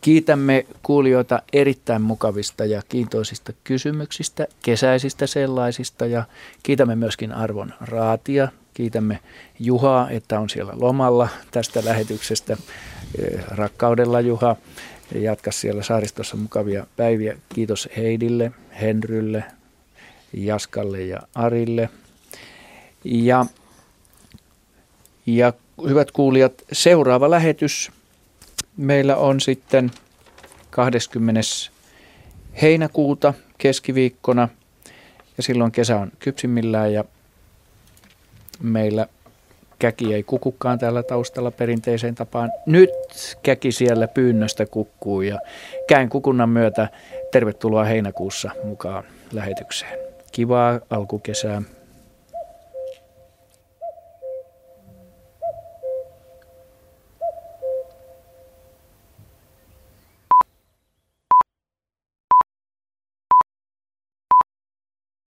[0.00, 6.24] kiitämme kuulijoita erittäin mukavista ja kiintoisista kysymyksistä, kesäisistä sellaisista ja
[6.62, 8.48] kiitämme myöskin Arvon Raatia.
[8.74, 9.18] Kiitämme
[9.60, 12.56] Juhaa, että on siellä lomalla tästä lähetyksestä.
[13.48, 14.56] Rakkaudella Juha
[15.14, 17.36] jatka siellä saaristossa mukavia päiviä.
[17.54, 19.44] Kiitos Heidille, Henrylle,
[20.32, 21.90] Jaskalle ja Arille.
[23.04, 23.46] Ja,
[25.26, 25.52] ja
[25.88, 27.90] hyvät kuulijat, seuraava lähetys
[28.78, 29.90] meillä on sitten
[30.70, 31.40] 20.
[32.62, 34.48] heinäkuuta keskiviikkona
[35.36, 37.04] ja silloin kesä on kypsimmillään ja
[38.62, 39.06] meillä
[39.78, 42.52] käki ei kukukaan täällä taustalla perinteiseen tapaan.
[42.66, 42.90] Nyt
[43.42, 45.38] käki siellä pyynnöstä kukkuu ja
[45.88, 46.88] käyn kukunnan myötä
[47.32, 49.98] tervetuloa heinäkuussa mukaan lähetykseen.
[50.32, 51.62] Kivaa alkukesää